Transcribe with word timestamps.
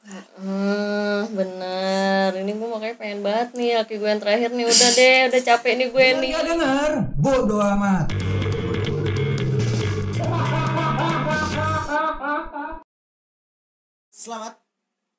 Hmm, 0.00 1.28
bener. 1.36 2.32
Ini 2.32 2.56
gue 2.56 2.68
makanya 2.72 2.96
pengen 2.96 3.20
banget 3.20 3.48
nih 3.52 3.76
laki 3.76 4.00
gue 4.00 4.08
yang 4.08 4.22
terakhir 4.22 4.48
nih. 4.56 4.64
Udah 4.64 4.90
deh, 4.96 5.18
udah 5.28 5.40
capek 5.44 5.72
nih 5.76 5.88
gue 5.92 6.06
nih. 6.24 6.28
Gak 6.32 6.44
denger, 6.48 6.92
bodoh 7.20 7.60
amat. 7.60 8.06
Selamat 14.08 14.56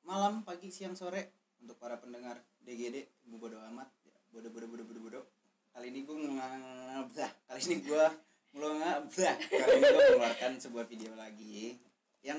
malam, 0.02 0.42
pagi, 0.42 0.74
siang, 0.74 0.98
sore 0.98 1.34
untuk 1.62 1.78
para 1.78 1.98
pendengar 2.02 2.42
DGD 2.62 3.26
Ibu 3.26 3.38
Bodo 3.38 3.58
Amat. 3.62 3.86
Ya, 4.02 4.18
bodo 4.34 4.50
bodo 4.50 4.66
bodo 4.66 4.82
bodo 4.82 5.00
bodo. 5.02 5.20
Kali 5.70 5.94
ini 5.94 6.02
gue 6.02 6.16
ngabdah. 6.26 7.30
Kali 7.46 7.60
ini 7.70 7.76
gue 7.86 8.04
ngabdah. 8.58 9.34
Kali 9.46 9.72
ini 9.78 9.86
gue 9.86 10.02
mengeluarkan 10.10 10.52
sebuah 10.58 10.90
video 10.90 11.14
lagi 11.14 11.78
yang 12.22 12.38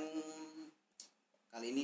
kali 1.52 1.72
ini 1.76 1.84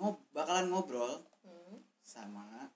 ngob 0.00 0.16
bakalan 0.32 0.72
ngobrol 0.72 1.20
Hmm, 1.40 1.80
sama 2.00 2.68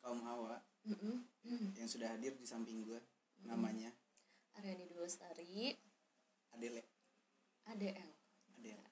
kaum 0.00 0.20
hawa 0.20 0.60
mm, 0.84 0.96
mm, 0.96 1.18
mm. 1.44 1.66
yang 1.76 1.88
sudah 1.88 2.08
hadir 2.12 2.32
di 2.36 2.44
samping 2.44 2.84
gue 2.84 3.00
namanya 3.42 3.92
Aryani 4.56 4.84
Dwi 4.84 5.00
Lestari, 5.00 5.70
Adele 6.52 6.82
ADL. 7.64 8.10
Adele 8.48 8.82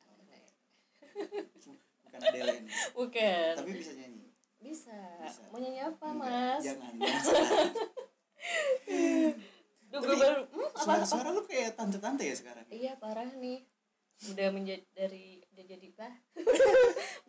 bukan 2.06 2.20
Adele 2.22 2.52
ini 2.60 2.70
Bukan. 2.92 3.52
tapi 3.56 3.70
bisa 3.72 3.92
nyanyi 3.92 4.28
Bisa. 4.56 4.96
Bisa. 5.20 5.42
Mau 5.52 5.60
nyanyi 5.60 5.80
apa, 5.80 6.06
Enggak, 6.06 6.28
Mas? 6.28 6.62
jangan 6.64 6.92
jangan 6.96 7.22
sekarang. 7.22 7.72
Duh, 9.90 10.00
gue 10.02 10.16
baru 10.18 10.42
hmm, 10.48 10.68
apa, 10.72 10.80
suara 10.82 10.98
apa? 10.98 11.06
suara 11.08 11.28
lu 11.30 11.42
kayak 11.44 11.70
tante-tante 11.78 12.24
ya 12.24 12.34
sekarang 12.34 12.64
Iya, 12.68 12.92
parah 12.98 13.30
nih. 13.32 13.62
Udah 14.32 14.48
menjadi 14.50 14.82
dari 14.92 15.45
udah 15.56 15.64
jadi 15.72 15.88
apa? 15.96 16.08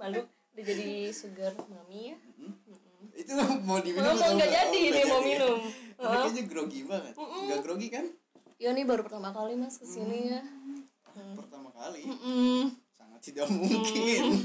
Malu. 0.03 0.19
Udah 0.51 0.63
jadi 0.67 1.15
sugar 1.15 1.55
mami 1.71 2.11
ya. 2.11 2.17
Itu 3.15 3.31
mau 3.63 3.79
diminum 3.79 4.03
Mau 4.03 4.19
atau 4.19 4.35
nggak 4.35 4.51
jadi 4.51 4.67
Oh, 4.67 4.83
nih 4.83 4.91
nggak 4.91 5.07
mau 5.07 5.21
minum. 5.23 5.59
Kayaknya 5.97 6.43
grogi 6.43 6.81
banget. 6.83 7.13
Nggak 7.15 7.59
grogi 7.63 7.87
kan? 7.87 8.05
Iya 8.59 8.75
nih 8.75 8.83
baru 8.83 9.07
pertama 9.07 9.31
kali 9.31 9.55
mas 9.55 9.79
ke 9.79 9.87
sini 9.87 10.35
ya. 10.35 10.43
pertama 11.39 11.71
kali. 11.71 12.03
Sangat 12.99 13.21
tidak 13.23 13.47
mungkin. 13.47 14.21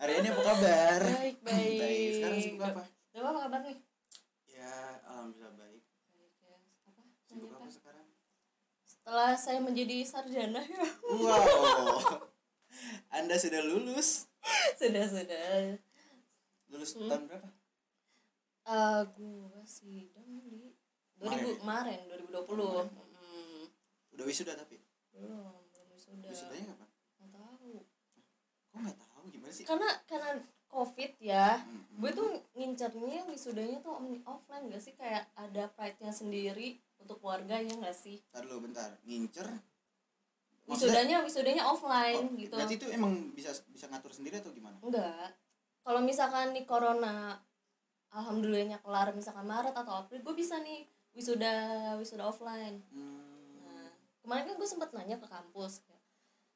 Aryani 0.00 0.28
apa 0.30 0.42
kabar? 0.46 1.00
Baik 1.10 1.36
baik. 1.42 2.10
sekarang 2.16 2.38
sibuk 2.38 2.62
apa? 2.64 2.82
Coba 3.10 3.26
apa 3.34 3.40
kabar 3.50 3.60
nih? 3.66 3.76
ya 4.46 4.70
alhamdulillah 5.08 5.56
baik 5.56 5.82
Baik 6.14 6.32
ya. 6.38 6.54
Apa? 6.86 7.02
sibuk 7.26 7.50
Nanya 7.50 7.58
apa 7.58 7.66
apa? 7.66 7.74
sekarang 7.74 8.06
Setelah 9.10 9.34
saya 9.34 9.58
menjadi 9.58 10.06
sarjana 10.06 10.62
ya. 10.62 10.86
wow 11.02 11.42
anda 13.10 13.34
sudah 13.34 13.58
lulus 13.60 14.30
sudah 14.78 15.02
sudah. 15.02 15.74
lulus 16.70 16.94
Hmm. 16.94 17.10
tahun 17.10 17.22
berapa 17.26 17.48
Eh 18.62 19.02
gua 19.10 19.66
sidang 19.66 20.30
di 20.40 20.78
2000 21.18 21.26
Kemarin 21.58 21.58
kemarin 21.58 22.00
2020. 22.22 22.86
Mm. 22.86 23.66
udah 24.14 24.24
wisuda 24.24 24.54
tapi 24.54 24.78
Belum, 25.10 25.58
belum 25.58 25.86
wisuda. 25.90 26.30
wisudanya 26.30 26.70
kapan 26.70 26.88
Nggak 27.18 27.30
tahu. 27.34 27.72
kok 28.64 28.78
nggak 28.78 28.98
tahu 29.02 29.22
gimana 29.26 29.50
sih 29.50 29.64
Karena 29.66 29.90
karena 30.06 30.30
Covid 30.70 31.12
ya, 31.18 31.58
Mm-mm. 31.58 31.98
gue 31.98 32.10
tuh 32.14 32.30
ngincernya 32.54 33.26
wisudanya 33.26 33.82
tuh 33.82 33.98
offline 34.22 34.70
gak 34.70 34.78
sih 34.78 34.94
kayak 34.94 35.26
ada 35.34 35.66
pride-nya 35.68 36.14
sendiri 36.14 36.78
untuk 37.00 37.18
keluarga 37.18 37.56
ya 37.58 37.72
gak 37.80 37.96
sih? 37.96 38.20
Ntar 38.30 38.44
dulu 38.44 38.68
bentar. 38.70 38.90
Ngincer? 39.04 39.48
Wisudanya 40.70 41.24
wisudanya 41.26 41.66
offline 41.66 42.30
Oh, 42.30 42.38
gitu. 42.38 42.54
Berarti 42.54 42.74
itu 42.78 42.86
emang 42.94 43.34
bisa 43.34 43.50
bisa 43.74 43.90
ngatur 43.90 44.14
sendiri 44.14 44.38
atau 44.38 44.54
gimana? 44.54 44.78
enggak 44.78 45.34
kalau 45.80 45.98
misalkan 46.04 46.52
nih 46.52 46.62
corona 46.68 47.40
alhamdulillahnya 48.12 48.78
kelar 48.78 49.10
misalkan 49.10 49.48
Maret 49.48 49.74
atau 49.74 50.04
April 50.04 50.20
gue 50.22 50.34
bisa 50.36 50.60
nih 50.62 50.86
wisuda 51.10 51.50
wisuda 51.98 52.28
offline. 52.28 52.78
Hmm, 52.94 53.64
nah 53.66 53.90
kemarin 54.22 54.44
kan 54.46 54.54
gue 54.54 54.68
sempat 54.68 54.94
nanya 54.94 55.18
ke 55.18 55.26
kampus 55.26 55.82
kayak, 55.82 55.98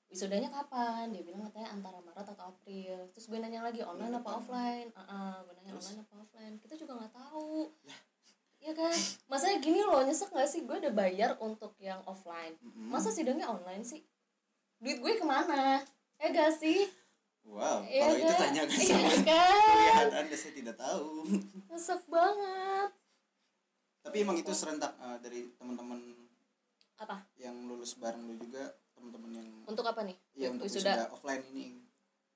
wisudanya 0.07 0.47
kapan? 0.47 1.11
Dia 1.11 1.27
bilang 1.27 1.43
katanya 1.51 1.75
antara 1.75 1.99
Maret 1.99 2.29
atau 2.31 2.55
April. 2.55 3.11
Terus 3.11 3.27
gue 3.27 3.39
nanya 3.41 3.67
lagi 3.67 3.83
online 3.83 4.15
apa 4.15 4.31
offline? 4.31 4.89
Ah 4.95 5.43
gue 5.43 5.55
nanya 5.59 5.75
Terus? 5.75 5.85
online 5.91 6.01
apa 6.07 6.15
offline? 6.23 6.55
Kita 6.63 6.75
juga 6.79 6.93
nggak 7.03 7.15
tahu 7.19 7.51
Iya 8.65 8.73
kan? 8.73 8.97
Masanya 9.29 9.61
gini 9.61 9.85
loh 9.85 10.01
nyesek 10.01 10.33
gak 10.33 10.49
sih? 10.49 10.65
Gue 10.65 10.81
udah 10.81 10.89
bayar 10.91 11.37
untuk 11.39 11.77
yang 11.77 12.01
offline. 12.09 12.57
Masa 12.75 13.13
sidangnya 13.13 13.45
online 13.45 13.85
sih? 13.85 14.01
Duit 14.81 14.99
gue 14.99 15.13
ke 15.15 15.25
mana? 15.25 15.85
Ya 16.17 16.33
gak 16.33 16.57
sih? 16.57 16.89
Wow, 17.45 17.85
Iya 17.85 18.01
kalau 18.01 18.17
itu 18.17 18.25
kan? 18.25 18.41
tanyakan 18.41 18.73
Iya 18.73 18.89
sama 18.89 19.11
kan? 19.21 19.69
Kuliahan 19.69 20.13
Anda 20.17 20.37
saya 20.41 20.53
tidak 20.57 20.77
tahu. 20.81 21.09
nyesek 21.69 22.01
banget. 22.09 22.91
Tapi 24.01 24.17
emang 24.19 24.37
itu 24.41 24.53
serentak 24.57 24.97
eh, 24.97 25.19
dari 25.21 25.41
teman-teman 25.55 26.01
apa? 26.97 27.21
yang 27.37 27.69
lulus 27.69 28.01
bareng 28.01 28.25
lu 28.25 28.41
juga, 28.41 28.65
teman-teman 28.97 29.31
yang 29.35 29.49
untuk 29.69 29.85
apa 29.85 30.09
nih? 30.09 30.17
Ya 30.33 30.49
untuk 30.49 30.65
wisuda. 30.65 31.05
offline 31.13 31.45
ini. 31.53 31.85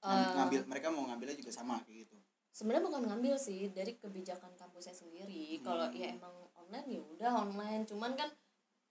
Ngam- 0.05 0.33
ngambil 0.37 0.61
mereka 0.69 0.87
mau 0.93 1.09
ngambilnya 1.09 1.41
juga 1.41 1.57
sama 1.57 1.81
kayak 1.89 2.05
gitu. 2.05 2.18
Sebenarnya 2.59 2.85
bukan 2.85 3.03
ngambil 3.05 3.39
sih 3.39 3.71
dari 3.71 3.95
kebijakan 3.95 4.51
kampusnya 4.53 4.91
sendiri 4.93 5.63
kalau 5.63 5.87
Hmm. 5.87 5.95
ya 5.95 6.11
emang 6.13 6.35
online 6.57 6.89
ya 6.91 7.01
udah 7.07 7.31
online 7.41 7.83
cuman 7.85 8.13
kan 8.13 8.27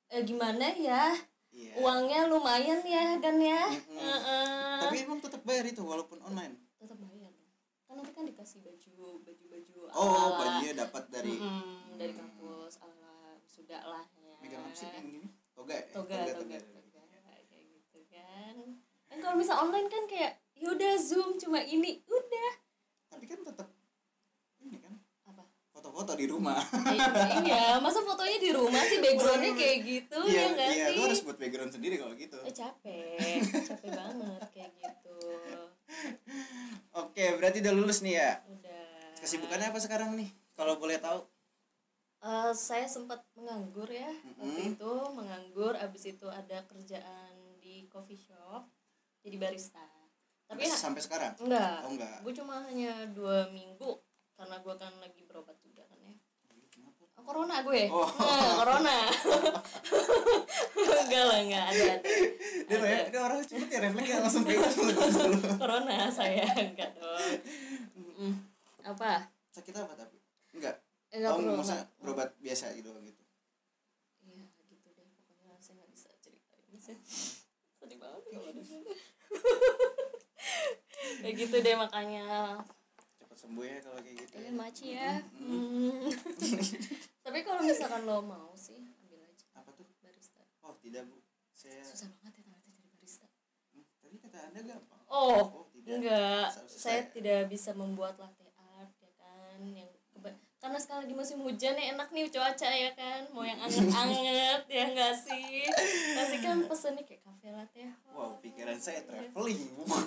eh, 0.08 0.24
gimana 0.24 0.72
ya 0.72 1.12
Iya. 1.50 1.74
uangnya 1.76 2.28
lumayan 2.28 2.80
ya 2.82 3.18
kan 3.18 3.36
ya 3.36 3.66
Mm-mm. 3.68 3.98
Heeh. 3.98 4.80
Tapi 4.80 4.96
emang 5.02 5.20
tetap 5.20 5.42
bayar 5.42 5.66
itu 5.66 5.82
walaupun 5.82 6.20
online. 6.22 6.56
tetap 6.78 6.96
bayar 6.98 7.34
kan 7.84 7.96
nanti 7.98 8.12
kan 8.14 8.24
dikasih 8.24 8.60
baju 8.62 8.94
baju 9.22 9.46
baju 9.50 9.74
Oh, 9.90 10.38
bajunya 10.38 10.74
dapat 10.78 11.04
dari 11.10 11.36
dari 11.94 12.14
kampus 12.14 12.78
ala 12.78 13.16
sudah 13.44 13.82
lah 13.82 14.06
ya 14.18 14.36
megang 14.38 14.62
apa 14.62 14.76
sih 14.76 14.88
yang 14.88 15.08
gini? 15.10 15.28
Toga. 15.52 15.74
ya? 15.74 15.84
toga 15.90 16.16
toga 16.30 16.36
toga. 16.36 16.58
toga 16.86 17.20
kayak 17.44 17.66
gitu 17.66 18.00
kan 18.08 18.56
kan 19.08 19.18
kalau 19.18 19.36
misal 19.36 19.56
online 19.58 19.88
kan 19.88 20.04
kayak 20.06 20.38
yaudah 20.54 20.94
zoom 20.96 21.36
cuma 21.36 21.60
ini 21.60 22.04
udah 22.06 22.50
Tapi 23.18 23.26
kan 23.26 23.40
tetap 23.42 23.68
ini 24.60 24.78
kan 24.78 24.94
apa 25.26 25.42
foto-foto 25.68 26.14
di 26.14 26.26
rumah. 26.26 26.62
Eh, 26.62 27.00
iya 27.44 27.78
masa 27.78 28.00
fotonya 28.00 28.38
di 28.38 28.52
rumah 28.52 28.82
sih 28.84 28.98
backgroundnya 28.98 29.54
kayak 29.54 29.78
gitu 29.82 30.20
Iya, 30.24 30.38
ya 30.38 30.46
nggak 30.54 30.70
iya, 30.70 30.86
sih 30.88 30.94
lu 30.94 31.02
harus 31.04 31.22
buat 31.22 31.38
background 31.38 31.72
sendiri 31.72 31.96
kalau 31.98 32.14
gitu. 32.14 32.38
eh 32.40 32.54
capek 32.54 33.42
capek 33.66 33.90
banget 33.92 34.42
kayak 34.52 34.72
gitu 34.76 35.18
Oke, 36.94 37.26
berarti 37.36 37.58
udah 37.60 37.74
lulus 37.74 38.02
nih 38.02 38.16
ya. 38.16 38.32
udah 38.44 38.86
Kesibukannya 39.18 39.70
apa 39.70 39.80
sekarang 39.80 40.14
nih? 40.14 40.30
Kalau 40.54 40.78
boleh 40.78 40.98
tahu. 40.98 41.26
Eh, 42.20 42.52
saya 42.52 42.86
sempat 42.86 43.22
menganggur 43.34 43.86
ya 43.88 44.10
waktu 44.10 44.42
Mm-mm. 44.44 44.72
itu 44.74 44.92
menganggur 45.12 45.74
abis 45.74 46.10
itu 46.12 46.28
ada 46.28 46.66
kerjaan 46.66 47.34
di 47.58 47.86
coffee 47.88 48.18
shop 48.18 48.66
jadi 49.22 49.38
barista 49.38 49.86
tapi 50.48 50.64
Sampai, 50.64 50.66
ya, 50.66 50.76
sampai 50.80 51.02
sekarang? 51.04 51.34
enggak 51.38 51.78
Oh, 51.82 51.92
enggak. 51.92 52.18
gue 52.22 52.34
cuma 52.34 52.54
hanya 52.64 52.94
dua 53.12 53.48
minggu 53.50 53.92
karena 54.34 54.56
gue 54.58 54.74
kan 54.74 54.94
lagi 54.98 55.22
berobat 55.24 55.58
juga 55.58 55.84
kan 55.84 56.00
ya 56.00 56.16
Kenapa? 56.68 57.04
Oh, 57.14 57.24
corona 57.24 57.56
gue 57.62 57.82
Oh. 57.90 58.08
nah, 58.22 58.54
corona 58.56 58.98
enggak 61.04 61.24
lah 61.26 61.40
enggak 61.42 61.66
ada 61.66 61.84
ada 61.90 61.96
Dia, 62.64 62.78
Ada. 62.78 63.08
dia 63.10 63.22
orang 63.22 63.38
cepet 63.42 63.68
ya 63.68 63.80
refleksnya 63.82 64.18
langsung 64.20 64.44
dulu. 64.44 64.64
corona 65.62 65.96
saya 66.10 66.48
enggak 66.54 66.90
dong 66.94 68.34
apa 68.84 69.28
Sakit 69.50 69.74
apa 69.74 69.94
tapi? 69.98 70.16
Enggak. 70.54 70.76
Eh, 71.10 71.18
enggak 71.18 71.32
oh, 71.34 71.38
perlu 71.38 71.54
masa 71.56 71.74
enggak. 71.76 71.88
berobat 72.00 72.30
biasa 72.38 72.66
gitu 72.72 72.88
gitu. 73.02 73.24
Iya 74.24 74.44
gitu 74.64 74.88
deh 74.94 75.08
pokoknya 75.26 75.60
saya 75.60 75.76
nggak 75.76 75.90
bisa 75.92 76.10
ceritain 76.18 76.78
sih 76.78 76.96
sedih 77.74 77.98
banget 77.98 78.22
kalau. 78.24 78.48
Kayak 81.20 81.36
gitu 81.38 81.56
deh 81.58 81.76
makanya 81.76 82.26
Cepat 83.18 83.38
sembuh 83.38 83.64
ya 83.64 83.78
kalau 83.80 84.00
kayak 84.00 84.18
gitu. 84.20 84.34
eh 84.36 84.52
maci 84.52 84.86
ya 84.92 85.12
Hmm. 85.34 86.10
tapi 87.26 87.40
kalau 87.42 87.62
misalkan 87.62 88.02
lo 88.04 88.22
mau 88.22 88.52
sih 88.54 88.80
ambil 88.98 89.22
aja 89.22 89.46
Apa 89.54 89.70
tuh? 89.72 89.86
barista 90.00 90.42
Oh, 90.60 90.76
tidak, 90.78 91.06
Bu. 91.06 91.18
Saya 91.50 91.80
susah 91.82 92.08
banget 92.14 92.34
ya 92.34 92.44
ternyata 92.44 92.68
jadi 92.70 92.90
barista 92.92 93.28
Hmm, 93.70 93.84
tadi 93.98 94.16
kata 94.18 94.38
Anda 94.46 94.62
gampang. 94.66 95.02
oh 95.08 95.42
Oh, 95.44 95.66
tidak. 95.72 95.96
enggak 95.98 96.48
saya 96.68 97.02
tidak 97.08 97.42
bisa 97.48 97.72
membuat 97.74 98.16
latte 98.16 98.48
art 98.58 98.92
ya 98.98 99.12
kan 99.16 99.60
yang 99.66 99.90
karena 100.58 100.78
sekarang 100.78 101.06
lagi 101.06 101.16
musim 101.16 101.38
hujan 101.40 101.74
ya 101.74 101.94
enak 101.94 102.10
nih 102.10 102.28
cuaca 102.28 102.66
ya 102.68 102.92
kan 102.92 103.22
mau 103.30 103.42
yang 103.42 103.60
anget-anget 103.60 104.62
ya 104.68 104.84
enggak 104.86 105.14
sih 105.16 105.70
pasti 106.14 106.38
kan 106.40 106.58
pesennya 106.66 107.04
kayak 107.04 107.22
cafe 107.22 107.48
latte 107.50 107.84
Wow, 108.10 108.42
pikiran 108.42 108.74
saya 108.76 109.06
traveling. 109.06 109.62
Bu. 109.78 109.86
Oh, 109.86 110.02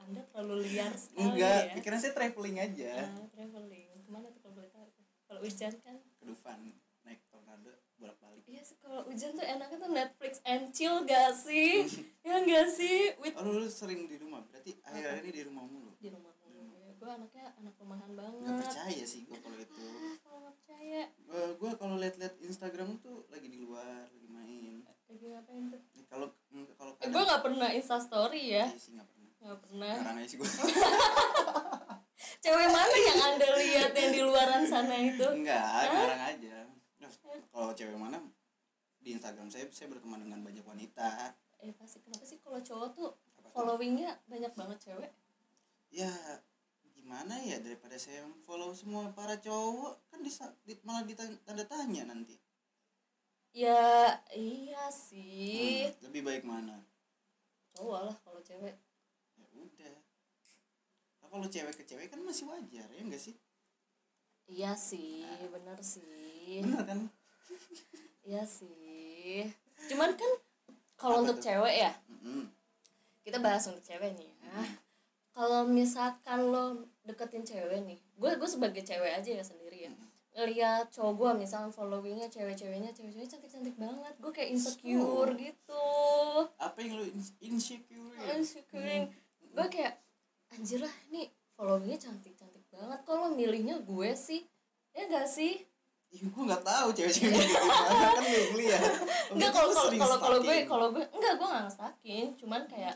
Anda 0.00 0.24
terlalu 0.26 0.64
liar 0.64 0.88
sekali 0.96 1.36
Enggak, 1.36 1.60
ya. 1.62 1.72
pikiran 1.76 1.98
saya 1.98 2.12
traveling 2.12 2.56
aja. 2.56 2.92
Ah, 3.04 3.28
traveling. 3.28 3.92
Ke 3.94 4.08
mana 4.08 4.26
tuh 4.28 4.40
kalau 4.40 4.54
boleh 4.56 4.70
tahu? 4.70 4.88
Kalau 5.24 5.40
hujan 5.40 5.72
kan? 5.78 5.96
Ke 6.00 6.24
Dufan 6.24 6.60
naik 7.04 7.20
tornado 7.28 7.76
bolak-balik. 7.94 8.40
Iya 8.44 8.60
sih 8.60 8.76
kalau 8.80 9.04
hujan 9.04 9.32
tuh 9.32 9.44
enaknya 9.44 9.76
tuh 9.78 9.90
Netflix 9.92 10.32
and 10.42 10.72
chill 10.72 11.04
gak 11.04 11.36
sih? 11.36 11.84
ya 12.26 12.40
enggak 12.40 12.66
sih 12.68 13.12
with 13.20 13.36
oh 13.36 13.44
lu 13.44 13.68
sering 13.68 14.08
di 14.08 14.16
rumah 14.16 14.40
berarti 14.42 14.72
akhir-akhir 14.80 15.22
ini 15.22 15.30
di 15.30 15.42
rumah 15.44 15.64
mulu 15.64 15.92
di 16.00 16.08
rumah 16.08 16.32
gue 17.04 17.12
anaknya 17.12 17.44
anak 17.60 17.74
rumahan 17.76 18.08
nggak 18.16 18.32
banget 18.32 18.64
percaya 18.64 19.04
sih 19.04 19.20
gue 19.28 19.36
kalau 19.36 19.58
itu. 19.60 19.84
Ah 19.84 20.16
kalau 20.24 20.38
nggak 20.40 20.54
percaya. 20.56 21.02
Gue 21.60 21.70
kalau 21.76 21.94
liat-liat 22.00 22.34
Instagram 22.40 22.88
tuh 23.04 23.28
lagi 23.28 23.48
di 23.52 23.60
luar 23.60 24.08
lagi 24.08 24.28
main. 24.32 24.80
Lagi 25.12 25.24
ngapain 25.28 25.64
tuh? 25.68 25.80
Ya, 25.92 26.04
kalau 26.08 26.32
kalau 26.80 26.92
eh, 26.96 27.08
gue 27.12 27.22
nggak 27.28 27.42
pernah 27.44 27.68
insta 27.76 28.00
story 28.00 28.56
ya. 28.56 28.64
Iya 28.72 28.80
sih 28.80 28.96
nggak 28.96 29.08
pernah. 29.12 29.30
Nggak 29.44 29.58
pernah. 29.60 29.92
Aja 30.00 30.24
sih 30.24 30.36
gue 30.40 30.48
cewek 32.44 32.68
mana 32.72 32.96
yang 32.96 33.20
anda 33.20 33.48
lihat 33.52 33.92
yang 33.92 34.10
di 34.12 34.22
luaran 34.24 34.64
sana 34.64 34.96
itu? 34.96 35.28
Enggak 35.28 35.84
sekarang 35.92 36.22
aja. 36.24 36.56
Kalau 37.52 37.70
cewek 37.76 37.98
mana 38.00 38.16
di 39.04 39.12
Instagram 39.12 39.52
saya 39.52 39.68
saya 39.68 39.92
berteman 39.92 40.24
dengan 40.24 40.40
banyak 40.40 40.64
wanita. 40.64 41.36
Eh 41.60 41.76
pasti. 41.76 42.00
Kenapa 42.00 42.24
sih 42.24 42.40
kalau 42.40 42.64
cowok 42.64 42.88
tuh 42.96 43.10
Apa 43.36 43.52
tuh? 43.52 43.52
followingnya 43.52 44.16
banyak 44.24 44.52
banget 44.56 44.78
cewek? 44.80 45.12
Ya 45.92 46.10
gimana 47.24 47.40
ya 47.40 47.56
daripada 47.56 47.96
saya 47.96 48.20
follow 48.44 48.76
semua 48.76 49.08
para 49.16 49.40
cowok? 49.40 50.12
Kan 50.12 50.20
disa, 50.20 50.44
di, 50.60 50.76
malah 50.84 51.08
ditanda 51.08 51.64
tanya 51.64 52.04
nanti. 52.04 52.36
Ya 53.56 54.12
iya 54.36 54.92
sih. 54.92 55.88
Hmm, 55.88 56.04
lebih 56.04 56.20
baik 56.20 56.44
mana? 56.44 56.84
Cowok 57.72 58.12
lah 58.12 58.16
kalau 58.20 58.44
cewek. 58.44 58.76
Ya 59.40 59.46
udah. 59.56 59.96
Nah, 61.24 61.28
kalau 61.32 61.48
cewek 61.48 61.72
ke 61.72 61.88
cewek 61.88 62.12
kan 62.12 62.20
masih 62.20 62.44
wajar 62.44 62.92
ya 62.92 63.00
enggak 63.00 63.24
sih? 63.24 63.32
Iya 64.44 64.76
sih 64.76 65.24
bener 65.48 65.80
sih. 65.80 66.60
Bener 66.60 66.84
kan? 66.84 67.08
Iya 68.28 68.44
sih. 68.44 69.48
Cuman 69.88 70.12
kan 70.12 70.28
kalau 71.00 71.24
untuk 71.24 71.40
tuh? 71.40 71.48
cewek 71.48 71.88
ya 71.88 71.92
Mm-mm. 72.12 72.52
kita 73.24 73.40
bahas 73.40 73.64
untuk 73.64 73.80
cewek 73.80 74.12
nih 74.12 74.28
ya 74.28 74.83
kalau 75.34 75.66
misalkan 75.66 76.46
lo 76.46 76.64
deketin 77.02 77.42
cewek 77.42 77.82
nih 77.82 77.98
gue 78.14 78.30
gue 78.32 78.48
sebagai 78.48 78.80
cewek 78.80 79.12
aja 79.12 79.30
ya 79.32 79.42
sendiri 79.42 79.84
ya. 79.84 79.92
Ngeliat 80.32 80.90
cowok 80.90 81.12
gue 81.12 81.30
misalnya 81.40 81.70
followingnya 81.70 82.26
cewek-ceweknya 82.26 82.90
cewek-ceweknya 82.90 83.30
cantik-cantik 83.30 83.76
banget. 83.76 84.14
Gue 84.16 84.30
kayak 84.30 84.50
insecure 84.50 85.30
Oh. 85.30 85.36
gitu. 85.36 85.86
Apa 86.56 86.78
yang 86.78 87.06
ins- 87.08 87.34
insecure 87.38 88.14
ya? 88.16 88.34
insecure 88.34 89.10
gue 89.44 89.66
kayak 89.68 89.94
anjir 90.50 90.78
lah 90.78 90.94
nih 91.08 91.26
followingnya 91.52 91.98
cantik-cantik 92.00 92.64
banget. 92.68 93.00
Lo 93.04 93.30
milihnya 93.30 93.78
gue 93.80 94.10
sih? 94.14 94.42
Ya 94.90 95.06
gak 95.06 95.26
sih? 95.26 95.62
Ih, 96.10 96.22
gue 96.24 96.42
nggak 96.44 96.62
tahu 96.62 96.94
cewek-cewek 96.94 97.34
gimana. 97.34 97.58
Kan 98.14 98.22
gue 98.22 98.58
lihat. 98.60 98.82
Enggak 99.34 99.50
kalau 99.50 99.70
kalau 99.70 99.90
kalau 99.92 100.18
kalau 100.18 100.38
gue 100.40 100.56
kalau 100.64 100.86
gue 100.90 101.04
enggak 101.10 101.34
gue 101.34 101.46
nggak 101.46 101.62
ngestakin 101.64 102.26
cuman 102.34 102.62
kayak 102.66 102.94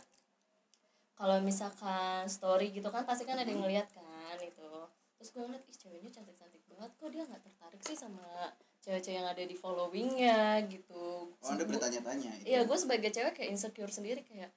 kalau 1.18 1.42
misalkan 1.42 2.30
story 2.30 2.70
gitu 2.70 2.86
kan 2.94 3.02
pasti 3.02 3.26
kan 3.26 3.34
ada 3.34 3.50
yang 3.50 3.66
ngeliat 3.66 3.90
kan 3.90 4.38
itu 4.38 4.70
terus 5.18 5.34
gue 5.34 5.42
ngeliat 5.42 5.66
ih 5.66 5.74
ceweknya 5.74 6.10
cantik 6.14 6.38
cantik 6.38 6.62
banget 6.70 6.94
kok 6.94 7.10
dia 7.10 7.26
nggak 7.26 7.42
tertarik 7.42 7.82
sih 7.82 7.98
sama 7.98 8.54
cewek-cewek 8.78 9.18
yang 9.18 9.26
ada 9.26 9.42
di 9.42 9.56
followingnya? 9.58 10.62
Gitu. 10.70 11.04
Oh 11.34 11.48
anda 11.50 11.66
bertanya-tanya 11.66 12.46
iya 12.46 12.62
gue 12.62 12.78
sebagai 12.78 13.10
cewek 13.10 13.34
kayak 13.34 13.50
insecure 13.50 13.90
sendiri 13.90 14.22
kayak 14.22 14.54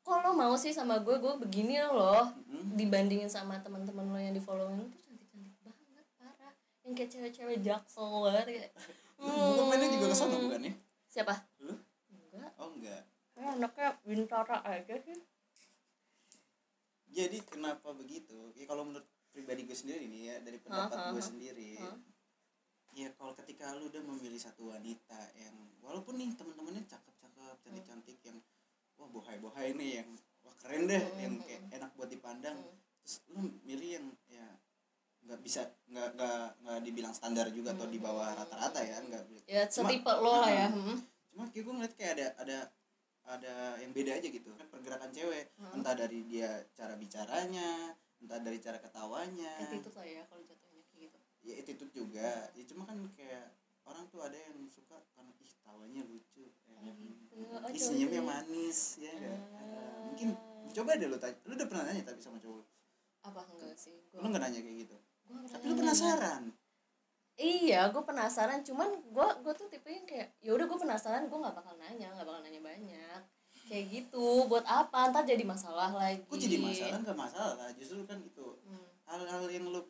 kok 0.00 0.24
lo 0.24 0.32
mau 0.32 0.56
sih 0.56 0.72
sama 0.72 1.04
gue 1.04 1.20
gue 1.20 1.34
begini 1.44 1.76
loh. 1.84 2.24
Mm-mm. 2.48 2.72
dibandingin 2.80 3.28
sama 3.28 3.60
teman-teman 3.60 4.08
lo 4.08 4.16
yang 4.16 4.32
di 4.32 4.40
following 4.40 4.80
lo 4.80 4.88
tuh 4.88 5.00
cantik 5.04 5.28
cantik 5.28 5.54
banget 5.60 6.08
parah. 6.16 6.52
Yang 6.88 6.92
kayak 6.96 7.10
cewek-cewek 7.12 7.56
jaksel 7.60 8.08
banget 8.24 8.46
kayak 8.48 8.70
bukan 9.20 9.64
mainnya 9.68 9.88
juga 9.92 10.06
ke 10.08 10.16
sana 10.16 10.34
hmm. 10.40 10.44
bukan 10.48 10.60
ya? 10.64 10.74
Siapa? 11.12 11.34
Lu? 11.60 11.76
Enggak. 12.08 12.50
Oh 12.56 12.72
enggak. 12.72 13.02
Kayak 13.36 13.50
anaknya 13.60 13.88
bintara 14.08 14.56
aja 14.64 14.96
sih 15.04 15.18
jadi 17.12 17.38
kenapa 17.44 17.90
begitu? 17.96 18.52
Ya 18.54 18.64
kalau 18.68 18.84
menurut 18.84 19.06
pribadi 19.32 19.62
gue 19.68 19.76
sendiri 19.76 20.04
nih 20.08 20.22
ya 20.32 20.36
dari 20.42 20.58
pendapat 20.58 20.96
Hah, 20.98 21.04
hah, 21.10 21.12
gue 21.14 21.22
sendiri 21.22 21.72
Hah? 21.78 21.96
ya 22.96 23.08
kalau 23.14 23.36
ketika 23.38 23.76
lu 23.78 23.86
udah 23.86 24.02
memilih 24.02 24.40
satu 24.40 24.72
wanita 24.74 25.20
yang 25.38 25.54
walaupun 25.84 26.18
nih 26.18 26.34
teman-temannya 26.34 26.82
cakep-cakep 26.88 27.56
cantik-cantik 27.62 28.18
yang 28.26 28.38
wah 28.98 29.06
bohai-bohai 29.06 29.76
nih 29.78 30.02
yang 30.02 30.08
wah 30.42 30.54
keren 30.58 30.90
deh 30.90 30.98
Hmm, 30.98 31.20
yang 31.22 31.34
hmm, 31.38 31.44
kayak 31.46 31.62
enak 31.78 31.90
buat 31.94 32.10
dipandang. 32.10 32.58
Hmm. 32.58 32.74
terus 33.04 33.14
lu 33.30 33.40
milih 33.62 33.90
yang 34.00 34.06
ya 34.26 34.46
nggak 35.28 35.40
bisa 35.44 35.60
nggak 35.92 36.08
nggak 36.18 36.44
nggak 36.64 36.78
dibilang 36.88 37.14
standar 37.14 37.46
juga 37.52 37.76
atau 37.76 37.86
di 37.86 38.00
bawah 38.00 38.32
rata-rata 38.34 38.80
ya 38.80 38.96
nggak 39.04 39.22
ya 39.46 39.62
setipe 39.68 40.08
lo 40.18 40.40
lah 40.42 40.50
ya 40.50 40.66
hmm. 40.72 40.96
cuma 41.30 41.44
kayak 41.52 41.62
gue 41.68 41.74
ngeliat 41.78 41.94
kayak 41.94 42.12
ada 42.18 42.26
ada 42.42 42.58
ada 43.28 43.54
yang 43.76 43.92
beda 43.92 44.16
aja 44.16 44.26
gitu. 44.26 44.50
Kan 44.54 44.66
pergerakan 44.66 45.10
cewek 45.10 45.52
Hmm. 45.54 45.78
entah 45.78 45.94
dari 45.94 46.24
dia 46.24 46.48
cara 46.72 46.94
bicaranya 46.94 47.92
entah 48.18 48.40
dari 48.40 48.58
cara 48.58 48.78
ketawanya. 48.78 49.52
Attitude 49.62 49.94
lah 49.94 50.06
ya 50.08 50.22
kalau 50.26 50.42
jatuhnya 50.42 50.82
kayak 50.84 50.98
gitu. 51.04 51.18
Ya 51.44 51.54
itu 51.56 51.70
itu 51.72 51.84
juga. 51.94 52.48
Ya 52.50 52.64
cuma 52.66 52.82
kan 52.82 52.98
kayak 53.12 53.52
orang 53.84 54.04
tuh 54.08 54.20
ada 54.20 54.34
yang 54.34 54.56
suka 54.66 54.96
karena 55.12 55.32
ih 55.38 55.52
tawanya 55.62 56.02
lucu. 56.02 56.44
Ya, 56.64 56.76
Oh, 56.78 56.94
gitu. 56.94 57.34
ih, 57.34 57.46
Oh, 57.48 57.72
senyumnya 57.74 58.20
cowok. 58.20 58.30
manis. 58.30 58.78
Ya 58.96 59.12
enggak 59.12 59.38
Ah. 59.54 60.02
mungkin 60.08 60.28
coba 60.68 60.90
deh 60.94 61.06
lu 61.06 61.16
tanya 61.16 61.36
lu 61.44 61.52
udah 61.54 61.66
pernah 61.66 61.84
nanya 61.88 62.02
tapi 62.04 62.20
sama 62.20 62.38
cowok? 62.38 62.64
Apa? 63.24 63.40
Enggak 63.50 63.76
sih. 63.76 63.96
Gua, 64.10 64.20
lu 64.22 64.26
nggak 64.30 64.42
nanya 64.42 64.60
kayak 64.62 64.76
gitu? 64.82 64.96
Gua 65.26 65.36
tapi 65.44 65.64
lu 65.64 65.74
nanya. 65.76 66.38
Iya 67.38 67.88
gue 67.88 68.02
penasaran. 68.02 68.60
Cuman 68.66 68.90
gue 69.00 69.28
gue 69.46 69.52
tuh 69.54 69.66
tipe 69.70 69.88
yang 69.88 70.04
kayak 70.04 70.34
ya 70.42 70.50
udah 70.52 70.66
gue 70.66 70.78
penasaran 70.78 71.30
gue 71.30 71.38
nggak 71.38 71.56
bakal 71.56 71.74
nanya 71.78 72.10
nggak 72.12 72.26
bakal 72.26 72.42
nanya 72.42 72.60
banyak. 72.60 73.20
Kayak 73.70 73.84
gitu. 73.88 74.44
Buat 74.50 74.66
apa? 74.66 75.14
Ntar 75.14 75.24
jadi 75.24 75.44
masalah 75.46 75.94
lagi. 75.94 76.26
Kok 76.26 76.36
jadi 76.36 76.58
masalah? 76.58 76.98
Nggak 77.00 77.18
masalah 77.18 77.68
justru 77.78 78.02
kan 78.04 78.18
itu. 78.20 78.46
Hmm. 78.66 78.86
hal-hal 79.08 79.48
yang 79.48 79.72
lu 79.72 79.80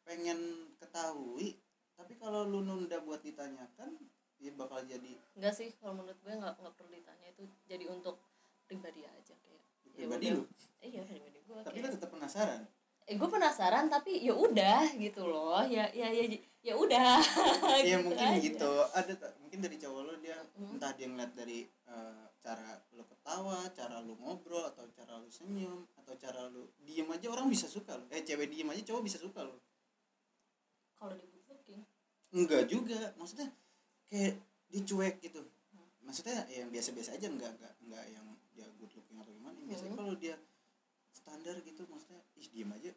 pengen 0.00 0.72
ketahui 0.80 1.60
tapi 1.92 2.16
kalau 2.16 2.48
lu 2.48 2.64
nunda 2.64 2.96
buat 3.04 3.20
ditanyakan 3.20 4.00
ya 4.40 4.50
bakal 4.56 4.80
jadi 4.82 5.20
enggak 5.38 5.54
sih 5.54 5.70
kalau 5.76 5.92
menurut 6.00 6.16
gue 6.18 6.32
nggak 6.32 6.54
nggak 6.56 6.74
perlu 6.74 6.90
ditanya. 6.90 7.26
Itu 7.36 7.44
jadi 7.68 7.84
untuk 7.90 8.16
pribadi 8.64 9.04
aja 9.04 9.34
kayak. 9.38 9.62
Ya 9.92 10.08
pribadi 10.08 10.26
udah. 10.32 10.36
lu? 10.40 10.44
Eh, 10.80 10.88
iya 10.88 11.02
pribadi 11.04 11.38
gue 11.44 11.58
tapi 11.60 11.78
kayak. 11.78 11.84
lu 11.84 11.94
tetap 12.00 12.10
penasaran 12.10 12.62
eh 13.12 13.20
gue 13.20 13.28
penasaran 13.28 13.86
tapi 13.86 14.24
ya 14.24 14.32
udah 14.32 14.96
gitu 14.96 15.22
loh. 15.22 15.60
Ya 15.66 15.84
ya 15.92 16.08
ya 16.08 16.24
ya 16.60 16.74
udah. 16.74 17.20
Ya 17.76 17.96
Gitu 18.00 18.08
mungkin 18.08 18.24
aja. 18.26 18.40
gitu. 18.40 18.72
Ada 18.90 19.12
mungkin 19.36 19.58
dari 19.60 19.76
cowok 19.76 20.00
lu 20.02 20.14
dia 20.18 20.38
Hmm. 20.52 20.72
entah 20.72 20.92
dia 20.92 21.06
ngeliat 21.06 21.32
dari 21.32 21.60
eh, 21.66 22.24
cara 22.38 22.72
lu 22.90 23.04
ketawa 23.04 23.68
cara 23.70 24.00
lu 24.00 24.16
ngobrol 24.16 24.64
atau 24.64 24.88
cara 24.90 25.16
lu 25.16 25.28
senyum 25.28 25.84
atau 25.94 26.14
cara 26.14 26.48
lu 26.48 26.72
diem 26.78 27.04
aja 27.06 27.28
orang 27.28 27.46
bisa 27.46 27.68
suka 27.68 27.92
lu. 27.94 28.08
Eh 28.08 28.22
cewek 28.22 28.48
diem 28.48 28.66
aja 28.66 28.80
cowok 28.82 29.02
bisa 29.02 29.18
suka 29.18 29.42
lu. 29.42 29.60
Kalau 30.94 31.12
di 31.12 31.26
good 31.26 31.44
looking 31.48 31.82
enggak 32.32 32.64
juga. 32.66 33.12
Maksudnya 33.14 33.52
kayak 34.06 34.40
dicuek 34.68 35.20
gitu. 35.20 35.42
Maksudnya 36.00 36.46
ya 36.46 36.62
yang 36.62 36.70
biasa-biasa 36.70 37.14
aja 37.14 37.26
enggak 37.26 37.52
enggak 37.52 37.74
enggak 37.82 38.04
yang 38.08 38.24
dia 38.52 38.66
good 38.72 38.92
looking 38.92 39.18
atau 39.18 39.30
gimana. 39.30 39.58
Biasanya 39.60 39.92
Hmm. 39.92 40.00
kalau 40.00 40.14
dia 40.16 40.36
standar 41.12 41.60
gitu 41.60 41.84
maksudnya 41.86 42.18
ih 42.34 42.48
diem 42.48 42.72
aja 42.72 42.88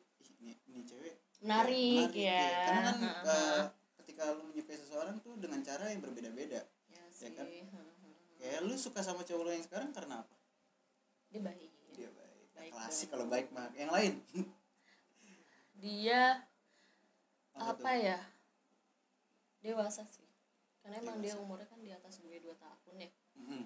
ih 0.46 0.54
ini, 0.54 0.54
ini 0.70 0.82
cewek 0.86 1.16
menarik 1.42 2.12
ya, 2.14 2.48
karena 2.64 2.82
kan 2.86 2.98
eh, 3.26 3.62
ketika 4.00 4.30
lu 4.32 4.46
menyukai 4.46 4.78
seseorang 4.78 5.18
tuh 5.20 5.36
dengan 5.36 5.60
cara 5.60 5.90
yang 5.90 6.00
berbeda-beda 6.00 6.62
ya 6.88 7.04
sih 7.10 7.34
kan? 7.34 7.46
Kayak 8.36 8.62
lu 8.62 8.74
suka 8.76 9.02
sama 9.02 9.22
cowok 9.22 9.42
lu 9.42 9.52
yang 9.52 9.66
sekarang 9.66 9.90
karena 9.90 10.22
apa? 10.22 10.36
Dia 11.30 11.42
baik. 11.42 11.72
Dia 11.92 12.10
baik, 12.10 12.46
Baik 12.54 12.72
klasik 12.72 13.08
kalau 13.10 13.26
baik 13.26 13.50
mah 13.50 13.74
yang 13.74 13.90
lain. 13.90 14.22
Dia 15.76 16.40
Apa 17.52 17.76
apa 17.78 17.92
ya? 17.96 18.20
Dewasa 19.60 20.04
sih. 20.06 20.28
Karena 20.80 21.00
emang 21.00 21.18
dia 21.20 21.32
Dewasa. 21.32 21.44
umurnya 21.44 21.68
kan 21.68 21.80
di 21.80 21.90
atas 21.90 22.20
gue 22.20 22.38
2 22.38 22.52
tahun 22.56 22.96
ya. 23.00 23.10
Mm-mm. 23.36 23.64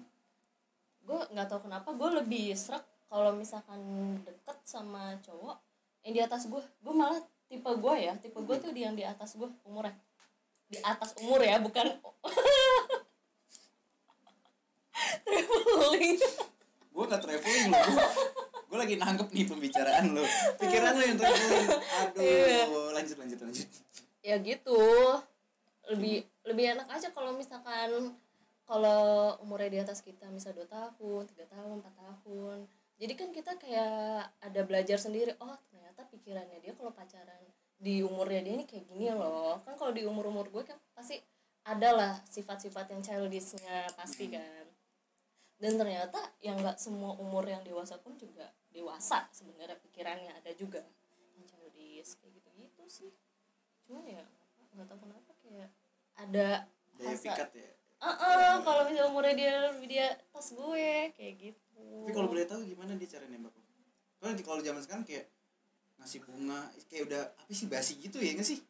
gue 1.00 1.20
nggak 1.32 1.48
tahu 1.48 1.64
kenapa 1.64 1.88
gue 1.90 2.10
lebih 2.20 2.52
serak 2.52 2.84
kalau 3.06 3.32
misalkan 3.32 3.80
deket 4.20 4.58
sama 4.62 5.16
cowok 5.24 5.56
yang 6.06 6.12
di 6.16 6.20
atas 6.24 6.48
gue 6.48 6.62
gue 6.62 6.94
malah 6.94 7.20
tipe 7.48 7.70
gue 7.70 7.94
ya. 7.98 8.12
Tipe 8.16 8.38
gue 8.40 8.56
tuh 8.60 8.70
di 8.72 8.80
yang 8.86 8.96
di 8.96 9.04
atas 9.04 9.36
gue 9.36 9.48
umurnya. 9.66 9.96
Di 10.70 10.78
atas 10.82 11.14
umur 11.20 11.42
ya 11.42 11.58
bukan 11.58 11.86
traveling. 15.24 16.16
Gue 16.90 17.04
nggak 17.06 17.22
traveling 17.22 17.70
lo 17.72 17.84
gue 18.70 18.78
lagi 18.78 18.94
nangkep 19.02 19.28
nih 19.34 19.44
pembicaraan 19.50 20.14
lo. 20.14 20.22
Pikiran 20.62 20.94
lo 20.94 21.02
yang 21.02 21.18
traveling. 21.18 21.68
Aduh 21.74 22.22
Iya. 22.22 22.64
lanjut 22.94 23.16
lanjut 23.18 23.38
lanjut. 23.42 23.66
Ya 24.22 24.38
gitu. 24.38 24.78
Lebih 25.90 26.22
lebih 26.46 26.64
enak 26.78 26.86
aja 26.86 27.10
kalau 27.10 27.34
misalkan 27.34 28.14
kalau 28.62 29.34
umurnya 29.42 29.70
di 29.74 29.78
atas 29.82 30.06
kita 30.06 30.30
misal 30.30 30.54
2 30.54 30.70
tahun, 30.70 31.22
tiga 31.34 31.50
tahun, 31.50 31.82
4 31.82 31.90
tahun. 31.98 32.58
Jadi 33.00 33.12
kan 33.16 33.28
kita 33.30 33.56
kayak 33.56 33.96
ada 34.38 34.60
belajar 34.62 34.96
sendiri, 34.96 35.32
oh 35.40 35.56
ternyata 35.66 36.04
pikirannya 36.04 36.60
dia 36.60 36.72
kalau 36.72 36.92
pacaran 36.92 37.40
di 37.74 38.04
umurnya 38.04 38.44
dia 38.44 38.54
ini 38.54 38.64
kayak 38.64 38.84
gini 38.86 39.08
loh. 39.10 39.56
Kan 39.64 39.72
kalau 39.74 39.90
di 39.90 40.04
umur-umur 40.04 40.46
gue 40.46 40.62
kan 40.62 40.76
pasti 40.92 41.16
ada 41.62 41.90
lah 41.90 42.12
sifat-sifat 42.26 42.86
yang 42.88 43.00
childishnya 43.00 43.88
pasti 43.94 44.28
kan. 44.28 44.64
dan 45.56 45.76
ternyata 45.76 46.16
yang 46.40 46.56
nggak 46.56 46.80
semua 46.80 47.12
umur 47.16 47.44
yang 47.44 47.60
dewasa 47.60 48.00
pun 48.00 48.16
juga 48.16 48.48
dewasa 48.72 49.28
sebenarnya 49.28 49.76
pikirannya 49.76 50.32
ada 50.32 50.56
juga 50.56 50.80
yang 51.36 51.44
childish 51.44 52.16
kayak 52.16 52.32
gitu 52.32 52.48
gitu 52.56 52.82
sih 52.88 53.12
cuman 53.84 54.08
ya 54.08 54.24
nggak 54.72 54.88
tahu 54.88 55.04
kenapa 55.04 55.36
kayak 55.36 55.68
ada 56.16 56.64
daya 56.96 57.12
rasa- 57.12 57.24
pikat 57.28 57.50
ya 57.54 57.70
Ah, 58.00 58.16
ah, 58.16 58.56
kalau 58.64 58.88
misalnya 58.88 59.12
umurnya 59.12 59.34
dia 59.36 59.54
dia 59.84 60.06
tas 60.32 60.48
gue 60.48 61.12
kayak 61.12 61.34
gitu 61.36 61.69
tapi 62.00 62.12
kalau 62.12 62.28
boleh 62.28 62.44
tahu 62.44 62.60
gimana 62.62 62.92
dia 62.94 63.08
cara 63.08 63.24
nembak 63.24 63.52
lo? 63.52 63.62
Di- 64.30 64.42
kalau 64.42 64.60
zaman 64.60 64.80
sekarang 64.80 65.02
kayak 65.02 65.26
ngasih 65.96 66.20
bunga 66.22 66.60
kayak 66.86 67.04
udah 67.06 67.22
apa 67.34 67.50
sih 67.50 67.66
basi 67.66 67.96
gitu 67.96 68.16
ya 68.16 68.32
nggak 68.32 68.46
sih? 68.46 68.60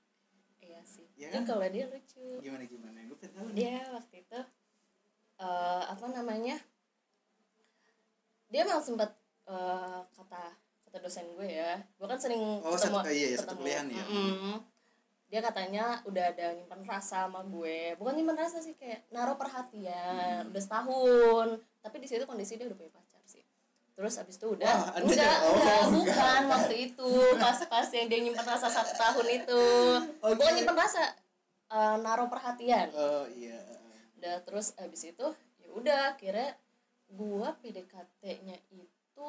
Iya 0.61 0.81
sih. 0.85 1.07
Tapi 1.11 1.31
kan? 1.33 1.45
kalau 1.45 1.67
dia 1.67 1.85
lucu. 1.87 2.26
Gimana 2.38 2.64
gimana? 2.64 2.99
Gue 3.02 3.17
pengen 3.17 3.35
tahu 3.35 3.47
nih. 3.49 3.57
Dia 3.57 3.76
waktu 3.90 4.17
itu 4.21 4.40
eh 5.38 5.85
apa 5.87 6.05
namanya 6.07 6.57
dia 8.47 8.61
emang 8.61 8.81
sempat 8.81 9.11
eh, 9.47 10.00
kata 10.11 10.43
kata 10.85 10.99
dosen 10.99 11.26
gue 11.33 11.47
ya 11.49 11.79
gue 11.79 12.05
kan 12.05 12.19
sering 12.19 12.59
Oh, 12.61 12.75
satu- 12.75 13.07
iya, 13.07 13.33
iya, 13.33 13.38
satu 13.38 13.55
kuliahan 13.57 13.87
ya. 13.88 14.05
Mm-mm. 14.05 14.59
dia 15.26 15.38
katanya 15.40 16.02
udah 16.05 16.25
ada 16.26 16.47
nyimpan 16.52 16.83
rasa 16.85 17.25
sama 17.25 17.40
gue. 17.45 17.95
Bukan 17.95 18.12
nyimpan 18.12 18.38
rasa 18.40 18.59
sih 18.59 18.75
kayak 18.75 19.07
naruh 19.09 19.38
perhatian 19.38 20.43
Hmm. 20.43 20.50
udah 20.50 20.59
setahun 20.61 21.49
tapi 21.81 21.97
di 21.97 22.07
situ 22.07 22.25
kondisi 22.25 22.55
dia 22.55 22.65
udah 22.65 22.77
punya 22.77 22.91
pacar 22.91 23.23
sih. 23.25 23.45
Terus 23.93 24.17
abis 24.17 24.37
itu 24.37 24.47
udah 24.49 24.65
Wah, 24.67 24.97
enggak, 24.97 25.13
jangan- 25.15 25.43
oh, 25.43 25.53
enggak, 25.53 25.77
enggak. 25.77 25.89
bukan 25.93 26.43
waktu 26.49 26.75
itu 26.87 27.11
pas 27.37 27.59
pas 27.67 27.89
yang 27.91 28.07
dia 28.07 28.21
nyimpan 28.21 28.47
rasa 28.49 28.69
satu 28.69 28.93
tahun 28.95 29.27
itu. 29.35 29.63
Oke. 30.19 30.35
bukan 30.37 30.53
nyimpan 30.55 30.77
rasa 30.79 31.03
eh, 31.69 31.97
naruh 31.99 32.27
perhatian. 32.27 32.89
Oh 32.91 33.25
iya. 33.31 33.61
Udah 34.17 34.37
terus 34.41 34.73
abis 34.77 35.03
itu 35.07 35.27
ya 35.59 35.69
udah 35.71 36.03
kira 36.15 36.57
gua 37.09 37.57
PDKT-nya 37.59 38.57
itu 38.71 39.29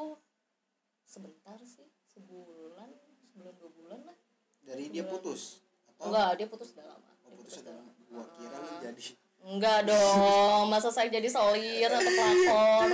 sebentar 1.04 1.60
sih 1.60 1.88
sebulan 2.08 2.90
sebulan 3.26 3.54
dua 3.54 3.70
bulan 3.72 4.00
lah. 4.04 4.18
Dari 4.62 4.88
dia 4.88 5.04
putus 5.04 5.60
atau? 5.90 6.08
Enggak 6.08 6.30
dia 6.38 6.48
putus 6.48 6.72
udah 6.72 6.86
lama 6.88 7.10
oh 7.22 7.28
Dia 7.28 7.36
putus 7.38 7.54
udah 7.58 7.64
ada 7.66 7.82
lama. 7.82 7.92
gua 8.08 8.26
kira 8.32 8.56
lu 8.58 8.72
jadi 8.80 9.04
enggak 9.52 9.80
dong 9.84 10.64
masa 10.68 10.88
saya 10.88 11.08
jadi 11.08 11.28
solir 11.28 11.88
atau 11.88 12.00
pelakor? 12.10 12.90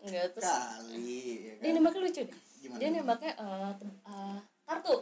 Enggak 0.00 0.26
terus 0.32 0.48
kali 0.48 1.20
ya 1.38 1.52
dia 1.54 1.66
kan? 1.66 1.74
nembaknya 1.76 2.00
lucu 2.00 2.20
deh. 2.22 2.38
Gimana? 2.58 2.78
dia 2.78 2.88
nembaknya 2.90 3.32
tem- 3.74 4.00
eh, 4.02 4.38
kartu. 4.64 4.94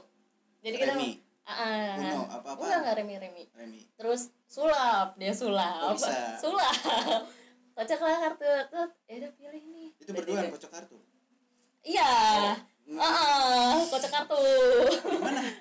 Jadi 0.58 0.76
kita 0.76 0.92
Remi? 0.92 1.10
Ah, 1.40 1.52
ah. 1.54 1.90
Uno, 1.96 2.20
apa-apaan? 2.28 2.60
enggak 2.60 2.78
enggak 2.78 2.94
remi 2.96 3.14
remi. 3.16 3.44
Remi. 3.52 3.80
Terus 3.94 4.20
sulap 4.44 5.14
dia 5.14 5.32
sulap. 5.32 5.80
Oh, 5.82 5.94
bisa. 5.94 6.12
sulap. 6.42 6.74
Kocak 7.72 8.00
lah 8.00 8.16
kartu. 8.20 8.52
Tuh 8.68 8.88
ya 9.06 9.14
udah 9.18 9.30
pilih 9.32 9.64
nih 9.64 9.88
itu 9.96 10.10
berdua 10.10 10.34
tiga. 10.40 10.50
kocok 10.50 10.70
kartu? 10.70 10.98
Iya. 11.80 12.12
Hmm. 12.84 12.98
ah 12.98 13.80
kocak 13.86 14.10
kartu. 14.10 14.40
Mana? 15.16 15.40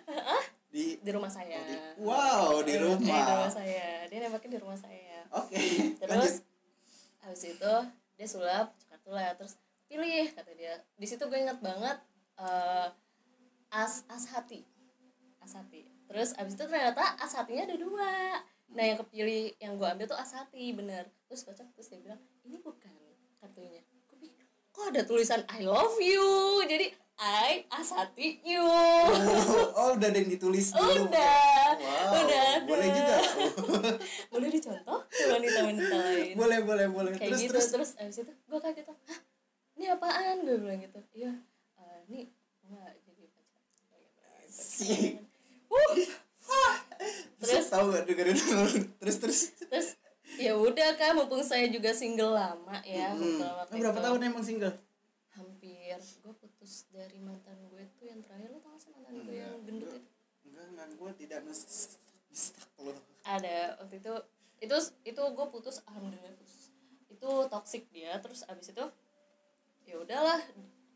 Di 0.67 1.00
di 1.00 1.10
rumah 1.10 1.29
saya. 1.29 1.56
Oh, 1.56 1.63
di- 1.63 1.79
wow 2.03 2.51
di 2.60 2.67
Eh, 2.67 2.75
eh, 2.75 2.98
di 3.00 3.08
rumah. 3.08 3.24
rumah 3.24 3.53
saya. 3.53 3.88
Dia 4.06 4.17
nembaknya 4.20 4.50
di 4.50 4.60
rumah 4.60 4.75
saya 4.75 5.06
oke 5.31 5.60
terus 6.00 6.41
lanjut. 6.41 7.24
habis 7.24 7.43
itu 7.43 7.74
dia 8.17 8.27
sulap 8.27 8.74
kocak 8.74 8.88
kartu 8.89 9.10
lah 9.13 9.31
terus 9.38 9.53
pilih 9.88 10.27
kata 10.36 10.51
dia. 10.53 10.75
Di 11.00 11.07
situ 11.07 11.24
gue 11.25 11.39
inget 11.39 11.60
banget 11.63 11.98
eh, 12.38 12.88
as 13.72 14.03
as 14.12 14.27
hati. 14.36 14.67
As 15.39 15.55
hati. 15.55 15.88
Terus 16.07 16.36
abis 16.36 16.55
itu 16.55 16.63
ternyata 16.67 17.15
as 17.19 17.34
hatinya 17.36 17.67
ada 17.67 17.77
dua. 17.79 18.43
Nah 18.75 18.84
yang 18.84 19.00
kepilih 19.00 19.55
yang 19.63 19.79
gue 19.79 19.88
ambil 19.88 20.05
tuh 20.12 20.19
as 20.19 20.36
hati 20.36 20.75
bener. 20.75 21.07
Terus 21.31 21.48
kocak 21.48 21.72
terus 21.72 21.88
dia 21.88 22.00
bilang 22.03 22.19
ini 22.43 22.60
bukan 22.60 22.93
kartunya. 23.39 23.81
Gue 24.12 24.17
pikir 24.19 24.43
kok 24.75 24.91
ada 24.91 25.01
tulisan 25.07 25.41
I 25.48 25.63
love 25.63 25.98
you? 26.03 26.63
Jadi 26.67 26.91
I 27.17 27.65
as 27.74 27.89
hati 27.97 28.38
you. 28.45 28.62
Oh 29.74 29.97
udah 29.97 30.05
ada 30.05 30.17
yang 30.21 30.29
ditulis 30.29 30.69
dulu. 30.69 31.09
Udah. 31.09 31.74
Wow 31.81 32.13
udah 32.13 32.50
boleh 32.69 32.88
juga. 32.93 33.15
Boleh 34.33 34.47
dicontoh? 34.53 35.00
Wanita-wanita 35.09 35.95
lain. 35.97 36.33
Boleh 36.38 36.59
boleh 36.62 36.86
boleh. 36.93 37.12
Kayak 37.17 37.33
terus 37.33 37.41
gitu 37.41 37.53
terus. 37.57 37.67
terus 37.74 37.91
abis 37.97 38.17
itu 38.21 38.33
gue 38.33 38.59
kaget 38.62 38.86
tuh 38.86 38.97
hah? 39.09 39.19
Ini 39.81 39.86
apaan? 39.97 40.45
Gue 40.45 40.57
bilang 40.62 40.77
gitu. 40.77 41.00
Iya 41.17 41.33
eh, 41.81 41.97
ini 42.05 42.19
enggak 42.69 42.93
jadi 43.01 43.24
pacar. 43.33 43.63
Asik. 44.45 45.13
Wuh. 45.74 45.93
terus 47.41 47.65
tahu 47.74 47.86
gak 47.97 48.05
dengerin? 48.05 48.38
Terus 49.01 49.15
terus. 49.17 49.39
Terus 49.65 49.88
ya 50.38 50.53
udah 50.53 50.93
kan 51.01 51.17
mumpung 51.17 51.41
saya 51.41 51.65
juga 51.65 51.97
single 51.97 52.38
lama 52.38 52.77
ya 52.86 53.09
hmm. 53.09 53.41
berapa 53.74 53.97
itu. 53.97 54.05
tahun 54.05 54.19
emang 54.21 54.45
single? 54.45 54.75
Hampir 55.33 55.97
gue 55.97 56.33
putus 56.57 56.89
dari 56.89 57.21
mantan 57.21 57.53
gue 57.69 57.85
tuh 57.93 58.09
yang 58.09 58.17
terakhir 58.17 58.49
lo 58.49 58.57
tau 58.57 58.73
gak 58.73 58.81
sih 58.81 58.89
mantan 58.89 59.13
gue 59.13 59.29
Enggak, 59.29 59.37
yang 59.37 59.61
gendut 59.61 59.85
enggak. 59.85 60.01
itu? 60.01 60.09
Enggak 60.49 60.65
enggak. 60.67 60.87
Gue 60.97 61.11
tidak 61.13 61.39
mestak 61.45 62.01
lo 62.81 62.93
ada 63.21 63.57
waktu 63.77 63.95
itu 64.01 64.13
itu 64.57 64.77
itu 65.05 65.21
gue 65.21 65.45
putus 65.53 65.75
alhamdulillah 65.85 66.33
putus. 66.33 66.73
Itu 67.13 67.29
toxic 67.45 67.85
dia 67.93 68.17
terus 68.17 68.41
abis 68.43 68.73
itu 68.73 68.85
ya 69.85 70.01
udahlah 70.01 70.41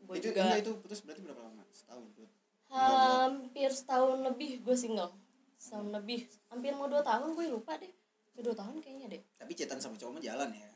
gue 0.02 0.14
itu 0.18 0.34
juga 0.34 0.50
enggak 0.50 0.60
itu 0.66 0.72
putus 0.82 0.98
berarti 1.00 1.22
berapa 1.22 1.40
lama? 1.40 1.62
Setahun 1.70 2.10
bro 2.10 2.26
hampir 2.72 3.70
setahun 3.70 4.18
lebih 4.18 4.66
gue 4.66 4.74
single. 4.74 5.14
Setahun 5.62 5.94
lebih. 5.94 6.26
Hampir 6.50 6.74
mau 6.74 6.90
dua 6.90 7.06
tahun 7.06 7.38
gue 7.38 7.46
lupa 7.46 7.78
deh. 7.78 7.92
Ke 8.34 8.42
dua 8.42 8.58
tahun 8.58 8.82
kayaknya 8.82 9.14
deh. 9.14 9.22
Tapi 9.38 9.52
cetan 9.54 9.78
sama 9.78 9.94
cowok 9.94 10.18
mah 10.18 10.24
jalan 10.26 10.50
ya. 10.50 10.66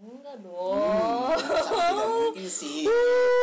Enggak 0.00 0.40
dong 0.40 1.36
sangat 1.36 1.68
tidak 1.68 2.08
mungkin 2.08 2.48
sih 2.48 2.88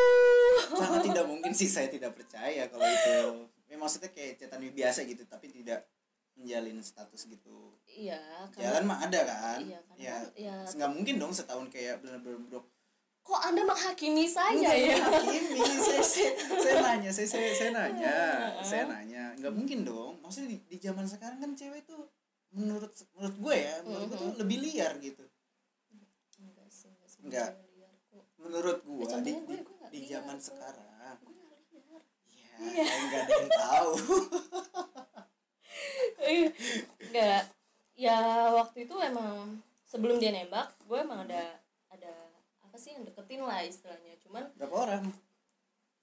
sangat 0.78 1.02
tidak 1.10 1.26
mungkin 1.26 1.52
sih 1.54 1.70
saya 1.70 1.88
tidak 1.90 2.14
percaya 2.14 2.70
kalau 2.70 2.86
itu. 2.86 3.18
Ya, 3.68 3.76
maksudnya 3.76 4.10
kayak 4.16 4.40
cetan 4.40 4.64
biasa 4.64 5.04
gitu 5.04 5.24
tapi 5.28 5.52
tidak 5.52 5.84
menjalin 6.38 6.78
status 6.86 7.26
gitu. 7.26 7.74
Iya 7.90 8.22
jalan 8.54 8.86
karena 8.86 8.88
mah 8.88 9.00
ada 9.10 9.20
kan? 9.26 9.60
Iya, 9.66 9.80
karena 9.90 10.00
ya 10.00 10.18
ya. 10.38 10.56
nggak 10.78 10.92
mungkin 10.94 11.16
dong 11.18 11.34
setahun 11.34 11.68
kayak 11.74 12.00
bener-bener 12.00 12.40
bro. 12.46 12.62
Kok 13.28 13.42
anda 13.44 13.60
menghakimi 13.68 14.24
saya 14.24 14.56
Enggak, 14.56 14.72
ya? 14.72 14.96
ini 15.20 15.76
saya, 15.84 16.00
saya, 16.00 16.32
saya 16.64 16.76
nanya 16.80 17.12
saya, 17.12 17.28
saya, 17.28 17.50
saya 17.52 17.72
nanya 17.76 18.16
saya 18.64 18.84
nanya. 18.88 19.24
Nggak 19.36 19.52
mungkin 19.52 19.84
dong. 19.84 20.16
Maksudnya 20.24 20.56
di, 20.56 20.58
di 20.64 20.78
zaman 20.80 21.04
sekarang 21.04 21.44
kan 21.44 21.52
cewek 21.52 21.84
tuh 21.84 22.08
menurut 22.56 22.88
menurut 23.20 23.38
gue 23.44 23.56
ya 23.60 23.76
menurut 23.84 24.08
gue 24.08 24.18
tuh 24.24 24.32
lebih 24.40 24.58
liar 24.64 24.96
gitu. 25.04 25.26
Enggak 26.40 26.70
sih 26.72 26.88
enggak 26.88 27.10
sih. 27.12 27.20
Enggak. 27.28 27.52
Menurut 28.48 28.78
gue 28.80 29.04
contohnya 29.04 29.42
di, 29.44 29.46
gue- 29.46 29.54
di, 29.54 29.62
gue 29.62 29.76
nggak 29.78 29.92
di 29.92 30.00
zaman 30.08 30.38
sekarang. 30.40 30.88
nggak 32.58 32.74
ya 32.74 32.86
nggak 32.88 33.22
ada 33.22 33.34
yang 33.36 33.50
tahu. 33.52 33.92
Enggak 37.08 37.44
ya 37.98 38.18
waktu 38.54 38.86
itu 38.86 38.96
emang 38.98 39.58
sebelum 39.84 40.18
dia 40.18 40.30
nembak 40.30 40.70
gue 40.86 40.98
emang 40.98 41.26
ada 41.26 41.58
ada 41.90 42.14
apa 42.62 42.78
sih 42.78 42.94
yang 42.94 43.04
deketin 43.04 43.42
lah 43.42 43.62
istilahnya. 43.62 44.18
Cuman 44.22 44.44
berapa 44.56 44.76
orang? 44.76 45.04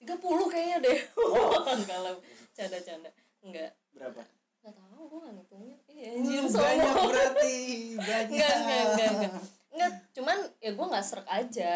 30 0.04 0.20
kayaknya 0.52 0.78
deh. 0.84 0.98
Kalau 1.90 2.14
canda-canda. 2.52 3.10
Enggak 3.40 3.72
berapa? 3.90 4.20
Nggak 4.64 4.74
tahu 4.74 5.02
gue 5.04 5.18
nggak 5.20 5.34
ngitungin 5.36 5.78
iya 5.92 6.08
Uh, 6.08 6.16
anjir 6.16 6.42
banyak 6.48 6.94
berarti 7.04 7.56
banyak 8.08 8.32
enggak 8.32 8.54
enggak 8.56 8.80
enggak 8.88 9.10
enggak 9.12 9.32
enggak 9.74 9.92
cuman 10.16 10.38
ya 10.56 10.70
gue 10.72 10.86
nggak 10.88 11.04
serak 11.04 11.28
aja 11.28 11.74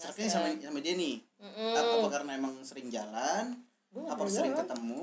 hmm, 0.00 0.04
seraknya 0.08 0.28
sama 0.32 0.46
serak. 0.48 0.64
sama 0.64 0.78
dia 0.80 0.94
nih. 0.96 1.16
Mm-mm. 1.36 1.72
apa, 1.76 1.92
apa 2.00 2.08
karena 2.08 2.30
emang 2.34 2.54
sering 2.64 2.88
jalan? 2.88 3.44
Gua 3.92 4.02
apa 4.08 4.22
sering 4.26 4.54
jalan. 4.54 4.64
ketemu? 4.64 5.02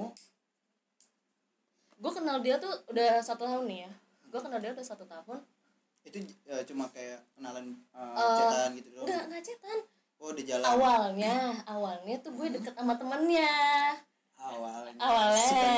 Gue 1.97 2.11
kenal 2.13 2.37
dia 2.41 2.55
tuh 2.57 2.73
udah 2.89 3.21
satu 3.21 3.45
tahun 3.45 3.65
nih 3.65 3.79
ya. 3.85 3.91
Gue 4.27 4.39
kenal 4.39 4.59
dia 4.59 4.71
udah 4.73 4.85
satu 4.85 5.05
tahun. 5.05 5.39
Itu 6.05 6.17
eh, 6.45 6.63
cuma 6.65 6.87
kayak 6.89 7.19
kenalan 7.33 7.73
uh, 7.91 8.13
Eh, 8.13 8.37
cetan 8.37 8.69
gitu 8.77 8.87
doang? 8.93 9.05
enggak 9.05 9.23
enggak 9.27 9.43
cetan. 9.43 9.79
Oh 10.17 10.29
udah 10.29 10.43
jalan. 10.45 10.65
Awalnya 10.65 11.35
awalnya 11.65 12.15
tuh 12.21 12.31
gue 12.33 12.47
deket 12.53 12.73
sama 12.73 12.93
temennya. 12.97 13.53
Awalnya. 14.37 14.93
Awalnya. 15.01 15.73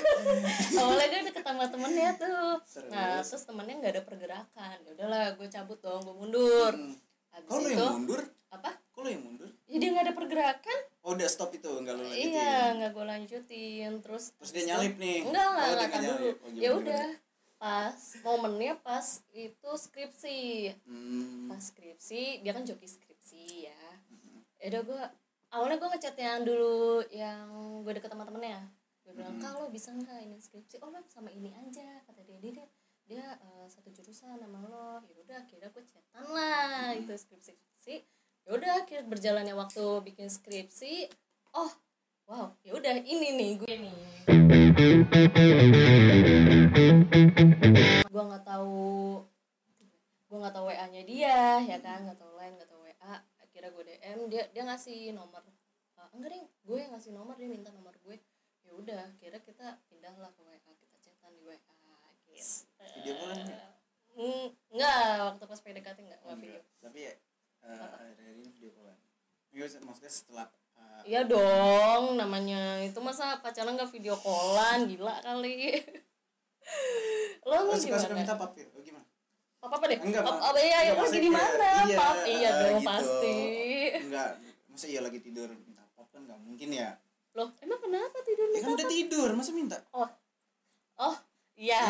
Awalnya 0.80 1.06
gue 1.12 1.22
deket 1.28 1.44
sama 1.44 1.64
temennya 1.68 2.10
tuh. 2.16 2.52
Terus? 2.64 2.88
nah 2.88 3.20
terus 3.20 3.44
temennya 3.44 3.74
nggak 3.76 3.92
ada 3.92 4.02
pergerakan. 4.04 4.76
Ya 4.82 4.90
udahlah 4.96 5.24
gue 5.36 5.48
cabut 5.48 5.78
dong 5.80 6.00
gue 6.00 6.16
mundur. 6.16 6.72
Hmm. 6.72 6.96
Habis 7.36 7.46
Kok 7.46 7.58
lo 7.58 7.68
itu 7.68 7.76
yang 7.76 7.94
mundur? 7.94 8.20
apa? 8.48 8.70
Kok 8.88 9.00
lo 9.00 9.08
yang 9.08 9.22
mundur? 9.22 9.50
ya 9.66 9.76
dia 9.76 9.88
nggak 9.90 10.04
ada 10.04 10.14
pergerakan. 10.14 10.78
Oh 11.00 11.12
udah 11.12 11.28
stop 11.28 11.50
itu, 11.52 11.68
enggak 11.68 11.94
lo 11.94 12.02
lanjutin. 12.02 12.32
Iya 12.32 12.54
nggak 12.74 12.90
gue 12.90 13.04
lanjutin. 13.06 13.90
Terus 14.00 14.24
Terus 14.34 14.50
dia 14.50 14.64
nyalip 14.66 14.94
nih. 14.96 15.18
Enggak 15.22 15.46
enggak 15.46 15.62
Oh, 15.62 15.70
enggak 15.70 15.88
kan 15.88 16.00
nyalip. 16.00 16.16
dulu. 16.16 16.30
Oh, 16.40 16.50
ya 16.56 16.70
udah 16.72 17.06
pas 17.56 17.96
momennya 18.20 18.74
pas 18.78 19.06
itu 19.30 19.70
skripsi. 19.76 20.38
Hmm. 20.82 21.46
pas 21.46 21.62
skripsi 21.62 22.22
dia 22.40 22.52
kan 22.52 22.62
joki 22.62 22.86
skripsi 22.86 23.44
ya. 23.64 23.84
Ya 24.56 24.66
udah 24.70 24.82
gue 24.82 25.02
awalnya 25.50 25.76
gue 25.76 25.88
ngechat 25.90 26.16
yang 26.16 26.42
dulu 26.42 26.76
yang 27.08 27.44
gue 27.80 27.92
deket 27.92 28.08
sama 28.08 28.24
temennya. 28.24 28.60
Gue 29.02 29.14
bilang 29.14 29.36
Hmm. 29.36 29.42
kalau 29.42 29.66
bisa 29.68 29.90
nggak 29.90 30.18
ini 30.20 30.36
skripsi? 30.36 30.80
Oh 30.80 30.88
lo 30.88 30.98
sama 31.06 31.28
ini 31.28 31.52
aja 31.52 32.02
kata 32.02 32.20
dia. 32.22 32.38
Dia, 32.40 32.52
dia 32.56 32.66
dia 33.06 33.38
eh, 33.38 33.66
satu 33.70 33.88
jurusan 33.94 34.38
sama 34.42 34.58
lo. 34.66 35.00
Ya 35.06 35.16
udah 35.22 35.36
akhirnya 35.46 35.70
gue 35.70 35.84
chatan 35.86 36.26
lah 36.30 36.90
itu 36.98 37.14
skripsi 37.14 37.54
skripsi 37.54 37.94
ya 38.46 38.50
udah 38.54 38.72
akhirnya 38.86 39.10
berjalannya 39.10 39.54
waktu 39.58 39.82
bikin 40.06 40.30
skripsi 40.30 41.10
oh 41.58 41.70
wow 42.30 42.54
ya 42.62 42.78
udah 42.78 42.94
ini 43.02 43.34
nih 43.34 43.50
gue 43.58 43.74
nih 43.74 43.98
gue 48.06 48.22
nggak 48.22 48.44
tahu 48.46 49.26
gue 50.26 50.38
nggak 50.42 50.54
tahu 50.54 50.66
wa 50.66 50.86
nya 50.90 51.02
dia 51.06 51.62
ya 51.62 51.78
kan? 51.78 52.06
Nggak 52.06 52.18
tahu 52.18 52.32
lain 52.34 52.58
nggak 52.58 52.70
tahu 52.70 52.82
wa 52.82 53.14
akhirnya 53.42 53.70
gue 53.70 53.84
dm 53.88 54.18
dia 54.28 54.42
dia 54.50 54.62
ngasih 54.66 55.14
nomor. 55.14 55.42
Eh, 55.96 56.08
enggak 56.12 56.30
deh 56.34 56.44
gue 56.44 56.76
yang 56.76 56.92
ngasih 56.92 57.12
nomor 57.14 57.34
dia 57.38 57.48
minta 57.48 57.70
nomor 57.70 57.94
gue. 58.02 58.18
Ya 58.66 58.74
udah 58.74 59.14
akhirnya 59.14 59.40
kita 59.40 59.78
pindahlah 59.86 60.30
ke 60.34 60.42
wa 60.42 60.54
kita 60.58 60.98
chatan 60.98 61.32
di 61.38 61.46
wa 61.46 61.54
gitu 62.36 62.68
Video 62.94 63.12
callan 63.16 63.38
nggak? 63.42 63.62
Hmm, 64.12 64.46
enggak 64.70 64.96
waktu 65.26 65.44
pas 65.44 65.60
PDKT 65.60 65.98
enggak 66.02 66.20
Oh, 66.20 66.26
enggak 66.26 66.38
video 66.38 66.52
enggak. 66.54 66.64
tapi 66.80 66.98
ya 67.02 67.12
eh, 67.62 67.86
akhir-akhir 67.86 68.34
ini 68.34 68.48
video 68.50 68.70
callan 68.70 68.98
Iya, 69.48 69.64
maksudnya 69.80 70.12
setelah 70.12 70.46
eh, 70.74 71.00
Iya 71.06 71.20
dong, 71.24 72.04
namanya 72.14 72.60
itu 72.80 72.98
masa 72.98 73.40
pacaran 73.40 73.72
nggak 73.72 73.88
video 73.90 74.12
callan, 74.14 74.84
gila 74.84 75.16
kali. 75.18 75.80
Lo 77.42 77.54
lo 77.56 77.70
lo 77.70 77.74
suka 77.74 77.96
suka 77.96 78.12
minta 78.12 78.34
gimana? 78.34 78.42
pap 78.42 78.52
ya? 78.52 78.66
Oh, 78.68 78.82
gimana? 78.82 79.06
Apa 79.62 79.74
apa 79.78 79.84
deh? 79.86 79.98
Enggak, 79.98 80.22
apa 80.22 80.58
iya, 80.58 80.78
Enggak, 80.82 80.94
lo 80.98 81.08
gini 81.08 81.28
kayak, 81.28 81.36
mana? 81.38 81.70
iya, 81.86 81.96
Pap, 81.96 82.16
iya 82.22 82.36
eh, 82.44 82.52
dong 82.52 82.76
gitu. 82.76 82.88
pasti. 82.90 83.36
enggak 84.02 84.28
masa 84.66 84.86
iya 84.86 85.00
lagi 85.00 85.18
tidur 85.18 85.48
minta 85.56 85.82
pap 85.90 86.08
kan 86.10 86.20
nggak 86.20 86.36
mungkin 86.38 86.68
ya 86.68 86.90
Loh, 87.32 87.48
emang 87.60 87.80
kenapa 87.80 88.16
tidur 88.20 88.46
ya 88.46 88.52
kan 88.52 88.60
minta 88.60 88.76
udah 88.76 88.86
tidur 88.86 89.28
masa 89.32 89.50
minta 89.52 89.76
Oh, 89.90 90.08
oh, 90.98 91.16
iya. 91.56 91.82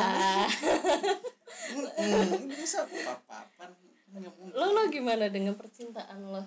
Hmm, 1.67 2.47
bisa 2.51 2.87
mungkin. 2.87 4.55
Lo 4.55 4.73
lo 4.73 4.83
gimana 4.89 5.27
dengan 5.29 5.59
percintaan 5.59 6.31
lo? 6.31 6.45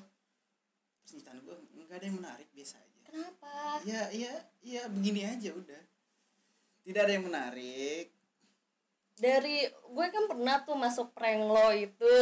percintaan 1.10 1.42
gue 1.42 1.58
nggak 1.90 1.98
ada 1.98 2.06
yang 2.06 2.18
menarik 2.22 2.48
biasa 2.54 2.78
aja. 2.78 3.00
Kenapa? 3.10 3.82
ya 3.82 4.02
iya 4.14 4.34
iya 4.62 4.82
begini 4.86 5.26
aja 5.26 5.50
udah. 5.58 5.82
Tidak 6.86 7.02
ada 7.02 7.14
yang 7.18 7.26
menarik. 7.26 8.14
Dari 9.18 9.66
gue 9.66 10.08
kan 10.14 10.24
pernah 10.30 10.62
tuh 10.62 10.78
masuk 10.78 11.10
prank 11.18 11.50
lo 11.50 11.74
itu. 11.74 12.14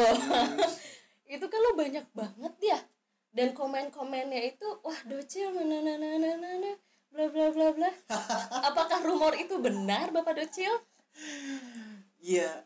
itu 1.36 1.46
kan 1.52 1.60
lo 1.60 1.72
banyak 1.76 2.08
banget 2.16 2.56
ya. 2.64 2.80
Dan 3.36 3.52
komen-komennya 3.52 4.56
itu 4.56 4.68
wah 4.80 5.00
docil 5.04 5.52
mana 5.52 5.84
mana 5.84 6.08
mana 6.16 6.32
mana 6.40 6.72
bla 7.18 7.34
bla 7.34 7.48
bla 7.50 7.68
bla. 7.74 7.92
Apakah 8.70 9.02
rumor 9.02 9.34
itu 9.34 9.58
benar 9.58 10.14
bapak 10.14 10.38
docil? 10.38 10.70
Iya. 12.22 12.62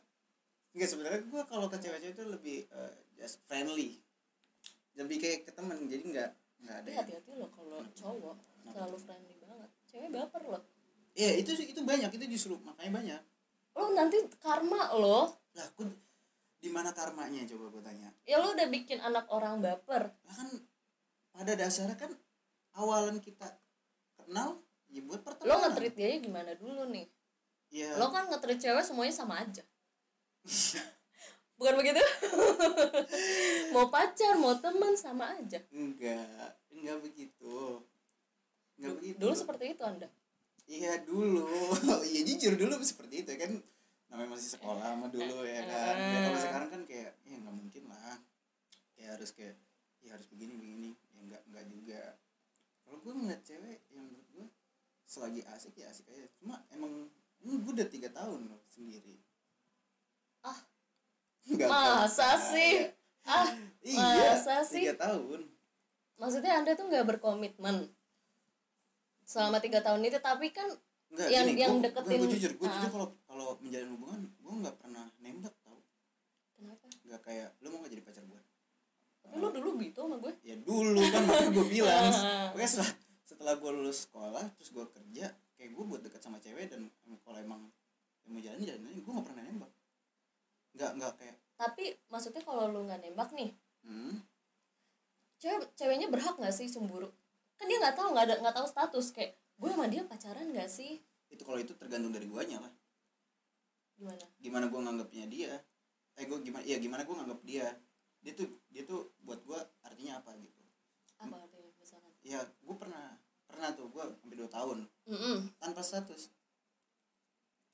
Nggak 0.75 0.89
sebenarnya 0.91 1.21
gue 1.23 1.41
kalau 1.47 1.71
ke 1.71 1.79
cewek-cewek 1.79 2.19
itu 2.19 2.23
lebih 2.27 2.57
eh, 2.67 2.93
just 3.15 3.39
friendly. 3.47 4.03
Lebih 4.99 5.23
kayak 5.23 5.47
ke 5.47 5.51
temen 5.55 5.87
jadi 5.87 6.03
nggak 6.03 6.29
nggak 6.61 6.77
ada 6.83 6.89
hati-hati 6.99 7.31
lo 7.39 7.47
kalau 7.55 7.79
cowok 7.95 8.35
terlalu 8.67 8.97
friendly 8.99 9.35
banget. 9.39 9.69
Cewek 9.87 10.11
baper 10.11 10.43
lo 10.43 10.59
iya 11.15 11.35
itu 11.35 11.51
itu 11.59 11.81
banyak 11.83 12.11
itu 12.11 12.25
justru 12.39 12.55
makanya 12.63 12.91
banyak. 12.91 13.21
Lo 13.75 13.91
nanti 13.95 14.17
karma 14.39 14.91
lo. 14.95 15.31
Lah 15.55 15.65
aku 15.67 15.87
di 16.61 16.69
mana 16.69 16.93
karmanya 16.93 17.43
coba 17.47 17.65
gue 17.73 17.83
tanya? 17.83 18.09
Ya 18.23 18.39
lo 18.39 18.53
udah 18.55 18.67
bikin 18.71 18.99
anak 19.03 19.27
orang 19.31 19.59
baper. 19.59 20.11
Lah 20.11 20.35
kan 20.35 20.49
pada 21.31 21.53
dasarnya 21.55 21.95
kan 21.99 22.11
awalan 22.75 23.19
kita 23.19 23.47
kenal 24.31 24.63
ya 24.87 25.03
buat 25.03 25.19
lo 25.19 25.27
pertemanan. 25.27 25.59
nge-treat 25.67 25.95
dia 25.99 26.07
gimana 26.23 26.51
dulu 26.55 26.87
nih? 26.87 27.07
Ya 27.67 27.99
lo 27.99 28.07
kan 28.15 28.31
nge-treat 28.31 28.63
cewek 28.63 28.87
semuanya 28.87 29.11
sama 29.11 29.43
aja. 29.43 29.63
Bukan 31.59 31.75
begitu? 31.77 31.99
Mau 33.75 33.91
pacar 33.93 34.33
mau 34.33 34.57
teman 34.57 34.97
sama 34.97 35.37
aja. 35.37 35.61
Enggak 35.69 36.57
enggak 36.73 36.97
begitu. 37.05 37.85
Enggak 38.81 38.97
begitu. 38.97 39.17
dulu 39.21 39.33
seperti 39.37 39.77
itu 39.77 39.83
anda? 39.85 40.09
Iya 40.65 41.05
dulu. 41.05 41.45
Iya 42.09 42.21
jujur 42.33 42.57
dulu 42.57 42.81
seperti 42.81 43.21
itu 43.21 43.37
kan? 43.37 43.61
Namanya 44.09 44.33
masih 44.33 44.57
sekolah 44.57 44.97
sama 44.97 45.13
dulu 45.13 45.45
ya 45.45 45.61
kan? 45.69 45.95
Ya, 46.01 46.17
kalau 46.25 46.39
sekarang 46.41 46.69
kan 46.73 46.81
kayak 46.89 47.13
ya 47.29 47.35
nggak 47.37 47.53
mungkin 47.53 47.83
lah. 47.93 48.17
Kayak 48.97 49.21
harus 49.21 49.29
kayak 49.37 49.55
ya 50.01 50.17
harus 50.17 50.25
begini 50.33 50.57
begini. 50.57 50.89
Ya 51.13 51.19
enggak 51.21 51.41
enggak 51.45 51.65
juga. 51.69 52.01
Kalau 52.81 52.97
gue 53.05 53.13
ngeliat 53.21 53.41
cewek 53.45 53.79
yang 53.93 54.09
selagi 55.11 55.43
asik 55.45 55.75
ya 55.75 55.91
asik 55.91 56.07
aja. 56.07 56.23
Cuma 56.37 56.63
emang 56.69 57.11
ini 57.41 57.57
gue 57.57 57.73
udah 57.73 57.83
tiga 57.85 58.07
tahun 58.09 58.47
loh 58.47 58.63
sendiri. 58.65 59.19
Ah. 60.41 60.55
Nggak 61.43 61.67
masa 61.67 62.07
percaya. 62.31 62.47
sih? 62.47 62.73
Ah 63.21 63.47
iya 63.83 64.31
Masa 64.33 64.55
sih? 64.63 64.81
tiga 64.81 64.95
tahun. 64.97 65.51
Maksudnya 66.15 66.53
anda 66.55 66.71
tuh 66.71 66.87
nggak 66.87 67.03
berkomitmen 67.07 67.91
selama 69.23 69.59
tiga 69.59 69.79
tahun 69.79 70.01
itu 70.01 70.17
tapi 70.17 70.49
kan 70.49 70.67
Enggak, 71.11 71.27
Yang- 71.27 71.43
gini, 71.45 71.59
yang 71.59 71.73
gua, 71.73 71.83
deketin- 71.83 72.21
gue 72.21 72.31
jujur 72.31 72.51
gue 72.55 72.63
Ah. 72.63 72.73
jujur 72.73 72.89
kalau 72.89 73.07
kalau 73.21 73.45
menjalin 73.59 73.89
hubungan 73.91 74.21
gue 74.31 74.53
nggak 74.57 74.75
pernah 74.77 75.05
nembak 75.19 75.51
tau. 75.59 75.75
Kenapa? 76.53 76.87
Nggak 77.03 77.21
kayak 77.21 77.49
lu 77.59 77.67
mau 77.67 77.83
gak 77.83 77.91
jadi 77.91 77.99
pacar 78.01 78.23
gue 78.23 78.41
tapi 79.21 79.35
lo 79.37 79.47
dulu 79.49 79.69
gitu 79.77 79.99
sama 80.01 80.17
gue 80.17 80.33
ya 80.41 80.55
dulu 80.57 81.01
kan 81.05 81.21
makanya 81.21 81.49
gue 81.51 81.65
bilang. 81.67 82.11
Pokoknya 82.55 82.69
setelah 82.69 82.91
setelah 83.41 83.57
gue 83.57 83.71
lulus 83.73 84.05
sekolah 84.05 84.45
terus 84.53 84.69
gue 84.69 84.85
kerja 84.85 85.33
kayak 85.57 85.73
gue 85.73 85.83
buat 85.89 86.05
deket 86.05 86.21
sama 86.21 86.37
cewek 86.37 86.69
dan 86.69 86.85
kalau 87.25 87.41
emang 87.41 87.73
yang 88.21 88.37
mau 88.37 88.41
jalan 88.45 88.61
jalan 88.61 88.85
aja. 88.85 89.01
Gue 89.01 89.13
nggak 89.17 89.27
pernah 89.33 89.43
nembak. 89.49 89.71
Nggak 90.77 90.91
nggak 91.01 91.13
kayak 91.17 91.35
tapi 91.57 91.93
maksudnya 92.09 92.41
kalau 92.41 92.69
lu 92.73 92.85
nggak 92.89 93.05
nembak 93.05 93.29
nih 93.37 93.53
hmm, 93.85 94.17
cewek 95.37 95.69
ceweknya 95.77 96.09
berhak 96.09 96.37
nggak 96.37 96.53
sih 96.53 96.69
cemburu? 96.69 97.09
Kan 97.57 97.65
dia 97.65 97.81
nggak 97.81 97.97
tahu 97.97 98.13
nggak 98.13 98.25
ada 98.29 98.35
nggak 98.45 98.55
tahu 98.61 98.67
status. 98.69 99.09
Kayak 99.09 99.37
gue 99.57 99.69
sama 99.73 99.85
dia 99.89 100.01
pacaran 100.05 100.49
nggak 100.53 100.69
sih? 100.69 101.01
Itu 101.29 101.41
kalau 101.41 101.57
itu 101.57 101.73
tergantung 101.77 102.13
dari 102.13 102.29
guanya 102.29 102.61
lah. 102.61 102.73
Gimana? 103.97 104.25
Gimana 104.37 104.65
gue 104.69 104.79
nganggapnya 104.85 105.25
dia? 105.29 105.53
Eh 106.17 106.29
gue 106.29 106.37
gimana 106.45 106.61
ya 106.61 106.77
gimana 106.77 107.01
gue 107.05 107.15
nganggap 107.17 107.41
dia? 107.41 107.67
Dia 108.21 108.33
tuh 108.37 108.49
dia 108.69 108.85
tuh 108.85 109.17
buat 109.21 109.41
gue 109.45 109.59
artinya 109.81 110.21
apa 110.21 110.37
gitu. 110.37 110.61
Apa 111.21 111.41
artinya 111.41 111.73
misalkan 111.77 112.13
ya 112.21 112.41
gue 112.41 112.75
pernah 112.77 113.17
pernah 113.51 113.69
tuh 113.75 113.87
gue 113.91 114.03
sampai 114.17 114.35
dua 114.39 114.49
tahun. 114.49 114.77
Mm-mm. 115.11 115.37
tanpa 115.59 115.83
status. 115.83 116.31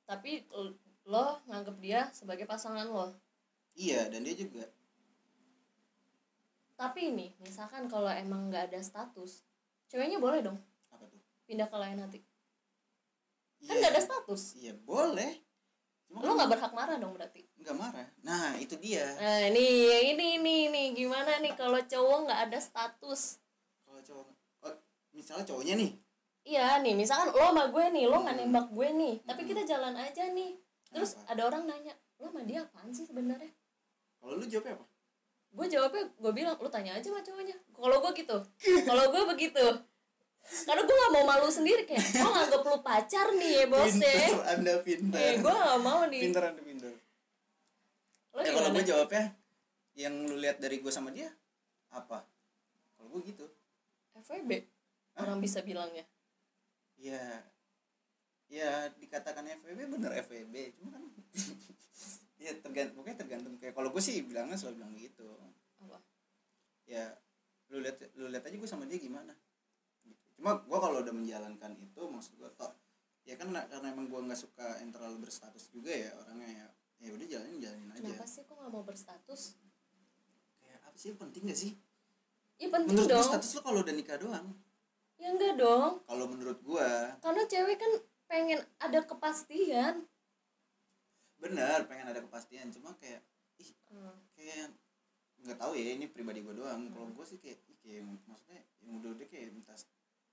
Tapi 0.09 0.49
lo 1.07 1.39
nganggep 1.47 1.77
dia 1.79 2.09
sebagai 2.11 2.49
pasangan 2.49 2.89
lo. 2.89 3.13
Iya 3.77 4.09
dan 4.09 4.25
dia 4.25 4.35
juga. 4.35 4.65
Tapi 6.77 7.13
ini 7.13 7.33
misalkan 7.41 7.89
kalau 7.89 8.09
emang 8.09 8.49
nggak 8.49 8.73
ada 8.73 8.81
status 8.81 9.45
ceweknya 9.87 10.19
boleh 10.19 10.43
dong 10.43 10.59
apa 10.91 11.07
tuh? 11.07 11.21
pindah 11.47 11.67
ke 11.71 11.77
lain 11.79 11.97
hati. 12.03 12.19
Kan 13.63 13.73
Iya, 13.73 13.73
nggak 13.81 13.93
ada 13.97 14.01
status. 14.03 14.41
Iya 14.59 14.73
boleh. 14.85 15.41
Cuma 16.07 16.23
lo 16.23 16.31
kan 16.31 16.35
nggak 16.39 16.51
berhak 16.53 16.73
marah 16.75 16.95
dong 17.01 17.13
berarti? 17.17 17.43
Nggak 17.59 17.75
marah. 17.75 18.07
Nah 18.21 18.55
itu 18.61 18.75
dia. 18.77 19.03
Nah 19.17 19.49
ini 19.49 19.65
ini 20.13 20.25
ini 20.39 20.53
ini. 20.69 20.83
Gimana 20.93 21.41
nih 21.41 21.57
kalau 21.57 21.81
cowok 21.81 22.17
nggak 22.29 22.41
ada 22.51 22.59
status? 22.61 23.41
Kalau 23.83 24.01
cowok 24.03 24.36
misalnya 25.17 25.43
cowoknya 25.43 25.75
nih. 25.75 25.91
Iya 26.47 26.79
nih 26.79 26.93
misalkan 26.93 27.33
lo 27.33 27.43
sama 27.43 27.67
gue 27.67 27.85
nih 27.91 28.05
lo 28.05 28.21
nggak 28.21 28.35
Hmm. 28.37 28.43
nembak 28.47 28.67
gue 28.71 28.87
nih 28.93 29.13
tapi 29.25 29.41
Hmm. 29.43 29.49
kita 29.51 29.61
jalan 29.67 29.93
aja 29.97 30.23
nih. 30.29 30.51
Terus 30.87 31.19
ada 31.25 31.41
orang 31.43 31.65
nanya 31.65 31.91
lo 32.17 32.29
sama 32.29 32.41
dia 32.41 32.63
apaan 32.63 32.93
sih 32.93 33.03
sebenarnya? 33.03 33.51
Kalau 34.17 34.33
lu 34.33 34.45
jawabnya 34.45 34.77
apa? 34.77 34.85
Gue 35.47 35.65
jawabnya 35.67 36.03
gue 36.13 36.31
bilang 36.31 36.55
lu 36.55 36.69
tanya 36.69 36.93
aja 36.93 37.03
sama 37.03 37.19
cowoknya. 37.19 37.57
Kalau 37.73 37.97
gue 37.99 38.11
gitu. 38.15 38.37
Kalau 38.85 39.05
gue 39.09 39.23
begitu. 39.27 39.65
Karena 40.47 40.79
gue 40.79 40.95
gak 40.95 41.11
mau 41.11 41.25
malu 41.27 41.51
sendiri 41.51 41.83
kayak 41.83 41.99
gue 41.99 42.23
nganggep 42.23 42.61
lu 42.63 42.79
pacar 42.79 43.27
nih 43.35 43.51
ya 43.51 43.65
bos 43.67 43.95
ya? 43.99 44.15
Anda 44.47 44.79
pinter. 44.79 45.19
Eh 45.19 45.35
gue 45.37 45.51
gak 45.51 45.81
mau 45.83 46.07
nih. 46.07 46.21
Pinter 46.23 46.43
anda 46.45 46.61
pinter. 46.63 46.93
Lo 48.31 48.39
ya 48.39 48.51
kalau 48.55 48.69
gue 48.71 48.83
jawabnya 48.85 49.23
yang 49.97 50.13
lu 50.23 50.39
lihat 50.39 50.63
dari 50.63 50.79
gue 50.79 50.87
sama 50.87 51.11
dia 51.11 51.27
apa? 51.91 52.23
Kalau 52.95 53.07
gue 53.11 53.21
gitu. 53.27 53.43
FWB 54.15 54.51
orang 55.17 55.39
bisa 55.41 55.59
bilangnya 55.65 56.05
ya? 56.97 57.45
Ya 58.47 58.87
dikatakan 58.95 59.43
FWB 59.43 59.91
bener 59.91 60.11
FWB 60.23 60.55
cuma 60.79 60.95
kan 60.95 61.03
ya 62.43 62.51
tergantung 62.63 63.03
pokoknya 63.03 63.17
tergantung 63.19 63.53
kayak 63.59 63.75
kalau 63.75 63.91
gue 63.91 63.99
sih 63.99 64.23
bilangnya 64.23 64.55
selalu 64.55 64.75
bilang 64.81 64.93
begitu 64.95 65.27
apa? 65.83 65.99
Ya 66.87 67.11
lu 67.67 67.83
lihat 67.83 67.99
lu 68.15 68.31
lihat 68.31 68.47
aja 68.47 68.55
gue 68.55 68.69
sama 68.69 68.87
dia 68.87 68.97
gimana. 68.97 69.35
Gitu. 70.07 70.23
cuma 70.39 70.63
gue 70.63 70.77
kalau 70.79 71.03
udah 71.03 71.11
menjalankan 71.11 71.75
itu 71.75 72.01
maksud 72.07 72.39
gue 72.39 72.47
toh 72.55 72.71
ya 73.27 73.35
kan 73.35 73.51
na- 73.51 73.67
karena 73.67 73.91
emang 73.91 74.07
gue 74.07 74.21
nggak 74.23 74.39
suka 74.39 74.79
yang 74.79 74.95
terlalu 74.95 75.27
berstatus 75.27 75.67
juga 75.67 75.91
ya 75.91 76.15
orangnya 76.15 76.47
ya 76.47 76.67
ya 77.03 77.09
udah 77.11 77.27
jalanin 77.27 77.57
jalanin 77.59 77.89
aja. 77.91 78.01
Kenapa 78.01 78.25
sih 78.25 78.41
kok 78.47 78.55
gak 78.57 78.71
mau 78.71 78.81
berstatus? 78.87 79.41
Kayak 80.63 80.79
apa 80.87 80.97
sih 80.97 81.11
penting 81.13 81.43
gak 81.51 81.59
sih? 81.59 81.71
Ya 82.57 82.71
penting 82.71 82.95
menurut 82.95 83.11
gue 83.11 83.19
dong. 83.19 83.27
status 83.27 83.49
lo 83.53 83.61
kalau 83.61 83.79
udah 83.83 83.93
nikah 83.93 84.17
doang 84.17 84.47
ya 85.17 85.27
enggak 85.29 85.53
dong. 85.57 86.01
Kalau 86.05 86.25
menurut 86.25 86.59
gue 86.61 86.89
karena 87.19 87.41
cewek 87.45 87.77
kan 87.77 87.91
pengen 88.27 88.59
ada 88.77 88.99
kepastian. 89.01 90.05
Bener 91.37 91.85
pengen 91.85 92.09
ada 92.09 92.21
kepastian. 92.21 92.69
Cuma 92.69 92.93
kayak 92.97 93.21
ih 93.57 93.71
Hmm. 93.87 94.13
kayak 94.35 94.73
nggak 95.41 95.57
tahu 95.57 95.73
ya 95.73 95.95
ini 95.95 96.05
pribadi 96.05 96.41
gue 96.41 96.53
doang. 96.53 96.89
Kalau 96.91 97.07
gue 97.09 97.25
sih 97.25 97.37
kayak 97.37 97.57
ih, 97.65 97.77
kayak 97.81 98.03
maksudnya 98.25 98.61
yang 98.83 98.99
udah 98.99 99.09
udah 99.15 99.27
kayak 99.27 99.53
minta 99.53 99.73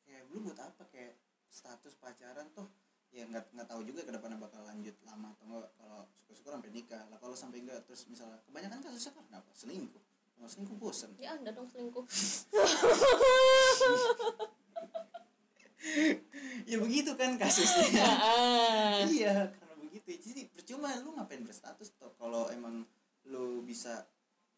kayak 0.05 0.23
lu 0.29 0.45
buat 0.45 0.59
apa 0.59 0.85
kayak 0.93 1.17
status 1.49 1.97
pacaran 1.97 2.51
tuh 2.53 2.69
ya 3.15 3.23
nggak 3.31 3.55
nggak 3.55 3.69
tahu 3.71 3.87
juga 3.87 4.03
ke 4.03 4.11
depannya 4.11 4.43
bakal 4.43 4.67
lanjut 4.67 4.91
lama 5.07 5.31
atau 5.31 5.47
enggak 5.47 5.71
kalau 5.79 6.03
syukur-syukur 6.19 6.51
sampai 6.51 6.71
nikah 6.75 7.07
lah 7.07 7.19
kalau 7.23 7.37
sampai 7.39 7.63
enggak 7.63 7.79
terus 7.87 8.11
misalnya 8.11 8.43
kebanyakan 8.43 8.83
kasusnya 8.83 9.13
karena 9.15 9.39
apa 9.39 9.51
selingkuh. 9.55 10.03
Kalau 10.35 10.49
selingkuh 10.51 10.77
bosen. 10.83 11.15
Ya 11.15 11.39
anda 11.39 11.55
dong 11.55 11.71
selingkuh 11.71 12.03
ya 16.71 16.77
begitu 16.81 17.13
kan 17.15 17.37
kasusnya. 17.37 18.05
Ah. 18.25 19.05
iya 19.05 19.53
karena 19.53 19.75
begitu. 19.81 20.09
Jadi 20.17 20.49
percuma 20.49 20.93
lu 21.05 21.13
ngapain 21.17 21.45
berstatus 21.45 21.93
toh? 22.01 22.13
Kalau 22.17 22.49
emang 22.49 22.85
lu 23.29 23.65
bisa 23.65 24.09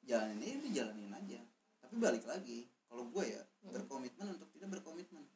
jalanin 0.06 0.38
ya 0.42 0.54
udah 0.62 0.72
jalanin 0.72 1.12
aja. 1.12 1.40
Tapi 1.82 1.94
balik 1.98 2.24
lagi 2.26 2.66
kalau 2.86 3.10
gue 3.10 3.24
ya 3.26 3.42
Hmm. 3.66 3.74
berkomitmen 3.74 4.38
untuk 4.38 4.46
tidak 4.54 4.78
berkomitmen. 4.78 5.26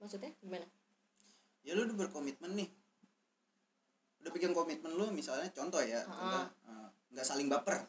Maksudnya 0.00 0.32
gimana? 0.40 0.64
Ya 1.60 1.76
lu 1.76 1.84
udah 1.84 2.08
berkomitmen 2.08 2.56
nih. 2.56 2.68
Udah 4.24 4.32
pegang 4.32 4.56
komitmen 4.56 4.96
lu 4.96 5.12
misalnya 5.12 5.52
contoh 5.52 5.84
ya 5.84 6.00
contoh 6.08 6.48
eh, 6.48 6.88
nggak 7.12 7.26
saling 7.28 7.52
baper. 7.52 7.84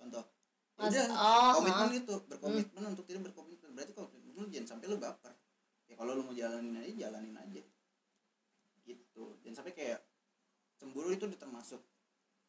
Contoh. 0.00 0.24
Mas- 0.80 0.96
udah 0.96 1.12
oh, 1.12 1.60
komitmen 1.60 2.00
itu 2.00 2.14
berkomitmen 2.24 2.82
untuk 2.88 3.04
tidak 3.04 3.28
berkomitmen. 3.28 3.76
Berarti 3.76 3.92
komitmen 3.92 4.32
lu 4.32 4.48
jangan 4.48 4.68
sampai 4.76 4.88
lu 4.88 4.96
baper 4.96 5.36
kalau 6.00 6.16
lu 6.16 6.24
mau 6.24 6.32
jalanin 6.32 6.80
aja 6.80 6.92
jalanin 6.96 7.36
aja. 7.36 7.60
Gitu. 8.88 9.24
Jangan 9.44 9.60
sampai 9.60 9.76
kayak 9.76 10.00
cemburu 10.80 11.12
itu 11.12 11.28
udah 11.28 11.36
termasuk 11.36 11.84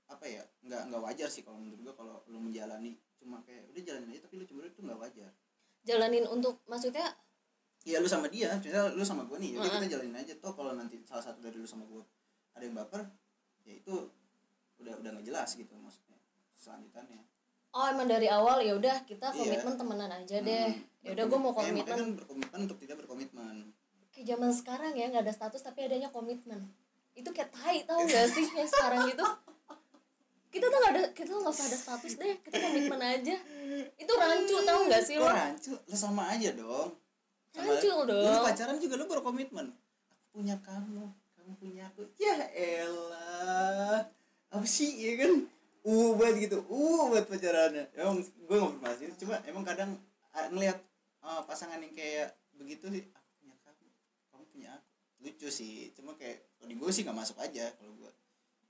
apa 0.07 0.23
ya 0.23 0.43
nggak 0.63 0.87
nggak 0.87 1.03
wajar 1.03 1.27
sih 1.27 1.43
kalau 1.43 1.59
menurut 1.59 1.83
gua 1.83 1.93
kalau 1.99 2.15
lu 2.31 2.39
menjalani 2.39 2.95
cuma 3.19 3.43
kayak 3.43 3.67
udah 3.75 3.83
jalanin 3.83 4.15
aja 4.15 4.23
tapi 4.23 4.39
lu 4.39 4.47
cemburu 4.47 4.71
itu 4.71 4.79
nggak 4.79 4.99
wajar. 5.03 5.31
Jalanin 5.83 6.23
untuk 6.31 6.63
maksudnya? 6.71 7.11
Iya 7.83 7.97
lu 7.99 8.05
sama 8.05 8.29
dia, 8.29 8.53
misalnya 8.61 8.93
lu 8.93 9.01
sama 9.01 9.25
gue 9.25 9.41
nih, 9.41 9.57
jadi 9.57 9.67
kita 9.73 9.87
jalanin 9.97 10.13
aja 10.21 10.33
toh 10.37 10.53
kalau 10.53 10.77
nanti 10.77 11.01
salah 11.01 11.25
satu 11.25 11.41
dari 11.41 11.57
lu 11.57 11.65
sama 11.65 11.81
gue 11.89 12.05
ada 12.53 12.61
yang 12.61 12.77
baper, 12.77 13.01
ya 13.65 13.73
itu 13.73 14.05
udah 14.77 15.01
udah 15.01 15.09
nggak 15.17 15.25
jelas 15.25 15.57
gitu 15.57 15.73
maksudnya 15.81 16.21
selanjutannya. 16.53 17.25
Oh 17.71 17.85
emang 17.87 18.05
dari 18.05 18.27
awal 18.27 18.59
ya 18.59 18.73
udah 18.73 19.03
kita 19.03 19.29
Iya. 19.29 19.37
komitmen 19.37 19.73
temenan 19.75 20.11
aja 20.13 20.37
deh 20.37 20.69
ya 21.01 21.09
udah 21.11 21.25
gue 21.25 21.39
mau 21.39 21.51
komitmen 21.51 21.87
kan 21.87 22.09
berkomitmen 22.13 22.59
untuk 22.61 22.77
tidak 22.77 22.95
berkomitmen. 22.99 23.55
kayak 24.11 24.25
zaman 24.27 24.51
sekarang 24.51 24.91
ya 24.93 25.07
nggak 25.07 25.23
ada 25.23 25.33
status 25.33 25.61
tapi 25.61 25.85
adanya 25.85 26.09
komitmen 26.09 26.67
itu 27.11 27.27
kayak 27.27 27.49
tai 27.49 27.81
tau 27.81 27.99
gak 28.01 28.27
sih 28.27 28.43
yang 28.45 28.67
sekarang 28.67 29.07
gitu 29.07 29.23
kita 30.51 30.67
tuh 30.67 30.77
nggak 30.77 30.91
ada 30.91 31.01
kita 31.11 31.27
tuh 31.29 31.39
nggak 31.39 31.55
usah 31.55 31.65
ada 31.65 31.79
status 31.79 32.13
deh 32.17 32.35
kita 32.39 32.55
komitmen 32.59 32.99
aja 32.99 33.35
itu 33.95 34.11
rancu 34.13 34.55
tau 34.61 34.79
gak 34.85 34.99
sih 35.01 35.15
lo 35.15 35.25
rancu? 35.25 35.71
Lah 35.73 35.95
sama 35.97 36.27
aja 36.29 36.51
dong. 36.51 36.91
Sama- 37.49 37.71
Rancu 37.71 37.91
dong. 38.05 38.27
Lu 38.27 38.39
pacaran 38.41 38.77
juga 38.77 38.95
lu 38.95 39.05
berkomitmen. 39.05 39.67
Aku 39.71 40.27
punya 40.33 40.55
kamu, 40.59 41.03
kamu 41.33 41.51
punya 41.57 41.83
aku. 41.85 42.03
Ya 42.15 42.35
elah. 42.51 44.03
Apa 44.49 44.63
sih 44.65 44.91
ya 44.93 45.15
kan? 45.17 45.47
Uh 45.81 46.13
banget 46.13 46.47
gitu. 46.49 46.61
Uh 46.69 47.09
buat 47.09 47.25
pacarannya. 47.25 47.89
Emang 47.97 48.21
gue 48.21 48.55
nggak 48.57 48.73
bermaksud, 48.77 49.17
cuma 49.17 49.35
emang 49.49 49.65
kadang 49.65 49.97
ah, 50.31 50.45
ngelihat 50.53 50.77
ah, 51.21 51.41
pasangan 51.41 51.81
yang 51.81 51.93
kayak 51.93 52.37
begitu 52.53 52.85
sih. 52.93 53.03
Aku 53.09 53.29
punya 53.41 53.55
kamu, 53.65 53.85
kamu 54.29 54.43
punya 54.53 54.69
aku. 54.77 54.89
Lucu 55.21 55.47
sih, 55.49 55.89
cuma 55.97 56.13
kayak 56.17 56.45
kalau 56.57 56.69
di 56.69 56.75
gue 56.77 56.89
sih 56.93 57.01
nggak 57.01 57.17
masuk 57.17 57.37
aja 57.41 57.73
kalau 57.77 57.93
gue. 57.97 58.11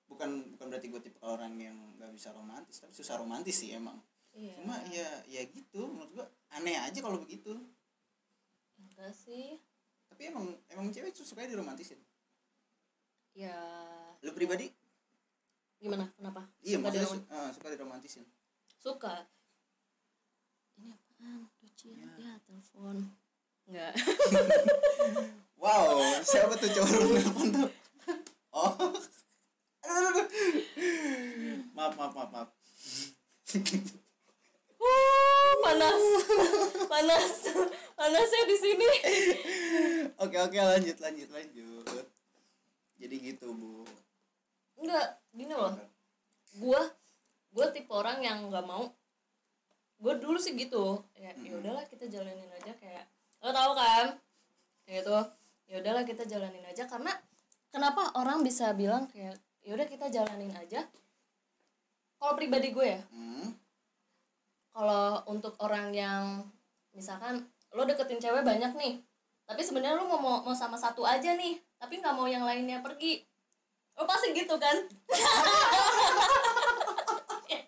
Bukan 0.08 0.30
bukan 0.56 0.65
berarti 0.71 0.88
gue 0.88 1.02
tipe 1.04 1.19
orang 1.24 1.56
yang 1.56 1.76
nggak 2.00 2.12
bisa 2.15 2.32
romantis, 2.32 2.80
tapi 2.80 2.91
susah 2.95 3.19
romantis 3.19 3.56
sih 3.60 3.71
emang. 3.76 4.00
iya 4.32 4.56
Cuma 4.60 4.76
ya 4.88 5.08
ya 5.28 5.43
gitu 5.52 5.91
menurut 5.91 6.12
gue 6.15 6.26
aneh 6.56 6.80
aja 6.80 7.00
kalau 7.04 7.19
begitu. 7.19 7.52
enggak 8.80 9.12
sih 9.12 9.60
Tapi 10.08 10.28
emang 10.32 10.52
emang 10.67 10.91
cewek 10.91 11.12
suka 11.15 11.43
diromantisin. 11.47 12.00
ya 13.32 13.56
Lu 14.24 14.32
pribadi? 14.36 14.67
Gimana 15.82 16.06
kenapa 16.13 16.46
Iya, 16.62 16.78
Suka 16.78 16.84
maksudnya 16.86 17.10
su- 17.10 17.28
ah, 17.28 17.50
suka 17.50 17.67
diromantisin. 17.70 18.26
suka 18.78 19.13
ini 20.78 20.94
apaan 20.94 21.50
Lucian 21.60 21.98
ya 22.15 22.38
telepon 22.39 22.98
enggak 23.65 23.94
Wow, 25.58 26.02
siapa 26.22 26.54
tuh 26.56 26.70
cowok 26.72 26.89
lu 26.96 27.08
nelfon 27.13 27.48
tuh? 27.52 27.70
Oh. 28.52 28.74
Maaf, 31.72 31.94
maaf, 31.94 32.12
maaf, 32.12 32.30
maaf. 32.32 32.50
Uh, 34.74 35.52
panas 35.62 36.02
panas 36.88 37.32
panasnya 37.94 38.44
di 38.44 38.58
sini 38.58 38.89
Oke, 40.24 40.38
oke, 40.39 40.58
lanjut, 40.58 40.98
lanjut, 40.98 41.30
lanjut. 41.30 42.06
Jadi 42.98 43.15
gitu, 43.24 43.54
Bu. 43.54 43.86
enggak 44.76 45.22
gini 45.30 45.54
loh 45.54 45.78
gua 46.58 46.82
gua 47.52 47.70
tipe 47.70 47.94
orang 47.94 48.17
yang 48.20 48.50
nggak 48.50 48.65
mau 48.65 48.89
gue 49.96 50.13
dulu 50.17 50.34
sih 50.36 50.58
gitu 50.58 50.98
ya 51.13 51.30
ya 51.38 51.54
udahlah 51.54 51.86
kita 51.86 52.10
jalanin 52.10 52.50
aja 52.50 52.74
kayak 52.74 53.06
lo 53.38 53.54
tau 53.54 53.78
kan 53.78 54.17
kayak 54.82 55.06
gitu 55.06 55.13
ya 55.70 55.78
udahlah 55.78 56.02
kita 56.02 56.26
jalanin 56.26 56.65
aja 56.65 56.89
karena 56.89 57.13
kenapa 57.70 58.10
orang 58.17 58.41
bisa 58.72 58.80
bilang 58.80 59.04
kayak 59.06 59.36
ya 59.62 59.76
udah 59.76 59.84
kita 59.84 60.08
jalanin 60.08 60.56
aja 60.56 60.88
kalau 62.16 62.40
pribadi 62.40 62.72
gue 62.72 62.88
ya 62.88 63.04
Hmm. 63.12 63.52
kalau 64.72 65.20
untuk 65.28 65.60
orang 65.60 65.92
yang 65.92 66.48
misalkan 66.90 67.44
lo 67.70 67.84
deketin 67.84 68.16
cewek 68.18 68.48
banyak 68.48 68.72
nih 68.72 69.04
tapi 69.44 69.60
sebenarnya 69.60 70.00
lo 70.00 70.08
mau, 70.08 70.16
mau 70.18 70.38
mau 70.42 70.56
sama 70.56 70.80
satu 70.80 71.04
aja 71.04 71.36
nih 71.36 71.60
tapi 71.76 72.00
nggak 72.00 72.16
mau 72.16 72.24
yang 72.24 72.48
lainnya 72.48 72.80
pergi 72.80 73.28
lo 73.94 74.08
pasti 74.08 74.32
gitu 74.32 74.56
kan 74.56 74.80
ya 77.52 77.60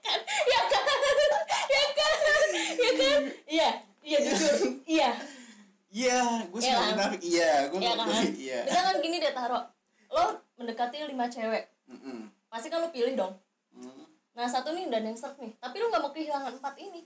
kan 0.63 0.84
ya 0.88 0.96
kan 0.96 1.20
ya 1.68 1.84
kan 1.92 2.48
ya 2.80 2.92
kan 2.94 3.22
iya 3.46 3.70
iya 4.00 4.18
jujur 4.24 4.56
iya 4.88 5.12
Iya, 5.94 6.50
gue 6.50 6.58
sih 6.58 6.66
Iya 6.66 6.74
nggak 6.74 6.82
kan? 6.82 6.96
munafik. 6.98 7.22
Iya, 7.22 7.54
gue 7.70 7.78
ya 7.78 7.92
nggak 7.94 7.98
kan. 8.02 8.26
Iya. 8.34 8.60
misalkan 8.66 8.96
gini 8.98 9.16
deh 9.20 9.30
taro 9.30 9.60
lo 10.10 10.26
mendekati 10.63 11.04
lima 11.04 11.28
cewek 11.28 11.67
Mm-mm. 11.86 12.32
pasti 12.47 12.67
kan 12.67 12.80
lo 12.80 12.89
pilih 12.89 13.13
dong 13.13 13.36
Mm. 13.73 14.06
Nah 14.32 14.45
satu 14.45 14.69
nih 14.69 14.86
udah 14.86 14.97
nengsert 14.99 15.34
nih, 15.36 15.49
tapi 15.58 15.78
lu 15.78 15.89
nggak 15.89 15.97
mau 15.99 16.10
kehilangan 16.10 16.54
empat 16.56 16.78
ini. 16.80 17.06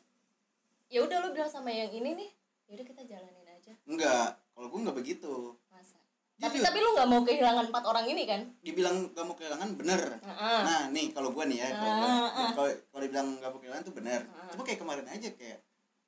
Ya 0.88 1.00
udah 1.02 1.20
lu 1.20 1.32
bilang 1.32 1.48
sama 1.48 1.68
yang 1.68 1.88
ini 1.90 2.12
nih, 2.14 2.30
ya 2.66 2.76
udah 2.76 2.86
kita 2.86 3.02
jalanin 3.04 3.44
aja. 3.46 3.72
Enggak, 3.84 4.36
kalau 4.50 4.68
gue 4.68 4.80
nggak 4.82 4.98
begitu. 4.98 5.56
Masa? 5.68 5.96
Tapi 6.38 6.56
Jujur. 6.56 6.66
tapi 6.66 6.78
lu 6.78 6.90
nggak 6.94 7.08
mau 7.08 7.22
kehilangan 7.22 7.66
empat 7.66 7.84
orang 7.86 8.04
ini 8.06 8.24
kan? 8.24 8.42
Dibilang 8.62 9.12
gak 9.12 9.24
mau 9.24 9.34
kehilangan 9.34 9.70
bener. 9.74 10.02
Heeh. 10.18 10.60
Nah, 10.62 10.82
nih 10.88 11.08
kalau 11.10 11.32
gue 11.32 11.44
nih 11.46 11.58
ya, 11.58 11.68
kalau 11.74 11.94
gua- 11.94 12.12
ah. 12.30 12.52
kalau 12.54 12.70
kalau 12.86 13.02
dibilang 13.02 13.28
gak 13.38 13.50
mau 13.50 13.60
kehilangan 13.60 13.84
tuh 13.84 13.96
bener. 13.96 14.22
Ah. 14.30 14.48
Cuma 14.48 14.62
kayak 14.62 14.80
kemarin 14.80 15.08
aja 15.08 15.30
kayak 15.34 15.60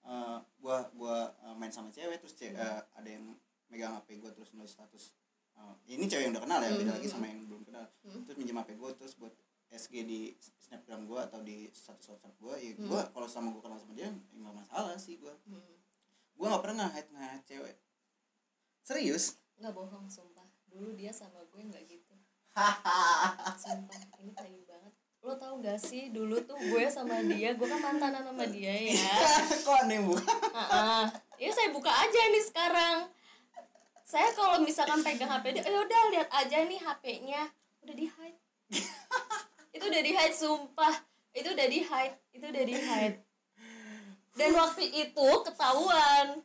eh, 0.01 0.37
gua 0.57 0.77
gua 0.93 1.15
eh, 1.41 1.53
main 1.53 1.71
sama 1.71 1.87
cewek 1.89 2.19
terus 2.19 2.31
ce- 2.33 2.51
eh, 2.51 2.79
ada 2.89 3.09
yang 3.09 3.31
megang 3.67 3.91
HP 3.93 4.17
gue 4.17 4.31
terus 4.33 4.51
nulis 4.51 4.71
status. 4.71 5.15
Eh, 5.59 5.73
ini 5.91 6.05
cewek 6.05 6.23
yang 6.23 6.33
udah 6.33 6.43
kenal 6.43 6.59
ya, 6.59 6.69
beda 6.71 6.83
Hmm. 6.85 6.95
lagi 6.95 7.07
sama 7.07 7.25
yang 7.25 7.39
belum 7.45 7.61
kenal. 7.63 7.85
Hmm. 8.01 8.23
Terus 8.23 8.35
minjem 8.35 8.57
HP 8.57 8.69
gue 8.73 8.89
terus 8.95 9.13
buat 9.15 9.33
SG 9.69 9.95
di 10.01 10.19
snapgram 10.59 11.05
gue 11.05 11.19
atau 11.19 11.39
di 11.39 11.69
status 11.69 12.09
WhatsApp 12.09 12.35
gue, 12.35 12.55
ya 12.57 12.71
Hmm. 12.73 12.87
gue 12.87 13.01
kalau 13.11 13.27
sama 13.27 13.47
gue 13.49 13.59
kenal 13.59 13.77
sama 13.77 13.93
dia, 13.93 14.07
ya 14.07 14.11
nggak 14.33 14.55
masalah 14.55 14.95
sih 14.95 15.17
gue. 15.17 15.33
Hmm. 15.45 15.75
Gue 16.33 16.45
nggak 16.47 16.63
pernah 16.63 16.87
nge-hate 16.87 17.11
nge 17.11 17.29
cewek. 17.45 17.75
Serius? 18.81 19.37
Nggak 19.55 19.75
bohong 19.75 20.07
sumpah. 20.07 20.47
Dulu 20.65 20.93
dia 20.93 21.11
sama 21.11 21.43
gue 21.43 21.61
nggak 21.61 21.83
gitu. 21.85 22.15
Sumpah 23.61 23.97
ini 24.17 24.31
tai 24.33 24.57
banget. 24.63 24.93
Lo 25.19 25.35
tau 25.35 25.59
gak 25.59 25.75
sih 25.77 26.09
dulu 26.09 26.39
tuh 26.41 26.55
gue 26.55 26.87
sama 26.87 27.19
dia, 27.21 27.51
gue 27.51 27.67
kan 27.67 27.77
mantanan 27.77 28.23
sama 28.23 28.47
dia 28.47 28.71
ya. 28.71 28.95
Kok 29.67 29.75
aneh 29.83 29.99
bu? 29.99 30.15
Ya 31.35 31.49
saya 31.51 31.69
buka 31.69 31.91
aja 31.91 32.21
nih 32.31 32.43
sekarang. 32.43 32.97
Saya 34.09 34.33
kalau 34.33 34.57
misalkan 34.65 35.05
pegang 35.05 35.29
HP 35.29 35.53
dia, 35.53 35.61
ya 35.61 35.79
udah 35.85 36.01
lihat 36.09 36.29
aja 36.33 36.65
nih 36.65 36.81
HP-nya, 36.81 37.45
udah 37.85 37.93
di 37.93 38.09
hide. 38.09 38.39
itu 39.77 39.85
udah 39.85 40.01
di 40.01 40.11
hide 40.17 40.33
sumpah. 40.33 40.95
Itu 41.29 41.53
udah 41.53 41.67
di 41.69 41.79
hide, 41.85 42.17
itu 42.33 42.45
udah 42.49 42.63
di 42.65 42.73
hide. 42.73 43.17
Dan 44.33 44.57
waktu 44.57 44.89
itu 44.89 45.29
ketahuan. 45.45 46.41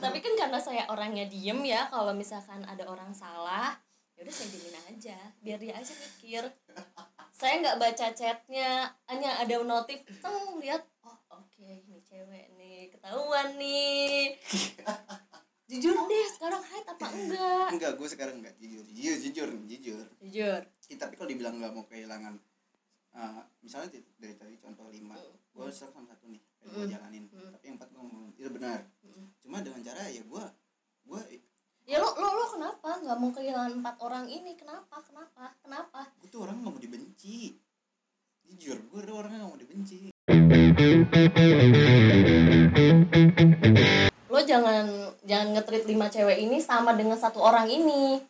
Tapi 0.00 0.18
kan 0.24 0.32
karena 0.32 0.56
saya 0.56 0.88
orangnya 0.88 1.28
diem 1.28 1.60
ya, 1.60 1.92
kalau 1.92 2.16
misalkan 2.16 2.64
ada 2.64 2.88
orang 2.88 3.12
salah, 3.12 3.76
ya 4.16 4.24
udah 4.24 4.32
saya 4.32 4.48
diemin 4.48 4.76
aja, 4.96 5.18
biar 5.44 5.60
dia 5.60 5.76
aja 5.76 5.92
mikir. 5.92 6.48
Saya 7.36 7.60
nggak 7.60 7.76
baca 7.76 8.06
chatnya, 8.16 8.96
hanya 9.12 9.44
ada 9.44 9.60
notif, 9.60 10.08
teng 10.24 10.56
lihat, 10.64 10.88
oh 11.04 11.20
oke 11.36 11.60
ini 11.60 12.00
cewek 12.00 12.48
nih, 12.56 12.88
ketahuan 12.96 13.60
nih. 13.60 14.40
Jujur 15.66 15.98
deh, 15.98 16.26
sekarang 16.30 16.62
hide 16.62 16.86
apa 16.86 17.06
enggak? 17.10 17.68
Enggak, 17.74 17.92
gue 17.98 18.08
sekarang 18.08 18.38
enggak 18.38 18.54
jujur, 18.56 18.86
jujur, 18.86 19.16
jujur, 19.18 19.50
jujur. 19.66 20.06
Jujur. 20.22 20.62
Ya, 20.62 20.96
tapi 20.96 21.18
kalau 21.18 21.26
dibilang 21.26 21.58
nggak 21.58 21.74
mau 21.74 21.82
kehilangan 21.84 22.38
eh, 23.16 23.42
misalnya 23.58 23.88
dari 24.14 24.36
tadi 24.36 24.54
contoh 24.60 24.92
lima 24.92 25.16
gue 25.50 25.66
serap 25.72 25.88
sama 25.90 26.04
satu 26.06 26.28
nih 26.28 26.42
kayak 26.60 26.68
gue 26.68 26.84
Mm. 26.84 26.92
jalanin 26.92 27.24
Mm. 27.26 27.48
tapi 27.50 27.64
yang 27.64 27.76
empat 27.80 27.88
gue 27.88 27.98
ngomong 27.98 28.24
itu 28.30 28.50
benar 28.52 28.80
Mm. 29.00 29.26
cuma 29.40 29.56
dengan 29.58 29.80
cara 29.80 30.02
ya 30.04 30.20
gue 30.20 30.44
gue 31.06 31.20
ya 31.88 31.96
lo 31.96 32.12
lo 32.12 32.28
lo 32.28 32.44
kenapa 32.52 32.90
nggak 33.00 33.16
mau 33.16 33.30
kehilangan 33.32 33.72
empat 33.74 33.96
orang 33.98 34.28
ini 34.28 34.52
kenapa 34.52 35.00
kenapa 35.00 35.56
kenapa 35.58 36.00
gue 36.12 36.28
tuh 36.28 36.44
orang 36.44 36.60
nggak 36.60 36.70
mau 36.70 36.82
dibenci 36.82 37.56
jujur 38.44 38.78
gue 38.84 39.00
tuh 39.00 39.16
orang 39.16 39.32
nggak 39.32 39.48
mau 39.48 39.56
dibenci 39.56 40.12
lo 44.36 44.44
jangan 44.44 44.84
jangan 45.24 45.56
ngetrit 45.56 45.88
lima 45.88 46.12
cewek 46.12 46.44
ini 46.44 46.60
sama 46.60 46.92
dengan 46.92 47.16
satu 47.16 47.40
orang 47.40 47.64
ini. 47.72 48.20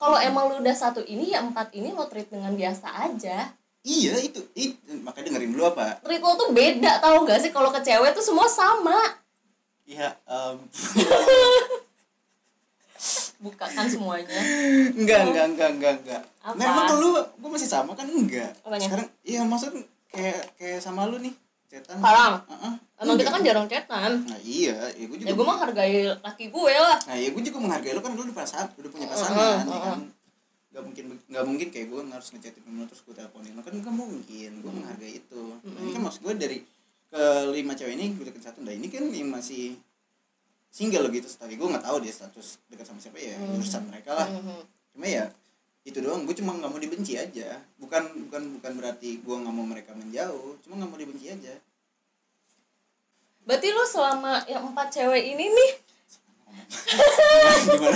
Kalau 0.00 0.16
emang 0.16 0.48
lu 0.48 0.64
udah 0.64 0.72
satu 0.72 1.04
ini 1.04 1.36
ya 1.36 1.44
empat 1.44 1.76
ini 1.76 1.92
lo 1.92 2.08
treat 2.08 2.32
dengan 2.32 2.56
biasa 2.56 3.12
aja. 3.12 3.52
Iya 3.84 4.16
itu 4.18 4.40
itu 4.56 4.96
makanya 5.04 5.36
dengerin 5.36 5.52
dulu 5.52 5.68
apa? 5.68 6.00
Treat 6.00 6.24
lo 6.24 6.32
tuh 6.40 6.56
beda 6.56 7.04
tau 7.04 7.28
gak 7.28 7.44
sih? 7.44 7.52
Kalau 7.52 7.68
ke 7.68 7.84
cewek 7.84 8.16
tuh 8.16 8.24
semua 8.24 8.48
sama. 8.48 8.96
Iya, 9.86 10.18
em, 10.26 10.56
bukakan 13.44 13.86
semuanya. 13.86 14.40
Enggak, 14.96 15.30
enggak, 15.30 15.46
enggak, 15.54 15.70
enggak, 15.78 15.94
enggak. 16.02 16.22
Apa? 16.42 16.58
Memang 16.58 16.84
dulu 16.90 17.22
gue 17.22 17.50
masih 17.54 17.70
sama 17.70 17.94
kan? 17.94 18.08
Enggak. 18.08 18.50
Apanya? 18.66 18.82
Sekarang 18.82 19.08
iya 19.22 19.46
maksud 19.46 19.78
kayak 20.10 20.58
kayak 20.58 20.80
sama 20.82 21.06
lu 21.06 21.22
nih, 21.22 21.30
cetan. 21.66 21.96
Sekarang? 21.96 22.34
Heeh. 22.44 22.72
emang 22.96 23.16
kita 23.16 23.28
kan 23.28 23.42
jarang 23.42 23.66
chatan 23.66 24.12
Nah, 24.24 24.40
iya, 24.40 24.76
ya 24.90 25.04
gue 25.04 25.16
juga. 25.16 25.26
ya 25.26 25.32
gue 25.32 25.44
mah 25.44 25.58
hargai 25.58 25.94
laki 26.16 26.44
gue 26.48 26.74
lah 26.74 26.98
Nah, 27.02 27.16
ya 27.16 27.28
gue 27.28 27.42
juga 27.42 27.58
menghargai 27.58 27.92
lu 27.92 28.00
kan 28.00 28.10
lu 28.10 28.22
udah 28.22 28.36
pasangan, 28.36 28.66
udah 28.74 28.90
punya 28.90 29.06
pasangan, 29.06 29.36
ya 29.36 29.66
heeh. 29.66 29.82
kan. 29.82 30.00
Gak 30.68 30.82
mungkin 30.82 31.04
gak 31.26 31.44
mungkin 31.44 31.66
kayak 31.70 31.86
gue 31.86 32.00
harus 32.06 32.28
ngechatin 32.30 32.62
lu 32.66 32.84
terus 32.84 33.00
gue 33.00 33.12
teleponin 33.12 33.52
lu 33.52 33.60
kan 33.60 33.72
gak 33.74 33.94
mungkin. 33.94 34.50
Gue 34.56 34.72
menghargai 34.72 35.12
itu. 35.18 35.42
Nah, 35.62 35.78
ini 35.78 35.90
kan 35.90 36.02
maksud 36.02 36.20
gue 36.22 36.34
dari 36.34 36.58
kelima 37.06 37.72
cewek 37.72 37.94
ini 37.94 38.06
gue 38.12 38.24
deket 38.24 38.42
satu 38.44 38.60
nah 38.60 38.70
ini 38.70 38.86
kan 38.86 39.06
yang 39.08 39.30
masih 39.30 39.78
single 40.68 41.06
gitu 41.08 41.24
tapi 41.32 41.54
gue 41.54 41.64
nggak 41.64 41.80
tahu 41.80 41.96
dia 41.98 42.10
status 42.10 42.58
dekat 42.66 42.84
sama 42.84 42.98
siapa 42.98 43.16
ya 43.16 43.38
urusan 43.54 43.86
mereka 43.86 44.10
lah 44.12 44.28
Mhm. 44.28 44.60
cuma 44.92 45.06
ya 45.06 45.24
itu 45.86 46.02
doang 46.02 46.26
gue 46.26 46.34
cuma 46.34 46.58
nggak 46.58 46.70
mau 46.74 46.82
dibenci 46.82 47.14
aja. 47.14 47.62
Bukan 47.78 48.26
bukan 48.26 48.42
bukan 48.58 48.72
berarti 48.74 49.22
gue 49.22 49.36
nggak 49.38 49.54
mau 49.54 49.62
mereka 49.62 49.94
menjauh 49.94 50.58
cuma 50.66 50.82
nggak 50.82 50.90
mau 50.90 50.98
dibenci 50.98 51.30
aja. 51.30 51.54
Berarti 53.46 53.70
lu 53.70 53.86
selama 53.86 54.42
yang 54.50 54.66
empat 54.74 54.90
cewek 54.90 55.22
ini 55.22 55.46
nih? 55.46 55.70
Gimana? 56.10 56.62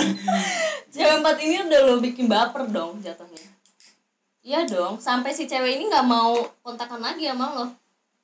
Cewek 0.95 1.15
empat 1.19 1.37
ini 1.43 1.55
udah 1.67 1.79
lo 1.83 1.95
bikin 1.99 2.31
baper 2.31 2.71
dong 2.71 3.03
jatuhnya. 3.03 3.43
Iya 4.41 4.63
dong 4.63 5.03
sampai 5.03 5.35
si 5.35 5.43
cewek 5.51 5.75
ini 5.75 5.91
nggak 5.91 6.07
mau 6.07 6.39
kontakan 6.63 7.03
lagi 7.03 7.27
sama 7.27 7.51
lo. 7.51 7.65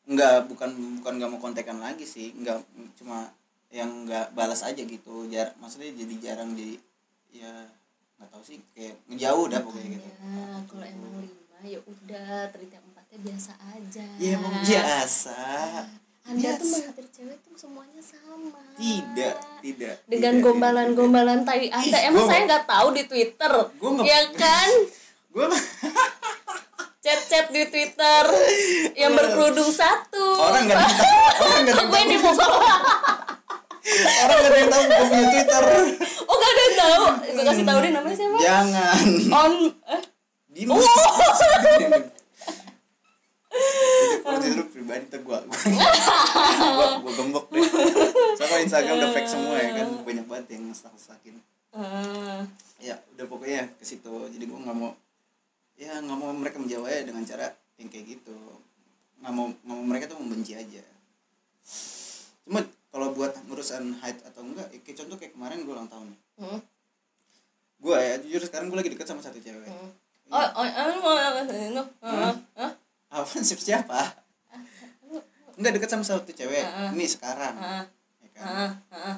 Nggak 0.07 0.47
bukan 0.47 0.69
bukan 1.03 1.13
nggak 1.19 1.31
mau 1.35 1.39
kontekan 1.43 1.83
lagi 1.83 2.07
sih. 2.07 2.31
Nggak 2.31 2.63
cuma 2.95 3.27
yang 3.67 4.07
nggak 4.07 4.31
balas 4.31 4.63
aja 4.63 4.79
gitu. 4.79 5.27
Jar 5.27 5.51
maksudnya 5.59 5.91
jadi 5.91 6.15
jarang 6.23 6.55
jadi 6.55 6.79
ya 7.35 7.51
nggak 8.17 8.29
tahu 8.29 8.43
sih 8.43 8.57
kayak 8.71 8.95
ngejauh 9.07 9.45
dah 9.45 9.59
pokoknya 9.61 9.89
gitu. 9.93 10.07
ya 10.07 10.17
kalau 10.65 10.85
emang 10.85 11.13
lima 11.19 11.35
ya 11.63 11.79
udah 11.79 12.29
yang 12.55 12.83
empatnya 12.83 13.17
biasa 13.23 13.51
aja. 13.67 14.05
Ya 14.17 14.29
emang 14.33 14.53
biasa. 14.59 15.39
Anda 16.23 16.49
tuh 16.53 16.65
Biasa. 16.65 16.75
mengatur 16.75 17.05
cewek 17.07 17.37
tuh 17.39 17.55
semuanya 17.55 18.01
sama. 18.01 18.59
Tidak 18.75 19.35
tidak 19.61 19.95
dengan 20.05 20.33
gombalan-gombalan 20.39 21.39
tai 21.43 21.69
anda. 21.69 21.97
Ih, 21.97 22.09
emang 22.09 22.25
saya 22.25 22.41
nggak- 22.43 22.67
tahu 22.67 22.87
di 22.91 23.03
twitter. 23.05 23.53
Gua 23.73 23.89
nggak- 23.95 24.07
ya 24.07 24.19
kan? 24.35 24.69
Gue 25.33 25.45
chat-chat 26.99 27.47
di 27.49 27.63
twitter. 27.65 28.23
Yang 28.93 29.11
berkerudung 29.13 29.71
satu. 29.71 30.25
Orang 30.41 30.65
nggak 30.65 30.81
orang 31.39 31.61
nggak 31.63 31.79
gue 31.85 32.01
di 32.07 32.17
bawah 32.17 32.77
orang 33.87 34.37
nggak 34.43 34.51
ada 34.51 34.57
yang 34.59 34.71
tahu 34.71 34.83
gue 34.83 35.05
punya 35.07 35.25
twitter. 35.31 35.63
Oh 36.27 36.35
gak 36.35 36.51
ada 36.51 36.61
yang 36.61 36.75
tahu? 36.75 37.03
Gue 37.23 37.43
kasih 37.47 37.65
tahu 37.65 37.77
deh 37.79 37.91
namanya 37.95 38.15
siapa. 38.19 38.37
Jangan. 38.39 38.95
On 39.31 39.53
eh. 39.71 40.01
Di 40.51 40.61
itu 40.65 40.73
kalau 44.21 44.37
Twitter 44.43 44.65
pribadi 44.69 45.05
tuh 45.09 45.21
gue 45.23 45.39
gue 45.39 46.87
gue 47.01 47.13
gembok 47.15 47.45
deh. 47.49 47.63
Sama 48.37 48.55
Instagram 48.61 48.95
udah 49.01 49.11
fake 49.15 49.29
semua 49.29 49.55
ya 49.57 49.69
kan 49.81 49.87
banyak 50.03 50.25
banget 50.27 50.45
yang 50.57 50.63
ngestak-nestakin 50.69 51.35
Eh, 51.77 52.41
ya 52.89 52.95
udah 53.13 53.25
pokoknya 53.29 53.69
ke 53.77 53.85
situ. 53.85 54.09
Jadi 54.09 54.43
gue 54.49 54.57
nggak 54.57 54.77
mau 54.77 54.97
ya 55.77 56.01
nggak 56.01 56.17
mau 56.17 56.33
mereka 56.33 56.57
menjawab 56.57 56.89
ya 56.89 57.05
dengan 57.05 57.21
cara 57.21 57.53
yang 57.77 57.89
kayak 57.89 58.17
gitu. 58.17 58.37
Nggak 59.21 59.33
mau 59.33 59.45
nggak 59.53 59.77
mau 59.77 59.85
mereka 59.85 60.05
tuh 60.09 60.17
membenci 60.17 60.57
aja. 60.57 60.81
Cuma 62.47 62.65
kalau 62.91 63.13
buat 63.13 63.33
urusan 63.51 63.99
height 63.99 64.19
atau 64.23 64.41
enggak 64.43 64.67
ya 64.71 64.79
kayak 64.81 64.97
contoh 65.03 65.17
kayak 65.19 65.33
kemarin 65.35 65.63
gue 65.67 65.73
ulang 65.73 65.89
tahun. 65.91 66.07
Hmm, 66.39 66.59
gue 67.83 67.97
ya 67.97 68.15
jujur 68.23 68.41
sekarang 68.47 68.71
gue 68.71 68.77
lagi 68.79 68.91
deket 68.93 69.07
sama 69.07 69.21
satu 69.21 69.37
cewek. 69.37 69.67
Hmm. 69.67 69.91
oh 70.27 70.49
oh 70.59 70.67
oh 70.67 70.97
mau 71.03 71.15
apa 71.15 71.41
sih 71.47 71.71
no 71.71 71.83
Hah? 72.03 72.35
apa 73.07 73.31
siapa 73.39 73.63
siapa? 73.63 74.01
Enggak 75.57 75.71
deket 75.79 75.89
sama 75.89 76.03
satu 76.05 76.31
cewek. 76.31 76.63
Heeh. 76.63 76.89
ini 76.95 77.05
sekarang. 77.09 77.55
Heeh. 77.57 77.83
ya 78.23 78.29
kan? 78.37 78.69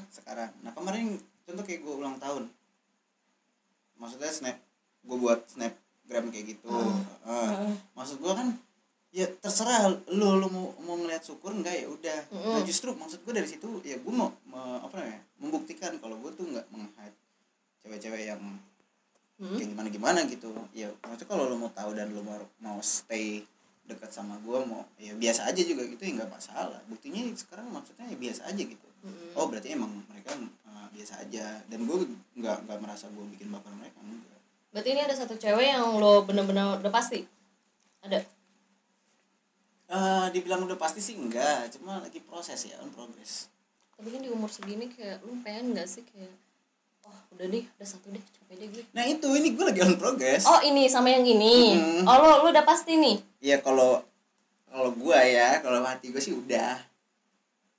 Sekarang. 0.07 0.49
Nah 0.63 0.71
kemarin 0.71 1.19
contoh 1.45 1.63
kayak 1.65 1.81
gue 1.83 1.93
ulang 1.93 2.15
tahun. 2.21 2.47
Maksudnya 3.99 4.31
snap 4.31 4.57
gue 5.03 5.17
buat 5.17 5.43
snapgram 5.49 6.31
kayak 6.31 6.57
gitu. 6.57 6.71
Heeh. 7.27 7.75
maksud 7.93 8.17
gue 8.23 8.33
kan 8.33 8.55
ya 9.09 9.25
terserah 9.41 9.89
lu 10.13 10.37
lu 10.37 10.47
mau 10.53 10.69
mau 10.85 10.95
ngeliat 10.95 11.25
syukur 11.25 11.49
enggak 11.49 11.73
ya 11.81 11.87
udah. 11.89 12.19
Nah 12.29 12.61
justru 12.61 12.93
maksud 12.93 13.25
gue 13.25 13.33
dari 13.33 13.49
situ 13.49 13.65
ya 13.81 13.97
gue 13.97 14.13
mau 14.13 14.29
me- 14.45 14.81
apa 14.85 14.93
namanya 15.01 15.21
membuktikan 15.41 15.97
kalau 15.97 16.13
gue 16.21 16.31
tuh 16.33 16.45
nggak 16.45 16.65
meng-hide 16.69 17.17
cewek-cewek 17.81 18.29
yang 18.29 18.41
kayak 19.39 19.69
gimana 19.71 19.87
gimana 19.89 20.19
gitu. 20.29 20.53
Ya 20.77 20.93
maksudnya 21.01 21.25
kalau 21.25 21.49
lu 21.49 21.57
mau 21.57 21.71
tahu 21.73 21.97
dan 21.97 22.13
lu 22.13 22.21
mau 22.21 22.37
mau 22.61 22.77
stay 22.85 23.41
dekat 23.89 24.13
sama 24.13 24.37
gue 24.45 24.59
mau 24.69 24.85
ya 25.01 25.17
biasa 25.17 25.49
aja 25.49 25.61
juga 25.65 25.89
gitu 25.89 26.01
ya 26.05 26.11
nggak 26.21 26.29
masalah. 26.29 26.77
Buktinya 26.85 27.25
sekarang 27.33 27.65
maksudnya 27.73 28.05
ya 28.13 28.17
biasa 28.19 28.41
aja 28.45 28.61
gitu. 28.61 28.87
Oh 29.33 29.49
berarti 29.49 29.73
emang 29.73 29.89
mereka 30.05 30.37
uh, 30.69 30.85
biasa 30.93 31.25
aja. 31.25 31.65
Dan 31.65 31.89
gue 31.89 31.97
nggak 32.37 32.67
nggak 32.69 32.77
merasa 32.77 33.09
gue 33.09 33.25
bikin 33.33 33.49
baper 33.49 33.73
mereka 33.73 33.97
enggak. 34.05 34.37
Berarti 34.69 34.89
ini 34.93 35.01
ada 35.01 35.15
satu 35.17 35.33
cewek 35.33 35.65
yang 35.73 35.97
lo 35.97 36.21
bener-bener 36.29 36.77
udah 36.77 36.93
pasti? 36.93 37.25
Ada 38.05 38.21
Eh, 39.89 40.25
dibilang 40.29 40.69
udah 40.69 40.77
pasti 40.77 41.01
sih 41.01 41.17
enggak 41.17 41.73
cuma 41.73 41.97
lagi 41.97 42.21
proses 42.21 42.61
ya 42.69 42.77
on 42.77 42.93
progress 42.93 43.49
tapi 43.97 44.13
kan 44.13 44.21
di 44.21 44.29
umur 44.29 44.45
segini 44.45 44.85
kayak 44.85 45.17
lu 45.25 45.33
pengen 45.41 45.73
gak 45.73 45.89
sih 45.89 46.05
kayak 46.05 46.29
oh 47.09 47.17
udah 47.33 47.49
deh 47.49 47.65
udah 47.65 47.87
satu 47.89 48.13
deh 48.13 48.21
capek 48.21 48.55
deh 48.61 48.67
gue. 48.69 48.83
Nah 48.93 49.03
itu 49.09 49.25
ini 49.33 49.57
gue 49.57 49.65
lagi 49.65 49.81
on 49.81 49.97
progress 49.97 50.45
oh 50.45 50.61
ini 50.61 50.85
sama 50.85 51.09
yang 51.09 51.25
ini. 51.25 51.73
Mm. 51.73 52.01
oh 52.05 52.15
lo 52.21 52.45
lo 52.45 52.53
udah 52.53 52.61
pasti 52.61 53.01
nih. 53.01 53.17
Ya 53.41 53.57
kalau 53.65 54.05
kalau 54.69 54.93
gue 54.93 55.19
ya 55.25 55.57
kalau 55.65 55.81
hati 55.81 56.13
gue 56.13 56.21
sih 56.21 56.37
udah. 56.37 56.77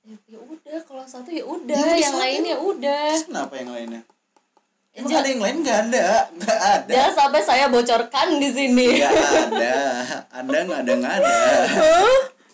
Ya, 0.03 0.15
ya 0.27 0.39
udah 0.43 0.77
kalau 0.83 1.07
satu 1.07 1.31
ya 1.31 1.47
udah 1.47 1.73
Ya 1.73 1.79
udah 1.79 1.95
yang 1.95 2.15
satu. 2.19 2.23
lain 2.27 2.41
ya 2.43 2.57
udah 2.59 3.07
kenapa 3.23 3.53
yang 3.55 3.69
lainnya? 3.71 4.01
Ya, 4.03 4.20
Emang 4.91 5.07
ada 5.07 5.23
yang 5.31 5.39
lain? 5.39 5.63
Nggak 5.63 5.77
ada. 5.87 6.27
Nggak 6.35 6.59
ada. 6.59 6.91
Jangan 6.91 7.13
sampai 7.15 7.41
saya 7.47 7.71
bocorkan 7.71 8.27
di 8.43 8.49
sini. 8.51 8.99
Nggak 8.99 9.15
ada. 9.47 9.79
Anda 10.35 10.57
nggak 10.67 10.79
ada 10.83 10.93
nggak 10.99 11.13
ada. 11.15 11.31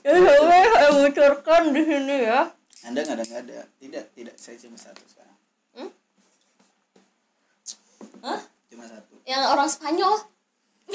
Ya 0.06 0.14
sampai 0.22 0.62
saya 0.70 0.90
bocorkan 0.94 1.64
di 1.74 1.82
sini 1.82 2.16
ya. 2.30 2.54
Anda 2.86 3.00
nggak 3.02 3.18
ada 3.18 3.26
nggak 3.26 3.42
ada. 3.42 3.66
Tidak 3.82 4.04
tidak. 4.14 4.38
Saya 4.38 4.56
cuma 4.62 4.78
satu 4.78 5.02
sekarang. 5.10 5.38
Hmm? 5.74 5.90
Hah? 8.22 8.42
cuma 8.70 8.86
satu. 8.86 9.18
Yang 9.26 9.44
orang 9.50 9.70
Spanyol. 9.74 10.14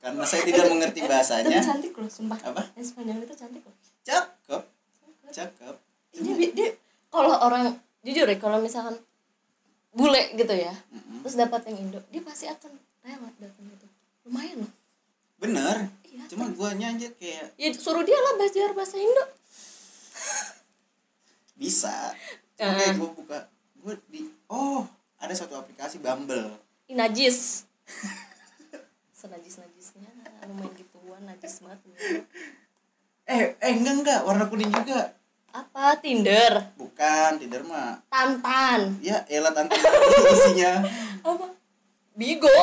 Karena 0.00 0.24
saya 0.24 0.42
tidak 0.48 0.64
mengerti 0.68 1.00
tapi 1.04 1.12
bahasanya 1.12 1.60
cantik 1.64 1.92
loh 1.96 2.08
sumpah. 2.12 2.36
Apa? 2.44 2.62
yang 2.76 2.84
Spanyol 2.84 3.24
itu 3.24 3.32
cantik 3.40 3.64
loh. 3.64 3.72
Cakep. 4.04 4.62
Cakep. 5.32 5.74
Dia, 6.10 6.34
dia, 6.36 6.50
dia 6.52 6.68
kalau 7.10 7.36
orang 7.42 7.76
jujur 8.00 8.24
ya 8.24 8.38
kalau 8.40 8.62
misalkan 8.62 8.96
bule 9.90 10.30
gitu 10.38 10.54
ya 10.54 10.70
Mm-mm. 10.94 11.26
terus 11.26 11.34
dapat 11.34 11.66
yang 11.68 11.90
Indo 11.90 12.00
dia 12.08 12.22
pasti 12.22 12.46
akan 12.46 12.70
rela 13.02 13.28
datang 13.40 13.66
gitu. 13.66 13.86
Lumayan 14.28 14.62
loh. 14.62 14.72
Bener? 15.40 15.88
Iya, 16.04 16.22
cuma 16.28 16.52
guanya 16.52 16.92
aja 16.92 17.08
kayak 17.16 17.56
ya 17.56 17.68
suruh 17.72 18.04
dia 18.04 18.14
lah 18.14 18.36
belajar 18.36 18.76
bahasa 18.76 19.00
Indo. 19.00 19.24
Bisa. 21.60 22.12
Cuma 22.56 22.72
kayak 22.76 22.94
gue 23.00 23.10
buka 23.16 23.38
gue 23.80 23.94
di 24.12 24.20
oh 24.52 24.84
ada 25.20 25.32
satu 25.32 25.56
aplikasi 25.56 26.00
Bumble. 26.00 26.52
Ih, 26.88 26.96
najis. 26.96 27.64
Senajis 29.20 29.60
najisnya 29.60 30.08
lu 30.48 30.56
main 30.56 30.72
gituan 30.72 31.20
najis 31.28 31.60
banget. 31.60 31.80
Eh 33.28 33.52
eh 33.60 33.72
enggak 33.76 33.94
enggak. 34.00 34.20
Warna 34.24 34.48
kuning 34.48 34.72
juga. 34.72 35.12
Apa? 35.52 36.00
Tinder. 36.00 36.72
Bukan 36.76 36.89
Tinder 37.40 37.62
mah. 37.64 38.04
Tantan. 38.12 39.00
Ya 39.00 39.24
elah 39.32 39.52
tante 39.56 39.72
isinya. 40.36 40.84
Apa? 41.24 41.46
Bigo. 42.12 42.60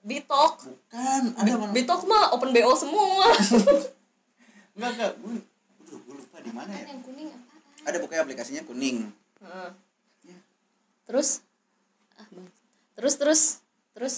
Bitok. 0.00 0.64
Bukan 0.64 1.22
ada 1.36 1.52
mana? 1.60 1.72
Bitok 1.76 2.08
mah 2.08 2.32
open 2.32 2.50
BO 2.56 2.72
semua. 2.72 3.28
Enggak 4.78 4.90
enggak 4.94 5.12
gue 5.20 5.34
aduh 5.84 5.98
gue 6.06 6.14
lupa 6.16 6.38
di 6.40 6.52
mana 6.54 6.70
ya. 6.70 6.86
Yang 6.94 7.02
kuning 7.02 7.28
apaan 7.34 7.60
ada 7.84 7.96
pokoknya 8.00 8.22
aplikasinya 8.24 8.62
kuning. 8.64 9.10
Heeh. 9.42 9.70
Ya. 10.32 10.38
terus? 11.04 11.42
Ah, 12.16 12.24
Bang. 12.30 12.48
terus 12.96 13.14
terus 13.20 13.42
terus. 13.92 14.14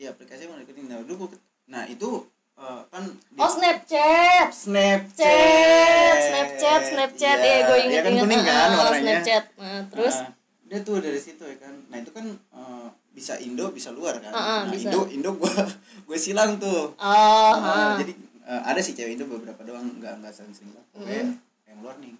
Ya 0.00 0.14
aplikasinya 0.14 0.56
warna 0.56 0.64
kuning 0.64 0.86
nah 0.88 1.02
dulu 1.04 1.28
nah 1.64 1.84
itu 1.88 2.24
eh, 2.56 2.80
kan 2.86 3.04
di 3.04 3.36
oh 3.36 3.50
Snapchat. 3.50 4.48
Snapchat. 4.48 5.18
Chat, 5.18 6.16
Snapchat, 6.22 6.80
Snapchat, 6.86 7.38
ya 7.38 7.56
gue 7.64 7.78
inget 7.80 7.92
iya 7.92 8.00
kan 8.00 8.10
inget 8.10 8.22
kuning 8.22 8.42
kan 8.42 8.54
Ah, 8.54 8.78
warnanya. 8.80 9.02
Snapchat, 9.20 9.44
nah, 9.56 9.82
terus? 9.88 10.16
Nah, 10.18 10.30
dia 10.64 10.78
tuh 10.80 10.96
dari 10.98 11.18
situ 11.18 11.42
ya 11.42 11.56
kan. 11.58 11.74
Nah 11.88 11.98
itu 11.98 12.10
kan 12.10 12.26
eh, 12.30 12.86
bisa 13.10 13.34
Indo 13.38 13.70
bisa 13.70 13.90
luar 13.90 14.18
kan. 14.18 14.30
Ah, 14.30 14.38
ah, 14.38 14.60
nah 14.64 14.72
bisa. 14.72 14.88
Indo 14.88 15.00
Indo 15.08 15.30
gue 15.34 15.52
gue 16.06 16.18
silang 16.18 16.56
tuh. 16.56 16.94
Oh, 16.94 17.52
Ah, 17.54 17.54
ah. 17.54 17.94
jadi 17.96 18.12
eh, 18.44 18.62
ada 18.64 18.80
sih 18.80 18.92
cewek 18.92 19.14
Indo 19.14 19.26
beberapa 19.26 19.60
doang. 19.60 19.86
Nggak 19.98 20.20
nggak 20.20 20.32
sering-sering 20.32 20.72
lah. 20.72 20.84
Pokoknya 20.90 21.36
yang 21.64 21.78
luar 21.80 21.98
nih. 21.98 22.14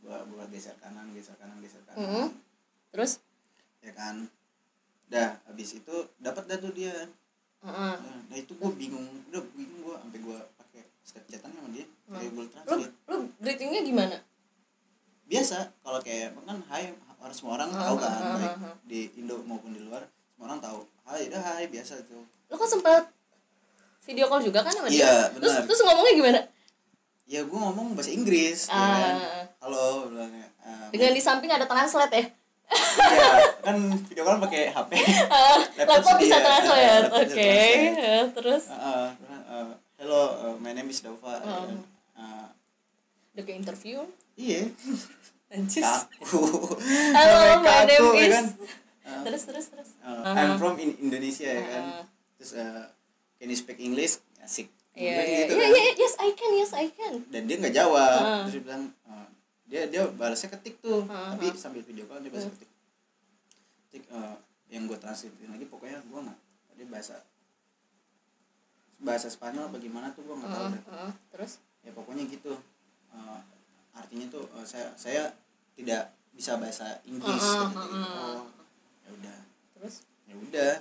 Gua 0.00 0.16
gua 0.26 0.42
geser 0.48 0.74
kanan 0.80 1.12
geser 1.12 1.36
kanan 1.36 1.60
geser 1.60 1.78
kanan. 1.84 2.02
Mm. 2.02 2.28
terus? 2.90 3.20
Ya 3.78 3.92
kan. 3.92 4.26
Dah 5.06 5.38
habis 5.44 5.76
itu 5.76 5.96
dapat 6.16 6.46
dah 6.46 6.56
tuh 6.56 6.70
dia 6.70 6.94
Heeh. 7.60 7.94
nah, 8.00 8.36
itu 8.36 8.52
gue 8.52 8.70
bingung. 8.74 9.04
Udah 9.28 9.42
bingung 9.52 9.80
gue 9.82 9.94
sampai 9.94 10.18
gue 10.18 10.38
pakai 10.56 10.82
snapchatan 11.02 11.50
sama 11.50 11.68
dia 11.70 11.84
kayak 12.06 12.30
Google 12.30 12.40
lu 12.40 12.50
Translate. 12.50 12.92
lu 13.06 13.16
greetingnya 13.38 13.80
gimana? 13.82 14.16
Biasa 15.26 15.56
kalau 15.78 16.00
kayak 16.00 16.34
kan 16.40 16.58
hai 16.68 16.90
orang 17.16 17.34
semua 17.34 17.52
orang 17.54 17.70
tahu 17.70 17.94
kan 17.96 18.10
Ah, 18.10 18.18
ah, 18.18 18.34
baik 18.34 18.50
ah, 18.50 18.66
ah. 18.66 18.74
di 18.82 19.00
Indo 19.14 19.36
maupun 19.44 19.70
di 19.70 19.80
luar 19.80 20.02
semua 20.26 20.48
orang 20.48 20.58
tahu 20.58 20.78
hai 21.04 21.28
dah 21.28 21.38
hai 21.38 21.64
biasa 21.66 22.00
tuh 22.02 22.24
lu 22.24 22.54
kan 22.54 22.66
sempet 22.66 23.02
video 24.02 24.26
call 24.26 24.40
juga 24.40 24.60
kan 24.60 24.72
sama 24.72 24.88
dia? 24.88 25.04
Iya, 25.04 25.14
terus 25.30 25.52
benar. 25.52 25.62
terus 25.68 25.80
ngomongnya 25.82 26.14
gimana? 26.16 26.40
Ya 27.24 27.40
gue 27.42 27.54
ngomong 27.54 27.94
bahasa 27.94 28.10
Inggris 28.10 28.66
ya 28.66 28.72
Ah. 28.72 28.96
kan 28.96 29.16
halo 29.60 30.08
bilangnya 30.08 30.48
ah, 30.58 30.88
dengan 30.88 31.12
di 31.12 31.20
samping 31.20 31.46
ada 31.48 31.62
translate 31.64 32.10
ya 32.12 32.24
ya 32.70 33.30
kan 33.60 33.76
video 34.02 34.22
call 34.22 34.38
pakai 34.40 34.70
HP 34.70 34.90
Ah, 35.28 35.58
Laptop 35.74 35.88
laptop 36.00 36.16
bisa 36.16 36.36
translate 36.38 36.86
Laptop 37.02 37.20
oke 37.20 37.28
translate. 37.28 37.82
Eh, 38.00 38.24
terus 38.32 38.64
ah, 38.70 39.10
ah, 39.46 39.70
hello 39.96 40.20
uh, 40.40 40.54
my 40.56 40.70
name 40.70 40.88
is 40.88 41.00
Dova 41.00 41.34
ya 41.34 41.42
kan. 41.42 41.78
Ah, 42.14 42.46
udah 43.30 43.42
ke 43.42 43.52
interview 43.52 43.98
iya 44.34 44.70
anjis 45.48 45.82
kaku 45.82 46.40
halo 47.16 47.34
my 47.60 47.82
name 47.84 48.08
ya 48.08 48.22
is 48.22 48.32
kan? 48.32 48.46
Ah. 49.02 49.22
terus 49.22 49.42
terus 49.44 49.66
terus 49.68 49.88
Uh, 50.00 50.22
Ah. 50.22 50.34
I'm 50.34 50.54
from 50.56 50.74
in 50.76 50.94
Indonesia 50.98 51.46
ya 51.46 51.62
kan. 51.62 51.84
Terus 52.34 52.50
uh, 52.52 52.88
can 53.36 53.46
you 53.46 53.54
speak 53.54 53.78
English? 53.78 54.16
Asik. 54.38 54.70
Iya, 54.90 55.12
Dia 55.12 55.22
iya, 55.22 55.38
gitu 55.44 55.52
iya, 55.54 55.62
kan. 55.62 55.70
iya, 55.76 55.92
yes, 55.94 56.14
I 56.16 56.30
can, 56.32 56.50
yes, 56.52 56.72
I 56.72 56.86
can. 56.88 57.14
Dan 57.28 57.42
dia 57.44 57.56
nggak 57.56 57.74
jawab. 57.74 58.10
Ah. 58.16 58.42
Terus 58.42 58.52
dia 58.56 58.62
bilang 58.64 58.84
uh, 59.04 59.26
dia 59.70 59.86
dia 59.86 60.02
balasnya 60.10 60.50
ketik 60.50 60.78
tuh, 60.78 61.06
Ah, 61.06 61.30
tapi 61.32 61.54
sambil 61.54 61.80
video 61.80 62.02
call 62.04 62.18
dia 62.18 62.28
balas 62.28 62.44
Hmm. 62.44 62.54
ketik. 62.54 62.70
Ketik 63.80 64.04
uh, 64.10 64.34
yang 64.66 64.84
gue 64.84 64.94
translatein 64.94 65.46
lagi 65.48 65.64
pokoknya 65.64 65.98
gue 66.00 66.20
nggak 66.20 66.38
dia 66.74 66.86
bahasa 66.86 67.22
bahasa 68.98 69.26
Spanyol 69.26 69.70
bagaimana 69.70 70.10
tuh 70.10 70.22
gue 70.22 70.34
nggak 70.34 70.50
tahu 70.50 70.66
deh. 70.68 70.82
heeh, 70.84 71.12
terus 71.30 71.52
ya 71.80 71.90
pokoknya 71.90 72.24
gitu 72.26 72.54
Uh, 73.10 73.42
artinya 73.90 74.22
tuh 74.28 74.46
uh, 74.52 74.62
saya 74.62 74.86
saya 74.94 75.34
tidak 75.74 76.14
bisa 76.30 76.54
bahasa 76.54 76.94
Inggris 77.02 77.42
kata 77.42 77.74
dia. 77.74 77.90
heeh. 77.90 78.06
oh 78.38 78.46
ya 79.02 79.10
udah 79.12 79.38
terus 79.74 79.94
ya 80.24 80.34
udah 80.36 80.72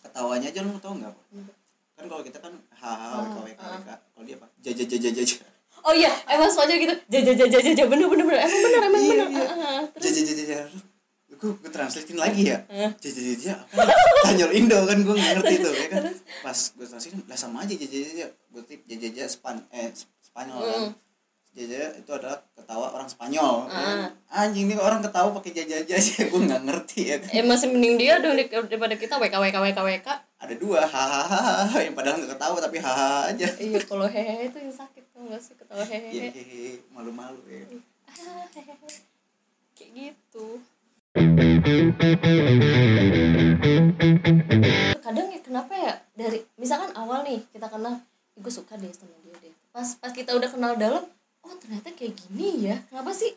ketawanya 0.00 0.46
aja 0.48 0.62
lu 0.62 0.78
tau 0.78 0.94
nggak 0.94 1.10
Hmm. 1.34 1.50
kan 1.94 2.06
kalau 2.06 2.22
kita 2.22 2.38
kan 2.38 2.54
hahaha 2.72 3.26
Ah, 3.26 3.82
kalau 4.06 4.22
dia 4.22 4.38
apa 4.38 4.46
jaja 4.62 4.86
jaja 4.86 5.10
jaja 5.12 5.42
oh 5.86 5.94
iya 5.94 6.10
emang 6.28 6.50
semuanya 6.50 6.74
gitu. 6.82 6.94
Jaja 7.06 7.32
jaja 7.32 7.58
jaja 7.62 7.82
bener 7.86 8.06
bener 8.10 8.24
bener. 8.26 8.40
Emang 8.42 8.60
bener 8.66 8.80
emang 8.90 9.02
Iya, 9.02 9.12
bener. 9.14 9.28
Iya. 9.30 9.46
Heeh, 9.46 9.80
terus 9.94 10.12
jaja 10.18 10.32
jaja 10.34 10.44
jaja 10.50 10.60
gue 11.36 11.52
gue 11.52 11.68
translatein 11.68 12.16
lagi 12.16 12.42
ya? 12.48 12.58
Eh. 12.72 12.90
jaja 12.96 13.20
jaja 13.20 13.52
apa? 13.60 13.84
Nih? 13.84 13.96
Spanyol 14.24 14.50
Indo 14.56 14.78
kan 14.88 14.98
gue 15.04 15.14
nggak 15.14 15.32
ngerti 15.36 15.54
tuh 15.60 15.74
ya 15.76 15.86
kan? 15.92 16.02
Pas 16.40 16.58
gue 16.72 16.86
translatein 16.88 17.20
lah 17.28 17.36
sama 17.38 17.56
aja 17.60 17.74
jaja 17.76 17.98
jaja 18.08 18.26
gue 18.32 18.62
tip 18.64 18.80
jaja 18.88 19.06
jaja 19.12 19.24
span 19.28 19.60
eh 19.68 19.92
Spanyol 20.24 20.60
kan 20.64 20.82
Hmm. 21.56 21.64
jaja 21.64 21.88
itu 21.96 22.10
adalah 22.12 22.36
ketawa 22.52 22.86
orang 22.92 23.08
Spanyol 23.08 23.64
kan. 23.64 24.12
Ah. 24.28 24.44
anjing 24.44 24.68
nih 24.68 24.76
orang 24.76 25.00
ketawa 25.00 25.32
pakai 25.32 25.52
jaja 25.54 25.80
jaja 25.82 26.16
gue 26.22 26.36
nggak 26.38 26.62
ngerti 26.62 27.00
ya 27.06 27.16
kan 27.16 27.32
eh 27.32 27.40
masih 27.42 27.72
mending 27.72 27.96
dia 27.96 28.20
dong 28.20 28.36
daripada 28.36 28.92
kita 28.94 29.16
wk 29.16 29.32
wk 29.32 29.56
wk 29.56 29.78
wk 29.80 30.08
ada 30.36 30.54
dua 30.54 30.84
hahaha 30.84 31.80
yang 31.80 31.96
padahal 31.96 32.20
nggak 32.20 32.30
ketawa 32.30 32.56
tapi 32.60 32.76
hahaha 32.76 33.32
aja 33.32 33.48
iya 33.56 33.80
kalau 33.80 34.04
hehehe 34.04 34.46
itu 34.46 34.58
yang 34.60 34.74
sakit 34.74 35.04
tuh 35.08 35.20
nggak 35.22 35.40
sih 35.40 35.54
ketawa 35.54 35.80
hehehe 35.82 36.28
Hehehe, 36.28 36.64
malu-malu 36.90 37.40
ya 37.46 37.64
Ah, 38.06 38.44
hehehe. 38.50 38.88
kayak 39.72 39.90
gitu 39.94 40.60
kadang 44.98 45.26
ya 45.28 45.40
kenapa 45.40 45.72
ya 45.72 45.92
dari 46.12 46.44
misalkan 46.56 46.92
awal 46.92 47.22
nih 47.22 47.40
kita 47.48 47.66
kenal 47.66 47.96
"Ih, 48.34 48.40
gue 48.42 48.52
suka 48.52 48.76
deh 48.76 48.90
sama 48.90 49.16
dia 49.22 49.32
deh 49.40 49.52
pas 49.70 49.88
pas 49.96 50.12
kita 50.12 50.32
udah 50.32 50.48
kenal 50.48 50.76
dalam 50.76 51.04
oh 51.46 51.56
ternyata 51.62 51.88
kayak 51.94 52.14
gini 52.18 52.66
ya? 52.66 52.76
Kenapa 52.90 53.14
sih? 53.14 53.32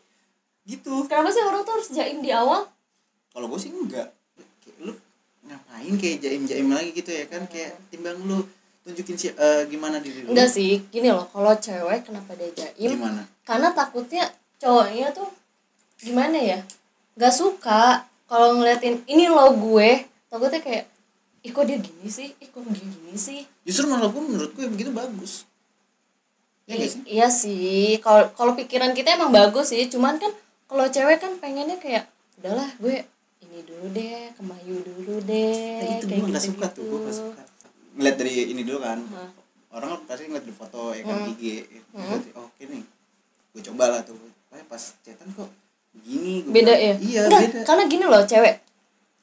Gitu. 0.66 1.06
Kenapa 1.06 1.30
sih 1.30 1.42
orang 1.46 1.62
tuh 1.62 1.74
harus 1.78 1.88
jaim 1.94 2.18
di 2.18 2.34
awal? 2.34 2.66
Kalau 3.30 3.46
gue 3.46 3.60
sih 3.62 3.70
enggak. 3.70 4.10
Lu 4.82 4.92
ngapain 5.46 5.94
kayak 5.96 6.18
jaim 6.18 6.42
jaim 6.44 6.68
lagi 6.74 6.90
gitu 6.90 7.10
ya 7.14 7.24
kan? 7.30 7.46
Kayak 7.46 7.78
timbang 7.88 8.18
lu 8.26 8.42
tunjukin 8.82 9.16
si 9.16 9.30
eh, 9.30 9.62
gimana 9.70 10.02
diri 10.02 10.26
lu? 10.26 10.34
Enggak 10.34 10.50
sih. 10.50 10.82
Gini 10.90 11.14
loh 11.14 11.30
kalau 11.30 11.54
cewek 11.54 12.10
kenapa 12.10 12.34
dia 12.34 12.50
jaim? 12.50 12.98
Gimana? 12.98 13.22
Karena 13.46 13.70
takutnya 13.70 14.26
cowoknya 14.58 15.14
tuh 15.14 15.30
gimana 16.02 16.38
ya? 16.38 16.58
Nggak 17.14 17.34
suka. 17.34 18.04
Kalau 18.30 18.58
ngeliatin 18.58 19.02
ini 19.10 19.26
lo 19.26 19.54
gue 19.58 20.06
takutnya 20.30 20.62
kayak 20.62 20.86
ih 21.42 21.50
kok 21.50 21.66
dia 21.66 21.78
gini 21.78 22.06
sih? 22.10 22.30
Ih 22.38 22.46
kok 22.50 22.62
dia 22.66 22.82
gini 22.82 23.14
sih? 23.18 23.42
Justru 23.66 23.90
malah 23.90 24.10
gue 24.10 24.22
menurut 24.22 24.50
gue 24.54 24.66
begitu 24.70 24.94
bagus 24.94 25.49
ya 26.70 26.72
I- 26.72 26.78
nggak 26.78 26.88
sih. 26.88 27.00
Iya 27.04 27.28
sih. 27.28 27.86
Kalau 27.98 28.30
kalau 28.30 28.52
pikiran 28.54 28.94
kita 28.94 29.12
emang 29.12 29.30
bagus 29.30 29.68
sih. 29.68 29.82
Cuman 29.84 30.16
kan 30.16 30.30
kalau 30.64 30.86
cewek 30.86 31.18
kan 31.18 31.34
pengennya 31.36 31.74
kayak 31.76 32.06
udahlah 32.38 32.70
gue 32.78 33.02
ini 33.42 33.58
dulu 33.60 33.90
deh 33.90 34.30
kemayu 34.32 34.76
dulu 34.80 35.14
deh 35.20 35.76
nah, 35.76 35.92
itu 35.92 36.04
gue 36.06 36.16
nggak 36.22 36.38
gitu-gitu. 36.38 36.54
suka 36.54 36.66
tuh 36.70 36.84
gue 36.84 36.98
nggak 37.00 37.16
suka. 37.16 37.42
Ngeliat 37.92 38.16
dari 38.16 38.32
ini 38.48 38.62
dulu 38.62 38.78
kan. 38.80 38.98
Hah. 39.08 39.30
orang 39.70 40.02
pasti 40.02 40.26
ngeliat 40.26 40.42
di 40.42 40.50
foto 40.50 40.90
ya 40.90 41.02
kan 41.04 41.14
Hmm. 41.20 41.30
IG 41.32 41.42
Hmm. 41.90 42.02
Berarti, 42.04 42.28
oh, 42.32 42.42
oke 42.44 42.62
nih 42.64 42.82
gue 43.50 43.62
coba 43.64 43.84
lah 43.88 44.00
tuh 44.00 44.14
pas 44.62 44.82
chatan 45.00 45.26
kok 45.30 45.50
begini 45.92 46.42
Gua 46.42 46.52
beda 46.52 46.70
bilang, 46.70 46.78
ya? 46.80 46.94
Iya 47.00 47.20
Enggak, 47.24 47.40
beda. 47.44 47.60
karena 47.62 47.82
gini 47.84 48.04
loh 48.04 48.22
cewek. 48.24 48.54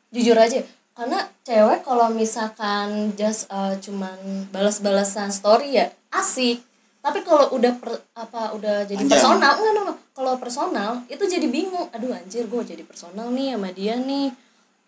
Jujur 0.09 0.35
aja 0.35 0.59
karena 0.93 1.19
cewek 1.41 1.79
kalau 1.81 2.07
misalkan 2.09 2.87
just 3.13 3.47
uh, 3.47 3.75
cuman 3.77 4.15
balas-balasan 4.49 5.29
story 5.29 5.75
ya 5.75 5.87
asik 6.09 6.63
tapi 7.07 7.23
kalau 7.23 7.47
udah 7.55 7.71
per- 7.79 8.03
apa 8.19 8.51
udah 8.51 8.83
jadi 8.83 8.99
Panjang. 8.99 9.15
personal 9.15 9.35
enggak 9.39 9.53
enggak, 9.55 9.83
enggak. 9.87 9.99
kalau 10.11 10.33
personal 10.35 10.91
itu 11.07 11.23
jadi 11.23 11.47
bingung. 11.47 11.87
Aduh 11.95 12.11
anjir 12.11 12.43
gue 12.51 12.61
jadi 12.67 12.83
personal 12.83 13.31
nih 13.31 13.55
sama 13.55 13.71
dia 13.71 13.95
nih. 13.95 14.27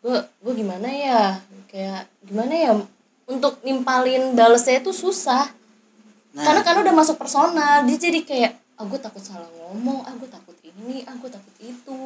Gue 0.03 0.19
gue 0.19 0.53
gimana 0.59 0.87
ya? 0.91 1.39
Kayak 1.71 2.11
gimana 2.27 2.51
ya? 2.51 2.71
Untuk 3.23 3.63
nimpalin 3.63 4.35
balesnya 4.35 4.83
itu 4.83 4.91
susah. 4.91 5.47
Nah. 6.35 6.43
Karena 6.43 6.61
kan 6.67 6.75
udah 6.83 6.93
masuk 6.93 7.15
personal 7.15 7.87
dia 7.87 7.95
jadi 7.95 8.19
kayak 8.27 8.51
ah 8.75 8.83
gue 8.83 8.99
takut 8.99 9.23
salah 9.23 9.47
ngomong 9.55 10.03
ah 10.03 10.11
gue 10.19 10.27
takut 10.27 10.55
ini 10.59 11.07
ah 11.07 11.15
gue 11.15 11.31
takut 11.31 11.55
itu. 11.63 11.99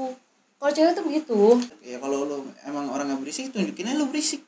Kalau 0.62 0.71
cewek 0.71 0.93
tuh 0.93 1.04
begitu. 1.10 1.39
Ya 1.82 1.97
kalau 1.97 2.30
lu 2.30 2.38
emang 2.63 2.86
orang 2.93 3.10
nggak 3.10 3.19
berisik 3.26 3.49
tunjukin 3.49 3.89
aja 3.89 3.97
lu 3.97 4.13
berisik. 4.13 4.45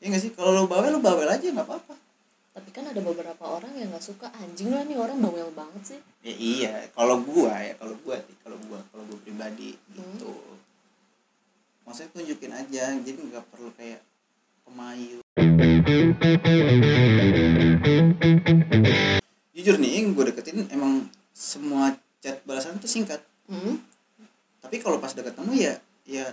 Ya 0.00 0.08
nggak 0.08 0.22
sih? 0.24 0.32
Kalau 0.32 0.56
lu 0.56 0.64
bawel 0.64 0.88
lu 0.88 1.04
bawel 1.04 1.28
aja 1.28 1.44
nggak 1.44 1.68
apa-apa 1.68 2.11
tapi 2.52 2.68
kan 2.68 2.84
ada 2.84 3.00
beberapa 3.00 3.40
orang 3.48 3.72
yang 3.80 3.88
nggak 3.88 4.04
suka. 4.04 4.28
Anjing 4.36 4.68
lah 4.72 4.84
nih 4.84 5.00
orang 5.00 5.18
bawel 5.24 5.48
banget 5.56 5.96
sih. 5.96 6.00
Ya 6.20 6.34
iya. 6.36 6.72
Kalau 6.92 7.24
gua 7.24 7.56
ya 7.56 7.72
kalau 7.80 7.96
gua 8.04 8.20
nih 8.20 8.36
kalau 8.44 8.56
gua 8.68 8.78
kalau 8.92 9.04
gua 9.08 9.18
pribadi 9.24 9.72
gitu. 9.96 10.32
Maksudnya 11.88 12.12
tunjukin 12.12 12.52
aja 12.52 12.84
jadi 13.00 13.18
nggak 13.18 13.44
perlu 13.48 13.72
kayak 13.74 14.04
pemayu. 14.68 15.18
Jujur 19.56 19.76
nih 19.80 19.90
yang 19.98 20.14
gue 20.14 20.24
deketin 20.30 20.68
emang 20.70 21.08
semua 21.34 21.96
chat 22.22 22.38
balasan 22.46 22.78
tuh 22.78 22.88
singkat. 22.88 23.20
Hmm? 23.50 23.82
tapi 24.62 24.78
kalau 24.78 25.02
pas 25.02 25.12
udah 25.12 25.26
ketemu 25.26 25.52
ya 25.58 25.74
ya 26.08 26.26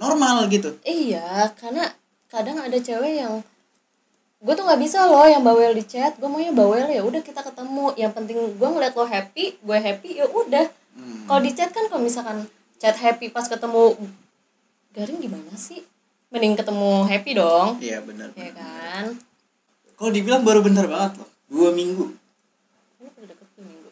normal 0.00 0.48
gitu. 0.48 0.72
Iya 0.86 1.52
karena 1.58 1.92
kadang 2.32 2.62
ada 2.62 2.78
cewek 2.78 3.20
yang 3.20 3.44
gue 4.42 4.54
tuh 4.58 4.64
nggak 4.66 4.82
bisa 4.82 5.06
loh 5.06 5.22
yang 5.22 5.46
bawel 5.46 5.70
di 5.70 5.86
chat. 5.86 6.18
Gue 6.18 6.26
maunya 6.26 6.50
bawel 6.50 6.90
ya 6.90 7.06
udah 7.06 7.22
kita 7.22 7.46
ketemu. 7.46 7.94
Yang 7.94 8.12
penting 8.18 8.38
gue 8.58 8.68
ngeliat 8.68 8.94
lo 8.98 9.06
happy 9.06 9.62
gue 9.62 9.78
happy 9.78 10.18
ya 10.18 10.26
udah. 10.26 10.66
Hmm. 10.92 11.24
kalau 11.24 11.40
di 11.40 11.56
chat 11.56 11.72
kan 11.72 11.88
kalau 11.88 12.04
misalkan 12.04 12.44
chat 12.76 12.92
happy 13.00 13.32
pas 13.32 13.48
ketemu 13.48 13.96
garing 14.92 15.22
gimana 15.22 15.54
sih? 15.56 15.86
Mending 16.28 16.58
ketemu 16.58 17.06
happy 17.08 17.32
dong. 17.38 17.80
Iya 17.80 18.02
benar 18.02 18.28
ya 18.36 18.50
kan? 18.52 19.16
Kalau 19.96 20.10
dibilang 20.10 20.42
baru 20.42 20.60
bentar 20.60 20.84
banget 20.90 21.22
loh 21.22 21.30
dua 21.48 21.70
minggu. 21.72 22.12
Ini 23.00 23.08
udah 23.08 23.26
deket 23.30 23.48
tuh 23.56 23.64
minggu. 23.64 23.90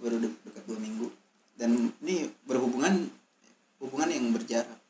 Baru 0.00 0.16
de- 0.18 0.40
dekat 0.48 0.64
dua 0.66 0.78
minggu. 0.80 1.06
Dan 1.54 1.92
ini 2.02 2.32
berhubungan 2.48 3.12
hubungan 3.78 4.08
yang 4.10 4.32
berjarak. 4.32 4.80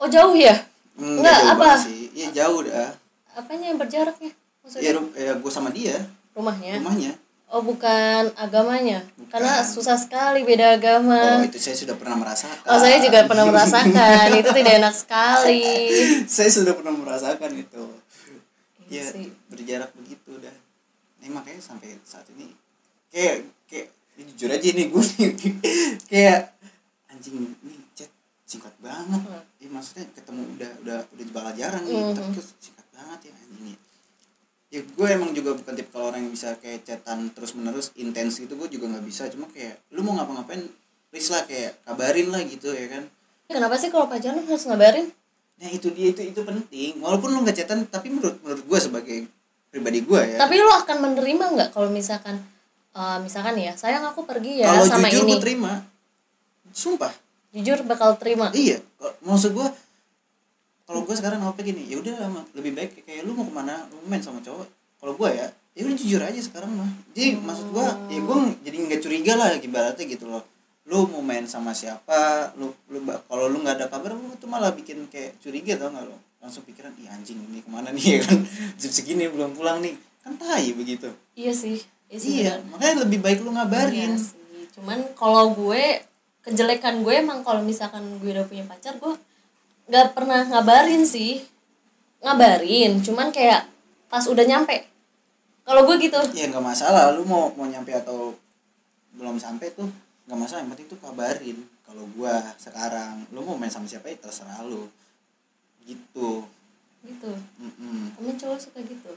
Oh 0.00 0.08
jauh 0.10 0.34
ya 0.34 0.69
Hmm, 1.00 1.16
Nggak, 1.24 1.38
jauh 1.40 1.52
apa? 1.56 1.70
sih. 1.80 2.12
Iya 2.12 2.28
jauh 2.36 2.60
dah. 2.62 2.92
Apanya 3.32 3.72
yang 3.72 3.80
berjaraknya? 3.80 4.30
Ya, 4.30 4.60
maksudnya 4.60 4.90
ru- 4.92 5.14
ya 5.16 5.32
gue 5.40 5.52
sama 5.52 5.72
dia. 5.72 5.96
Rumahnya? 6.36 6.84
Rumahnya. 6.84 7.12
Oh 7.50 7.64
bukan 7.64 8.30
agamanya? 8.38 9.02
Bukan. 9.18 9.26
karena 9.32 9.58
susah 9.64 9.98
sekali 9.98 10.46
beda 10.46 10.78
agama. 10.78 11.40
Oh 11.40 11.42
itu 11.42 11.58
saya 11.58 11.74
sudah 11.74 11.98
pernah 11.98 12.14
merasakan. 12.14 12.62
Oh 12.62 12.78
saya 12.78 13.02
juga 13.02 13.26
pernah 13.26 13.48
merasakan. 13.48 14.26
Itu 14.38 14.50
tidak 14.54 14.72
enak 14.78 14.94
sekali. 14.94 15.64
saya 16.36 16.46
sudah 16.46 16.78
pernah 16.78 16.94
merasakan 16.94 17.50
itu. 17.56 17.84
Iya 18.86 19.02
ya 19.02 19.04
sih. 19.10 19.26
berjarak 19.50 19.90
begitu 19.98 20.36
dah. 20.38 20.54
Ini 21.18 21.32
makanya 21.32 21.58
sampai 21.58 21.98
saat 22.06 22.28
ini 22.30 22.54
kayak 23.10 23.42
kayak 23.66 23.88
ini 24.14 24.30
jujur 24.30 24.50
aja 24.52 24.68
nih. 24.70 24.86
Gue 24.86 25.02
kayak 26.12 26.54
anjing 27.10 27.34
nih 27.34 27.50
chat 27.58 27.79
singkat 28.50 28.74
banget 28.78 29.22
Hmm. 29.22 29.42
ya, 29.56 29.68
maksudnya 29.70 30.10
ketemu 30.10 30.40
udah 30.58 30.70
udah 30.82 30.98
udah 31.08 31.24
bakal 31.30 31.52
jarang 31.54 31.84
nih 31.86 31.94
Mhm. 31.94 32.14
tapi 32.18 32.28
singkat 32.58 32.86
banget 32.90 33.18
ya 33.22 33.32
anjing 33.32 33.62
nih 33.64 33.76
ya 34.70 34.80
gue 34.82 35.06
emang 35.08 35.30
juga 35.30 35.50
bukan 35.54 35.72
tipe 35.72 35.86
kalau 35.88 36.10
orang 36.10 36.22
yang 36.22 36.34
bisa 36.34 36.58
kayak 36.58 36.82
chatan 36.82 37.30
terus 37.30 37.54
menerus 37.54 37.94
intens 37.94 38.36
gitu 38.36 38.54
gue 38.54 38.66
juga 38.68 38.86
nggak 38.88 39.02
bisa 39.02 39.26
cuma 39.28 39.46
kayak 39.46 39.78
lu 39.90 40.02
mau 40.02 40.14
ngapa-ngapain 40.14 40.66
please 41.08 41.26
lah 41.28 41.42
kayak 41.42 41.78
kabarin 41.80 42.28
lah 42.28 42.42
gitu 42.42 42.70
ya 42.70 42.86
kan 42.88 43.06
Kenapa 43.46 43.74
sih 43.74 43.90
kalau 43.90 44.06
pacaran 44.06 44.46
harus 44.46 44.62
ngabarin? 44.62 45.10
Nah 45.58 45.66
itu 45.68 45.90
dia 45.90 46.14
itu 46.14 46.22
itu 46.22 46.38
penting. 46.40 47.02
Walaupun 47.02 47.34
lu 47.34 47.42
nggak 47.42 47.58
chatan, 47.58 47.82
tapi 47.84 48.06
menurut 48.06 48.38
menurut 48.46 48.62
gue 48.62 48.78
sebagai 48.78 49.18
pribadi 49.66 50.06
gue 50.06 50.22
ya. 50.22 50.38
Tapi 50.38 50.54
lo 50.56 50.70
akan 50.70 50.96
menerima 51.02 51.44
nggak 51.58 51.68
kalau 51.74 51.90
misalkan 51.90 52.38
eh, 52.94 53.18
misalkan 53.18 53.58
ya 53.58 53.74
sayang 53.74 54.06
aku 54.06 54.22
pergi 54.22 54.62
ya 54.62 54.70
kalau 54.70 54.86
sama 54.86 55.10
jujur 55.10 55.26
ini 55.26 55.34
gue 55.34 55.42
terima. 55.42 55.82
Sumpah. 56.70 57.10
Jujur 57.50 57.78
bakal 57.82 58.14
terima 58.14 58.50
Iya. 58.52 58.78
Kalau- 58.94 59.16
Maksud 59.26 59.52
gue 59.52 59.68
kalau 60.84 61.00
gue 61.00 61.14
sekarang 61.14 61.38
apa 61.40 61.60
gini, 61.60 61.86
ya 61.86 61.96
udah 61.96 62.14
lebih 62.52 62.74
baik 62.74 62.90
kayak 63.00 63.22
lu 63.22 63.30
mau 63.32 63.42
ke 63.42 63.52
mana, 63.52 63.86
lu 63.88 64.02
main 64.04 64.18
sama 64.18 64.38
cowok. 64.40 64.66
Kalau 64.98 65.14
gue 65.14 65.30
ya, 65.30 65.46
ya 65.72 65.80
udah 65.80 65.96
jujur 65.96 66.18
aja 66.20 66.40
sekarang 66.40 66.70
mah. 66.72 66.90
Jadi 67.12 67.38
maksud 67.38 67.70
gue, 67.70 67.86
ya 68.08 68.18
gue 68.18 68.36
jadi 68.60 68.76
nggak 68.80 69.00
curiga 69.00 69.32
lah 69.34 69.54
ibaratnya 69.54 70.04
gitu 70.04 70.26
loh. 70.26 70.42
Lu 70.84 71.06
mau 71.06 71.22
main 71.22 71.46
sama 71.46 71.70
siapa, 71.70 72.50
lu 72.54 72.74
lu 72.88 72.98
kalau 73.06 73.46
lu 73.46 73.62
nggak 73.62 73.76
ada 73.76 73.86
kabar, 73.86 74.12
lu 74.12 74.34
tuh 74.34 74.50
malah 74.50 74.74
bikin 74.74 75.06
kayak 75.06 75.38
curiga 75.38 75.78
tau 75.78 75.88
nggak 75.88 76.04
lo? 76.04 76.18
Langsung 76.38 76.64
pikiran, 76.64 76.90
ih 76.96 77.06
anjing 77.06 77.38
ini 77.38 77.62
ke 77.62 77.70
mana 77.70 77.90
nih 77.90 78.02
ya 78.16 78.20
kan? 78.20 78.42
Jam 78.74 78.90
segini 78.90 79.30
belum 79.30 79.54
pulang 79.54 79.78
nih, 79.78 79.94
kan 80.20 80.34
tai 80.34 80.74
begitu. 80.74 81.06
iya 81.32 81.54
sih 81.54 81.78
iya 82.08 82.18
sih 82.18 82.30
Iya, 82.42 82.52
makanya 82.66 83.06
lebih 83.06 83.22
baik 83.22 83.40
lu 83.40 83.54
ngabarin. 83.54 84.10
Iya 84.10 84.18
sih. 84.18 84.34
cuman 84.74 84.98
kalau 85.14 85.54
gue 85.54 86.02
kejelekan 86.40 87.04
gue 87.04 87.14
emang 87.20 87.44
kalau 87.44 87.60
misalkan 87.60 88.04
gue 88.20 88.30
udah 88.32 88.46
punya 88.48 88.64
pacar 88.64 88.96
gue 88.96 89.14
nggak 89.90 90.14
pernah 90.14 90.46
ngabarin 90.46 91.02
sih. 91.02 91.42
Ngabarin 92.22 93.02
cuman 93.02 93.34
kayak 93.34 93.66
pas 94.06 94.22
udah 94.28 94.44
nyampe. 94.46 94.86
Kalau 95.66 95.82
gue 95.86 95.96
gitu. 95.98 96.20
Ya 96.32 96.46
nggak 96.46 96.62
masalah. 96.62 97.10
Lu 97.12 97.26
mau 97.26 97.50
mau 97.58 97.66
nyampe 97.66 97.90
atau 97.90 98.36
belum 99.18 99.36
sampai 99.36 99.74
tuh 99.74 99.90
nggak 100.30 100.38
masalah. 100.38 100.62
Yang 100.62 100.70
penting 100.78 100.88
tuh 100.94 101.00
kabarin. 101.02 101.58
Kalau 101.90 102.06
gua 102.14 102.38
sekarang 102.54 103.26
lu 103.34 103.42
mau 103.42 103.58
main 103.58 103.66
sama 103.66 103.90
siapa 103.90 104.06
ya 104.06 104.16
terserah 104.22 104.62
lu. 104.62 104.86
Gitu. 105.82 106.46
Gitu. 107.02 107.32
Mm-mm. 107.58 108.14
temen 108.14 108.36
cowok 108.38 108.58
suka 108.62 108.78
gitu? 108.86 109.10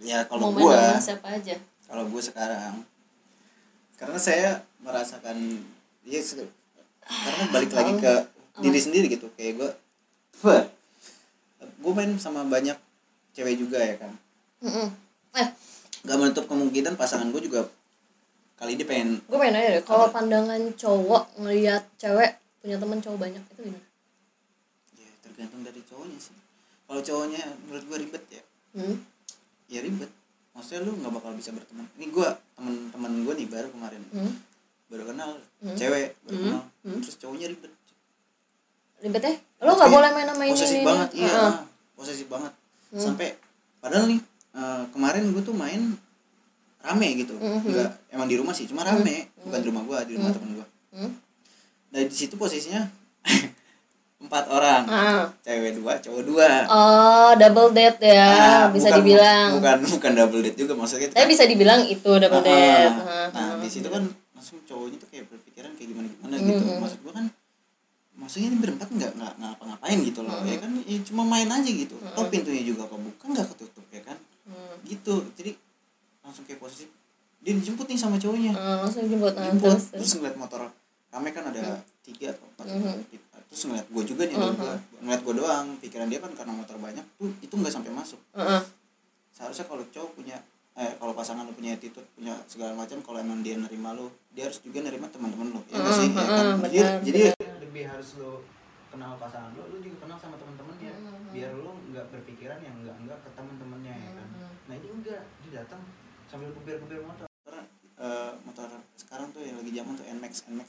Ya 0.00 0.24
kalau 0.24 0.54
sama 0.56 0.96
siapa 0.96 1.28
aja? 1.36 1.56
kalau 1.86 2.02
gua 2.10 2.18
sekarang 2.18 2.82
karena 3.96 4.18
saya 4.20 4.50
merasakan 4.82 5.62
ya 6.06 6.22
se- 6.22 6.48
karena 7.06 7.44
balik 7.50 7.70
lagi 7.74 7.92
ke 7.98 8.12
diri 8.62 8.78
sendiri 8.80 9.06
gitu. 9.10 9.26
Kayak 9.34 9.76
Wah, 10.44 10.68
gua 11.80 11.92
main 11.96 12.14
sama 12.20 12.44
banyak 12.46 12.76
cewek 13.36 13.56
juga 13.60 13.80
ya 13.80 13.96
kan. 14.00 14.12
Eh. 15.36 15.48
Gak 16.06 16.16
menutup 16.16 16.46
kemungkinan 16.48 16.94
pasangan 16.96 17.28
gue 17.34 17.42
juga 17.44 17.66
kali 18.56 18.72
ini 18.72 18.88
pengen 18.88 19.20
gue 19.28 19.36
pengen 19.36 19.52
nanya 19.52 19.70
deh 19.76 19.84
kalau 19.84 20.08
pandangan 20.08 20.56
cowok 20.80 21.36
ngelihat 21.44 21.84
cewek 22.00 22.40
punya 22.64 22.80
temen 22.80 22.98
cowok 23.04 23.18
banyak 23.20 23.42
itu 23.52 23.60
gimana? 23.68 23.86
Ya 24.96 25.10
tergantung 25.20 25.60
dari 25.60 25.84
cowoknya 25.84 26.16
sih. 26.16 26.32
Kalau 26.88 27.02
cowoknya 27.04 27.42
menurut 27.68 27.84
gue 27.84 27.98
ribet 28.06 28.24
ya. 28.32 28.42
Hmm? 28.76 28.96
ya 29.68 29.80
ribet. 29.84 30.08
Maksudnya 30.56 30.88
lu 30.88 30.96
nggak 30.96 31.12
bakal 31.20 31.36
bisa 31.36 31.52
berteman. 31.52 31.84
Ini 32.00 32.06
gue 32.08 32.28
teman-teman 32.56 33.12
gue 33.28 33.34
nih 33.44 33.48
baru 33.52 33.68
kemarin. 33.68 34.02
Hmm? 34.14 34.32
Baru 34.86 35.04
kenal 35.04 35.30
Hmm. 35.58 35.74
cewek 35.74 36.14
baru 36.22 36.32
Hmm. 36.32 36.44
kenal 36.46 36.62
Hmm. 36.82 37.00
terus 37.00 37.16
cowoknya 37.16 37.46
ribet 37.48 37.72
ribet 38.98 39.22
ya 39.22 39.34
lo 39.60 39.72
nggak 39.72 39.90
boleh 39.90 40.10
main 40.10 40.26
sama 40.26 40.42
ini 40.42 40.52
posesif 40.52 40.80
banget 40.82 41.08
ini. 41.10 41.20
iya 41.20 41.30
Heeh. 41.30 41.54
posesif 41.94 42.26
banget 42.26 42.52
Hmm. 42.88 43.02
sampai 43.02 43.28
padahal 43.78 44.06
nih 44.06 44.20
eh, 44.52 44.82
kemarin 44.88 45.28
gue 45.28 45.42
tuh 45.42 45.52
main 45.52 45.80
rame 46.78 47.08
gitu 47.14 47.34
Mhm. 47.34 47.66
nggak 47.66 47.90
emang 48.10 48.24
di 48.24 48.36
rumah 48.36 48.52
sih 48.52 48.64
cuma 48.64 48.82
rame 48.82 49.28
bukan 49.38 49.58
di 49.58 49.66
rumah 49.66 49.82
gue 49.82 49.98
di 50.04 50.12
rumah 50.14 50.28
Hmm. 50.28 50.36
temen 50.36 50.50
gue 50.54 50.66
Hmm? 50.94 51.12
dari 51.88 52.08
situ 52.08 52.34
posisinya 52.34 52.86
empat 54.18 54.48
orang 54.48 54.82
Ah. 54.86 55.28
cewek 55.40 55.76
dua 55.76 55.92
cowok 55.98 56.22
dua 56.24 56.48
oh 56.66 57.30
double 57.36 57.70
date 57.70 58.00
ya 58.02 58.24
Ah, 58.24 58.64
bisa 58.66 58.88
bukan- 58.88 58.98
dibilang 58.98 59.48
bukan 59.52 59.76
bukan 59.88 60.12
double 60.14 60.40
date 60.40 60.56
juga 60.56 60.72
maksudnya 60.72 61.08
tapi 61.10 61.26
bisa 61.28 61.44
dibilang 61.44 61.84
itu 61.84 62.10
double 62.12 62.32
Ah, 62.34 62.42
date 62.42 62.96
ah. 62.96 63.04
Ah, 63.04 63.26
nah 63.28 63.44
ah. 63.50 63.60
di 63.60 63.68
situ 63.68 63.86
kan 63.86 64.02
langsung 64.36 64.60
cowoknya 64.62 65.00
tuh 65.00 65.08
kayak 65.08 65.24
berpikiran 65.26 65.72
kayak 65.74 65.88
gimana 65.90 66.06
gimana 66.06 66.34
gitu 66.36 66.62
Mhm. 66.62 66.78
maksud 66.78 67.00
gua 67.00 67.12
kan 67.14 67.26
maksudnya 68.14 68.48
ini 68.48 68.58
berempat 68.58 68.88
nggak 68.88 69.12
nggak 69.12 69.34
ngapa-ngapain 69.36 69.98
gitu 70.02 70.20
loh 70.20 70.36
Mhm. 70.36 70.46
ya 70.46 70.56
kan 70.58 70.70
ya 70.78 70.98
cuma 71.02 71.22
main 71.24 71.48
aja 71.48 71.66
gitu 71.68 71.96
Mhm. 71.96 72.12
toh 72.12 72.26
pintunya 72.28 72.62
juga 72.62 72.84
kebuka 72.86 73.24
nggak 73.26 73.46
ketutup 73.56 73.84
ya 73.90 74.02
kan 74.02 74.16
Hmm. 74.44 74.76
gitu 74.84 75.14
jadi 75.34 75.52
langsung 76.20 76.44
kayak 76.44 76.60
posisi 76.60 76.84
dia 77.40 77.52
dijemput 77.52 77.86
nih 77.86 77.96
sama 77.96 78.16
cowoknya 78.16 78.52
Ah, 78.52 78.82
langsung 78.82 79.04
jemput 79.06 79.32
ah, 79.32 79.42
jemput 79.42 79.72
terus, 79.72 79.84
terus 79.90 80.12
ngeliat 80.14 80.36
motor 80.36 80.60
rame 81.08 81.30
kan 81.30 81.44
ada 81.46 81.80
tiga 82.00 82.30
atau 82.30 82.44
empat 82.46 82.66
Mhm. 82.68 82.96
terus 83.46 83.62
ngeliat 83.64 83.86
gue 83.86 84.02
juga 84.04 84.22
nih 84.24 84.34
ada 84.34 84.46
Mhm. 84.46 84.58
gua 84.58 84.74
ngeliat 85.00 85.20
gue 85.22 85.34
doang 85.34 85.66
pikiran 85.78 86.06
dia 86.06 86.20
kan 86.20 86.32
karena 86.32 86.52
motor 86.52 86.76
banyak 86.76 87.04
tuh 87.16 87.30
itu 87.40 87.52
nggak 87.52 87.72
sampai 87.72 87.90
masuk 87.90 88.20
Ah, 88.32 88.58
ah. 88.58 88.62
seharusnya 89.30 89.64
kalau 89.64 89.84
cowok 89.86 90.10
punya 90.14 90.36
eh 90.76 90.92
kalau 91.00 91.16
pasangan 91.16 91.48
lo 91.48 91.56
punya 91.56 91.72
attitude 91.72 92.04
punya 92.12 92.36
segala 92.44 92.76
macam 92.76 93.00
kalau 93.00 93.18
emang 93.24 93.40
dia 93.40 93.56
nerima 93.56 93.96
lo 93.96 94.12
dia 94.36 94.44
harus 94.44 94.60
juga 94.60 94.84
nerima 94.84 95.08
teman-teman 95.08 95.56
lo 95.56 95.60
ya 95.72 95.80
nggak 95.80 95.94
sih? 95.96 96.08
Ya 96.12 96.26
kan? 96.28 96.44
Mm, 96.46 96.60
jadi 96.68 96.76
benar, 96.76 97.00
jadi 97.00 97.20
lebih 97.64 97.82
harus 97.88 98.08
lo 98.20 98.32
kenal 98.92 99.12
pasangan 99.16 99.50
lo 99.56 99.64
lo 99.72 99.76
juga 99.80 99.96
kenal 100.04 100.18
sama 100.20 100.36
teman-temannya 100.36 100.92
Mm, 100.96 101.32
biar 101.32 101.52
lo 101.56 101.72
nggak 101.92 102.06
berpikiran 102.12 102.58
yang 102.60 102.74
enggak 102.84 102.96
enggak 103.00 103.18
ke 103.24 103.28
teman-temannya 103.32 103.94
ya 103.96 104.10
kan? 104.20 104.28
Mm, 104.28 104.52
nah 104.68 104.74
ini 104.76 104.88
enggak 104.92 105.22
dia 105.44 105.50
datang 105.64 105.80
sambil 106.28 106.52
kubir-kubir 106.52 107.00
motor. 107.00 107.24
Karena 107.44 107.62
eh, 107.96 108.32
motor 108.44 108.68
sekarang 109.00 109.32
tuh 109.32 109.40
yang 109.40 109.56
lagi 109.56 109.72
zaman 109.72 109.92
tuh 109.96 110.06
Nmax 110.12 110.32
Nmax 110.52 110.68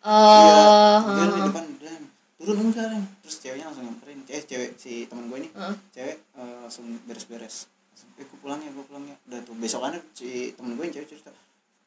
oh 0.00 0.96
dia 1.12 1.24
di 1.28 1.40
ah, 1.40 1.44
depan 1.52 1.66
dan 1.76 2.02
turun 2.40 2.72
enggak 2.72 2.88
terus 3.20 3.36
ceweknya 3.44 3.68
langsung 3.68 3.84
nyamperin 3.84 4.24
eh 4.24 4.40
cewek 4.48 4.70
si 4.80 5.04
teman 5.04 5.28
gue 5.28 5.38
ini 5.44 5.50
cewek 5.92 6.16
eh, 6.40 6.56
langsung 6.64 6.88
beres-beres 7.04 7.68
eh 8.18 8.24
gue 8.24 8.38
pulang 8.40 8.60
ya 8.62 8.70
gue 8.72 8.84
pulang 8.84 9.04
ya. 9.04 9.16
Udah 9.28 9.40
tuh 9.44 9.54
besokannya 9.56 10.00
si 10.16 10.52
temen 10.56 10.76
gue 10.76 10.84
yang 10.88 10.94
cewek 10.96 11.10
cerita 11.16 11.32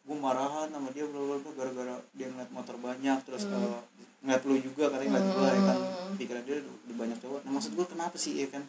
gue 0.04 0.18
marahan 0.20 0.68
sama 0.68 0.92
dia 0.92 1.08
bla 1.08 1.22
bla 1.24 1.38
bla 1.40 1.52
gara-gara 1.56 1.96
dia 2.12 2.28
ngeliat 2.28 2.52
motor 2.52 2.76
banyak 2.76 3.18
terus 3.24 3.48
eh, 3.48 3.80
ngeliat 4.20 4.44
lu 4.44 4.56
juga 4.60 4.92
katanya 4.92 5.16
ngeliat 5.16 5.28
gue 5.32 5.48
ya 5.48 5.62
kan. 5.64 5.78
Hmm. 5.80 6.16
pikiran 6.20 6.44
dia 6.44 6.56
udah, 6.60 6.96
banyak 7.00 7.18
cowok. 7.24 7.40
Nah 7.48 7.52
maksud 7.56 7.72
gue 7.72 7.86
kenapa 7.88 8.16
sih 8.20 8.34
ya 8.36 8.48
kan? 8.52 8.64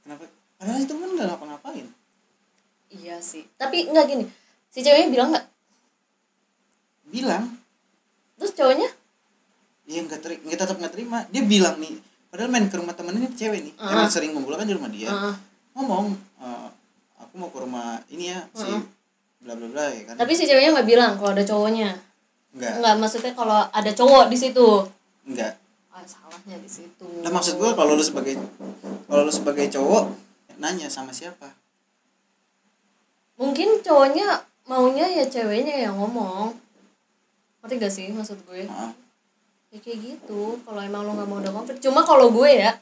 Kenapa? 0.00 0.24
Padahal 0.56 0.80
itu 0.80 0.92
kan 0.96 1.08
nggak 1.12 1.28
ngapa-ngapain. 1.28 1.86
Iya 2.96 3.16
sih. 3.20 3.44
Tapi 3.60 3.92
nggak 3.92 4.06
gini 4.08 4.24
si 4.72 4.80
ceweknya 4.80 5.08
bilang 5.12 5.28
nggak? 5.36 5.46
Bilang. 7.12 7.44
Terus 8.40 8.52
cowoknya? 8.56 8.88
Ya 9.84 10.00
nggak 10.00 10.20
teri 10.24 10.36
nggak 10.40 10.58
tetap 10.64 10.76
nggak 10.80 10.92
terima. 10.96 11.28
Dia 11.28 11.44
bilang 11.44 11.76
nih 11.76 12.00
padahal 12.32 12.48
main 12.48 12.70
ke 12.72 12.76
rumah 12.80 12.96
temennya 12.96 13.28
cewek 13.36 13.68
nih. 13.68 13.74
Ah. 13.76 13.92
emang 13.92 14.08
sering 14.08 14.32
ngumpul 14.32 14.56
kan 14.56 14.64
di 14.64 14.72
rumah 14.72 14.88
dia. 14.88 15.12
Ah, 15.12 15.36
ngomong 15.76 16.16
eh, 16.40 16.59
aku 17.30 17.38
mau 17.38 17.50
ke 17.54 17.58
rumah 17.62 18.02
ini 18.10 18.34
ya 18.34 18.42
si 18.50 18.66
bla 19.38 19.54
bla 19.54 19.70
bla 19.70 19.86
ya 19.94 20.02
kan? 20.10 20.14
Tapi 20.18 20.34
si 20.34 20.50
ceweknya 20.50 20.74
nggak 20.74 20.88
bilang 20.90 21.14
kalau 21.14 21.30
ada 21.30 21.46
cowoknya? 21.46 21.94
Enggak 22.58 22.72
nggak 22.82 22.94
maksudnya 22.98 23.32
kalau 23.38 23.62
ada 23.70 23.90
cowok 23.94 24.26
di 24.26 24.36
situ? 24.36 24.68
Enggak 25.30 25.54
ah 25.94 26.02
salahnya 26.02 26.58
di 26.58 26.70
situ. 26.70 27.06
Nah 27.22 27.30
maksud 27.30 27.54
gue 27.54 27.70
kalau 27.74 27.94
lu 27.94 28.02
sebagai 28.02 28.34
kalau 29.06 29.22
lu 29.22 29.30
sebagai 29.30 29.70
cowok 29.70 30.10
nanya 30.58 30.90
sama 30.90 31.14
siapa? 31.14 31.54
mungkin 33.40 33.80
cowoknya 33.80 34.44
maunya 34.68 35.08
ya 35.08 35.24
ceweknya 35.24 35.88
yang 35.88 35.96
ngomong. 35.96 36.52
Ngerti 37.64 37.74
gak 37.80 37.92
sih 37.92 38.06
maksud 38.12 38.36
gue? 38.44 38.68
Maaf. 38.68 38.92
ya 39.72 39.78
kayak 39.80 39.98
gitu. 40.04 40.60
Kalau 40.60 40.80
emang 40.84 41.08
lo 41.08 41.16
nggak 41.16 41.28
mau 41.30 41.40
ada 41.40 41.48
konflik. 41.48 41.80
Cuma 41.80 42.04
kalau 42.04 42.28
gue 42.28 42.50
ya 42.52 42.76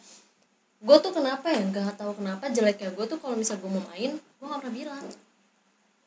gue 0.82 0.96
tuh 0.98 1.14
kenapa 1.14 1.46
ya? 1.54 1.62
Nggak 1.62 1.94
tahu 1.94 2.18
kenapa 2.18 2.50
jeleknya 2.50 2.90
gue 2.90 3.06
tuh 3.06 3.18
kalau 3.22 3.38
misal 3.38 3.54
gue 3.62 3.70
mau 3.70 3.82
main 3.94 4.18
gue 4.38 4.46
nggak 4.46 4.60
pernah 4.62 4.74
bilang. 4.74 5.04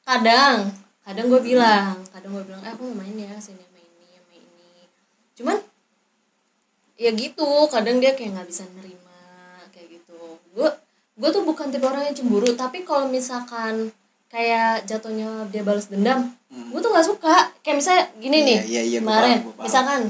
Kadang 0.02 0.58
kadang 1.02 1.26
gue 1.28 1.42
bilang 1.42 1.98
kadang 2.14 2.32
gue 2.32 2.44
bilang 2.46 2.62
eh 2.62 2.72
aku 2.72 2.84
mau 2.88 3.02
main 3.02 3.16
ya 3.18 3.34
sini 3.38 3.60
sama 3.60 3.80
ini 3.80 4.06
sama 4.16 4.34
ini. 4.34 4.84
Cuman 5.36 5.58
ya 6.96 7.10
gitu 7.12 7.50
kadang 7.68 7.98
dia 7.98 8.14
kayak 8.14 8.38
nggak 8.38 8.48
bisa 8.48 8.64
nerima 8.74 9.20
kayak 9.72 10.00
gitu. 10.00 10.20
Gue 10.54 10.70
gue 11.18 11.30
tuh 11.30 11.44
bukan 11.44 11.70
tipe 11.70 11.84
orang 11.84 12.08
yang 12.08 12.16
cemburu 12.16 12.50
tapi 12.54 12.82
kalau 12.82 13.06
misalkan 13.08 13.92
kayak 14.32 14.88
jatuhnya 14.88 15.44
dia 15.52 15.60
balas 15.62 15.92
dendam 15.92 16.32
gue 16.48 16.80
tuh 16.80 16.92
nggak 16.92 17.08
suka. 17.08 17.36
Kayak 17.62 17.78
misalnya 17.78 18.04
gini 18.18 18.38
Iya, 18.38 18.48
nih 18.48 18.60
iya, 18.70 18.82
iya, 18.88 19.00
kemarin 19.04 19.38
paham, 19.44 19.52
paham. 19.54 19.64
misalkan 19.68 20.02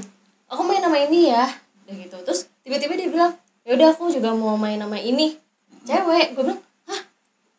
aku 0.45 0.61
main 0.61 0.84
sama 0.84 0.97
ini 0.99 1.22
ya 1.34 1.45
kayak 1.88 1.97
gitu. 2.07 2.17
Terus 2.28 2.39
tiba-tiba 2.61 2.93
dia 2.95 3.09
bilang 3.09 3.32
ya 3.61 3.74
udah 3.74 3.89
aku 3.93 4.09
juga 4.09 4.30
mau 4.34 4.53
main 4.55 4.78
sama 4.78 4.97
ini. 4.97 5.36
Cewek 5.82 6.38
gue 6.38 6.43
bilang 6.45 6.61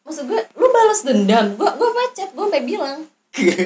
maksud 0.02 0.24
gue 0.26 0.40
lu 0.58 0.66
balas 0.68 1.00
dendam 1.06 1.46
gue 1.54 1.70
gue 1.70 1.90
pecet 1.94 2.30
gue 2.34 2.44
sampai 2.44 2.62
bilang 2.66 2.98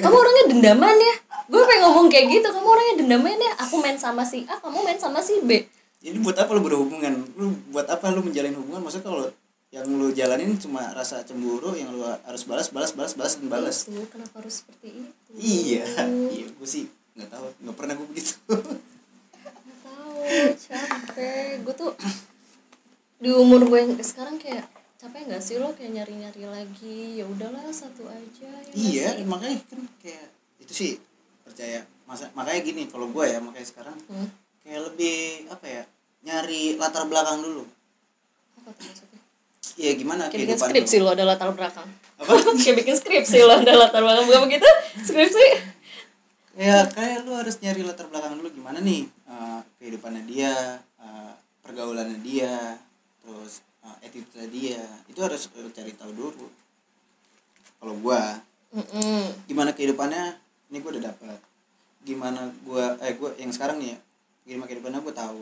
kamu 0.05 0.17
orangnya 0.17 0.45
dendaman 0.53 0.97
ya 0.97 1.15
gue 1.47 1.63
pengen 1.63 1.83
ngomong 1.91 2.07
kayak 2.07 2.27
gitu 2.31 2.49
kamu 2.55 2.67
orangnya 2.67 2.95
dendaman 3.03 3.39
ya 3.39 3.53
aku 3.59 3.75
main 3.83 3.99
sama 3.99 4.23
si 4.23 4.47
A 4.47 4.61
kamu 4.61 4.79
main 4.85 4.99
sama 4.99 5.19
si 5.21 5.43
B 5.43 5.67
Jadi 5.97 6.23
buat 6.23 6.39
apa 6.39 6.55
lu 6.55 6.63
berhubungan? 6.63 7.25
Lu 7.35 7.51
buat 7.75 7.89
apa 7.91 8.15
lu 8.15 8.23
menjalin 8.23 8.55
hubungan? 8.55 8.79
Maksudnya 8.79 9.11
kalau 9.11 9.27
yang 9.75 9.91
lu 9.91 10.15
jalanin 10.15 10.55
cuma 10.55 10.95
rasa 10.95 11.27
cemburu 11.27 11.75
yang 11.75 11.91
lu 11.91 12.07
harus 12.07 12.47
balas 12.47 12.71
balas 12.71 12.95
balas 12.95 13.19
balas 13.19 13.35
dan 13.43 13.47
balas. 13.51 13.77
Itu, 13.91 14.07
kenapa 14.07 14.39
harus 14.39 14.63
seperti 14.63 15.03
itu 15.03 15.31
Iya, 15.35 15.85
iya 16.31 16.47
gue 16.47 16.69
sih 16.69 16.87
nggak 17.19 17.27
tahu, 17.33 17.47
nggak 17.65 17.77
pernah 17.81 17.95
gue 17.99 18.07
begitu. 18.07 18.35
Nggak 18.47 19.79
tahu 19.83 20.15
capek 20.55 21.51
gue 21.67 21.75
tuh 21.75 21.93
di 23.19 23.31
umur 23.33 23.67
gue 23.67 23.79
yang 23.81 23.93
sekarang 23.99 24.37
kayak 24.39 24.69
sih 25.47 25.57
lo 25.57 25.71
kayak 25.71 25.93
nyari 25.95 26.15
nyari 26.19 26.43
lagi 26.45 26.99
ya 27.17 27.25
udahlah 27.25 27.63
satu 27.71 28.11
aja 28.11 28.51
ya 28.51 28.75
iya, 28.75 29.09
sih? 29.15 29.23
makanya 29.23 29.63
kan 29.65 29.81
kayak 29.99 30.27
itu 30.59 30.73
sih 30.75 30.93
percaya. 31.41 31.87
Masa 32.05 32.31
makanya 32.35 32.61
gini, 32.63 32.83
kalau 32.87 33.11
gue 33.11 33.25
ya 33.27 33.39
makanya 33.39 33.67
sekarang 33.67 33.99
Hmm? 34.07 34.27
kayak 34.61 34.83
lebih 34.91 35.47
apa 35.47 35.67
ya? 35.67 35.83
Nyari 36.23 36.75
latar 36.75 37.07
belakang 37.07 37.39
dulu. 37.41 37.63
apa 38.57 38.71
tuh 38.73 38.83
maksudnya 38.85 39.21
Iya 39.77 39.93
gimana 39.95 40.23
kayak 40.27 40.43
bikin 40.47 40.59
skripsi 40.59 40.97
lo 40.99 41.13
ada 41.13 41.23
latar 41.23 41.51
belakang 41.53 41.85
Apa? 42.17 42.33
kayak 42.63 42.77
bikin 42.81 42.95
skripsi 42.97 43.39
lo 43.43 43.55
ada 43.59 43.75
latar 43.77 44.01
belakang 44.01 44.25
bukan 44.25 44.43
begitu 44.47 44.69
skripsi 45.03 45.47
ya 46.57 46.89
kayak 46.89 47.29
lu 47.29 47.37
harus 47.37 47.61
nyari 47.61 47.85
latar 47.85 48.09
belakang 48.09 48.41
dulu 48.41 48.49
gimana 48.51 48.81
nih 48.81 49.05
eh, 49.05 49.61
kehidupannya 49.77 50.23
dia 50.25 50.81
eh, 50.97 51.33
pergaulannya 51.61 52.19
dia 52.25 52.81
terus 53.21 53.61
uh, 53.87 53.97
attitude 54.03 54.51
dia 54.51 54.83
itu 55.07 55.21
harus 55.23 55.47
lu 55.55 55.71
cari 55.71 55.95
tahu 55.95 56.11
dulu 56.11 56.47
kalau 57.79 57.95
gua 58.03 58.43
Mm-mm. 58.75 59.47
gimana 59.47 59.71
kehidupannya 59.71 60.37
ini 60.69 60.83
gua 60.83 60.91
udah 60.99 61.05
dapat 61.15 61.39
gimana 62.03 62.51
gua 62.67 62.99
eh 63.01 63.15
gua 63.15 63.31
yang 63.39 63.55
sekarang 63.55 63.79
nih 63.79 63.95
ya 63.95 63.99
gimana 64.47 64.67
kehidupannya 64.67 65.01
gua 65.01 65.15
tahu 65.15 65.41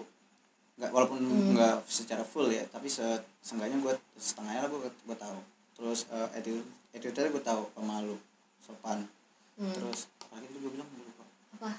nggak 0.74 0.90
walaupun 0.90 1.18
nggak 1.54 1.86
secara 1.86 2.26
full 2.26 2.50
ya 2.50 2.66
tapi 2.68 2.90
se 2.90 3.02
seenggaknya 3.40 3.80
gua 3.80 3.94
setengahnya 4.18 4.66
lah 4.66 4.70
gua 4.70 4.80
gua 5.06 5.16
tahu 5.16 5.38
terus 5.74 6.04
uh, 6.10 6.28
attitude 6.34 6.66
attitude 6.92 7.30
gua 7.32 7.42
tahu 7.42 7.62
pemalu 7.72 8.16
sopan 8.60 9.08
Hmm. 9.54 9.70
terus 9.70 10.10
apa 10.18 10.34
lagi 10.34 10.50
tadi 10.50 10.58
gua 10.66 10.72
bilang 10.74 10.88
Gua 10.90 11.06
lupa. 11.06 11.24
apa 11.54 11.70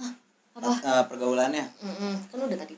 Hah? 0.00 0.12
Apa? 0.56 0.72
Eh, 0.78 1.04
pergaulannya. 1.06 1.64
Mm-mm. 1.78 2.14
kan 2.26 2.38
udah 2.38 2.58
tadi. 2.58 2.74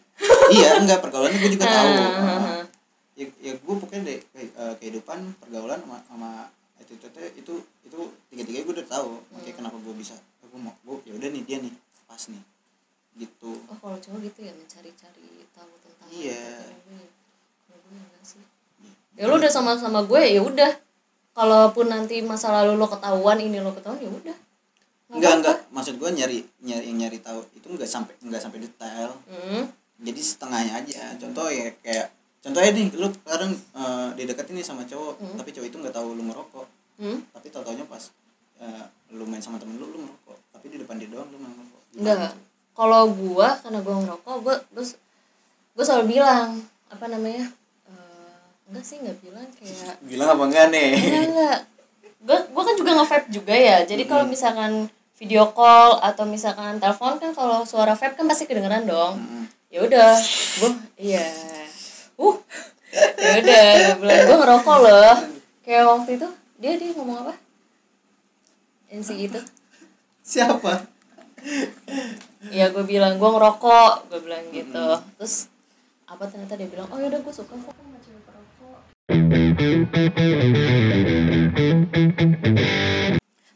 Iya 0.50 0.70
enggak 0.80 0.98
pergaulannya 0.98 1.38
gue 1.38 1.52
juga 1.54 1.66
tahu. 1.66 1.88
Ah. 1.94 2.62
ya, 3.14 3.26
ya 3.38 3.52
gue 3.54 3.74
pokoknya 3.78 4.02
deh 4.04 4.18
ke- 4.24 4.50
eh, 4.52 4.74
kehidupan 4.78 5.18
pergaulan 5.38 5.78
sama, 5.82 5.96
sama 6.04 6.30
attitude 6.74 7.10
itu 7.34 7.54
itu 7.82 7.98
tiga 8.28 8.42
tiga 8.42 8.58
gue 8.62 8.74
udah 8.74 8.88
tahu. 8.88 9.10
Makanya 9.30 9.54
kenapa 9.56 9.76
gue 9.78 9.94
bisa 9.94 10.14
gue 10.40 10.56
mau 10.56 10.74
gue 10.80 10.96
ya 11.04 11.12
udah 11.14 11.28
nih 11.28 11.42
dia 11.42 11.58
nih 11.58 11.74
pas 12.04 12.22
nih. 12.26 12.42
Gitu. 13.18 13.50
Oh 13.66 13.76
kalau 13.76 13.98
cowok 13.98 14.20
gitu 14.24 14.40
ya 14.42 14.52
mencari-cari 14.52 15.26
tahu 15.50 15.72
tentang 15.78 16.08
Iya. 16.08 16.46
kalau 17.66 17.78
gue 17.78 17.92
enggak 17.92 18.24
sih. 18.24 18.42
Ya 19.14 19.26
lu 19.26 19.34
udah 19.36 19.50
sama-sama 19.50 20.02
gue 20.02 20.22
ya 20.24 20.40
udah. 20.40 20.72
Kalaupun 21.34 21.86
nanti 21.86 22.18
masa 22.18 22.50
lalu 22.50 22.74
lo 22.74 22.86
ketahuan 22.86 23.38
ini 23.38 23.58
lo 23.58 23.70
ketahuan 23.70 24.02
ya 24.02 24.10
udah 24.10 24.36
enggak 25.08 25.32
enggak. 25.40 25.56
Maksud 25.72 25.94
gue 25.96 26.10
nyari 26.12 26.38
nyari 26.60 26.88
nyari 26.92 27.18
tahu 27.20 27.40
itu 27.56 27.66
enggak 27.68 27.88
sampai 27.88 28.14
enggak 28.20 28.42
sampai 28.44 28.58
detail. 28.60 29.10
Hmm. 29.28 29.64
jadi 29.98 30.20
setengahnya 30.22 30.72
aja. 30.78 31.02
Contoh 31.18 31.50
ya 31.50 31.74
kayak 31.82 32.06
contohnya 32.38 32.70
nih 32.70 32.86
lu 32.94 33.10
sekarang 33.10 33.50
eh, 33.50 34.08
dideketin 34.14 34.54
nih 34.54 34.66
sama 34.66 34.86
cowok 34.86 35.18
tapi 35.34 35.50
cowok 35.50 35.66
itu 35.66 35.76
nggak 35.80 35.94
tahu 35.96 36.08
lu 36.14 36.22
ngerokok. 36.28 36.66
Hmm? 36.98 37.22
tapi 37.30 37.46
tau 37.54 37.62
taunya 37.62 37.86
pas 37.86 38.02
eh, 38.58 38.84
lu 39.14 39.22
main 39.26 39.38
sama 39.42 39.58
temen 39.58 39.74
lu 39.78 39.86
lu 39.90 39.98
ngerokok. 40.06 40.38
Tapi 40.54 40.66
di 40.70 40.76
depan 40.78 40.98
dia 41.02 41.10
doang 41.10 41.26
lu 41.30 41.36
nggak 41.38 41.52
ngerokok. 41.56 41.82
Gimana 41.94 42.10
enggak. 42.14 42.34
Kalau 42.78 43.02
gua 43.10 43.48
karena 43.58 43.78
gua 43.82 43.94
ngerokok 44.06 44.36
gua 44.44 44.56
terus 44.70 44.90
gua 45.74 45.84
selalu 45.86 46.04
bilang 46.14 46.62
apa 46.88 47.06
namanya 47.10 47.44
Eh, 47.88 48.40
enggak 48.70 48.84
sih 48.86 48.96
nggak 49.02 49.18
bilang 49.24 49.46
kayak 49.58 49.96
bilang 50.06 50.28
apa 50.30 50.42
enggak 50.46 50.66
nih? 50.70 50.90
Enggak 50.94 51.24
enggak. 51.32 51.58
Gua 52.22 52.38
gua 52.54 52.62
kan 52.62 52.74
juga 52.78 52.90
nge-vape 53.02 53.28
juga 53.34 53.54
ya. 53.56 53.76
Jadi 53.82 54.02
kalau 54.06 54.24
misalkan 54.30 54.86
video 55.18 55.50
call 55.50 55.98
atau 55.98 56.22
misalkan 56.22 56.78
telepon 56.78 57.18
kan 57.18 57.34
kalau 57.34 57.66
suara 57.66 57.98
vape 57.98 58.14
kan 58.14 58.30
pasti 58.30 58.46
kedengeran 58.46 58.86
dong. 58.86 59.18
Mm-mm. 59.18 59.44
ya 59.68 59.82
udah 59.82 60.14
gua 60.62 60.70
iya. 60.94 61.26
Uh 62.14 62.38
ya 62.94 63.42
udah 63.42 63.98
bilang 63.98 64.22
gua 64.30 64.36
ngerokok 64.46 64.78
loh. 64.86 65.16
Kayak 65.66 65.84
waktu 65.90 66.10
itu 66.22 66.28
dia 66.62 66.72
dia 66.78 66.94
ngomong 66.94 67.26
apa? 67.26 67.34
Si 68.88 69.14
itu. 69.18 69.42
Siapa? 70.22 70.86
Ya 72.48 72.72
gue 72.72 72.84
bilang 72.88 73.20
gue 73.20 73.30
ngerokok 73.30 74.08
gue 74.08 74.20
bilang 74.24 74.48
gitu. 74.54 74.86
Terus 75.20 75.52
apa 76.08 76.24
ternyata 76.24 76.56
dia 76.56 76.64
bilang 76.72 76.88
oh 76.88 76.96
yaudah 76.96 77.20
gue 77.20 77.34
suka 77.36 77.52
kok 77.52 77.76
sama 77.76 78.00
cewek 78.00 78.24
perokok 78.24 78.80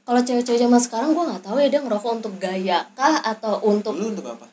kalau 0.03 0.20
cewek-cewek 0.22 0.61
zaman 0.61 0.80
sekarang 0.82 1.11
gue 1.14 1.24
nggak 1.24 1.44
tahu 1.46 1.57
ya 1.62 1.68
dia 1.70 1.80
ngerokok 1.82 2.12
untuk 2.22 2.34
gaya 2.42 2.82
kah 2.98 3.22
atau 3.22 3.62
untuk 3.66 3.94
lu 3.94 4.11
untuk 4.14 4.26
apa? 4.28 4.46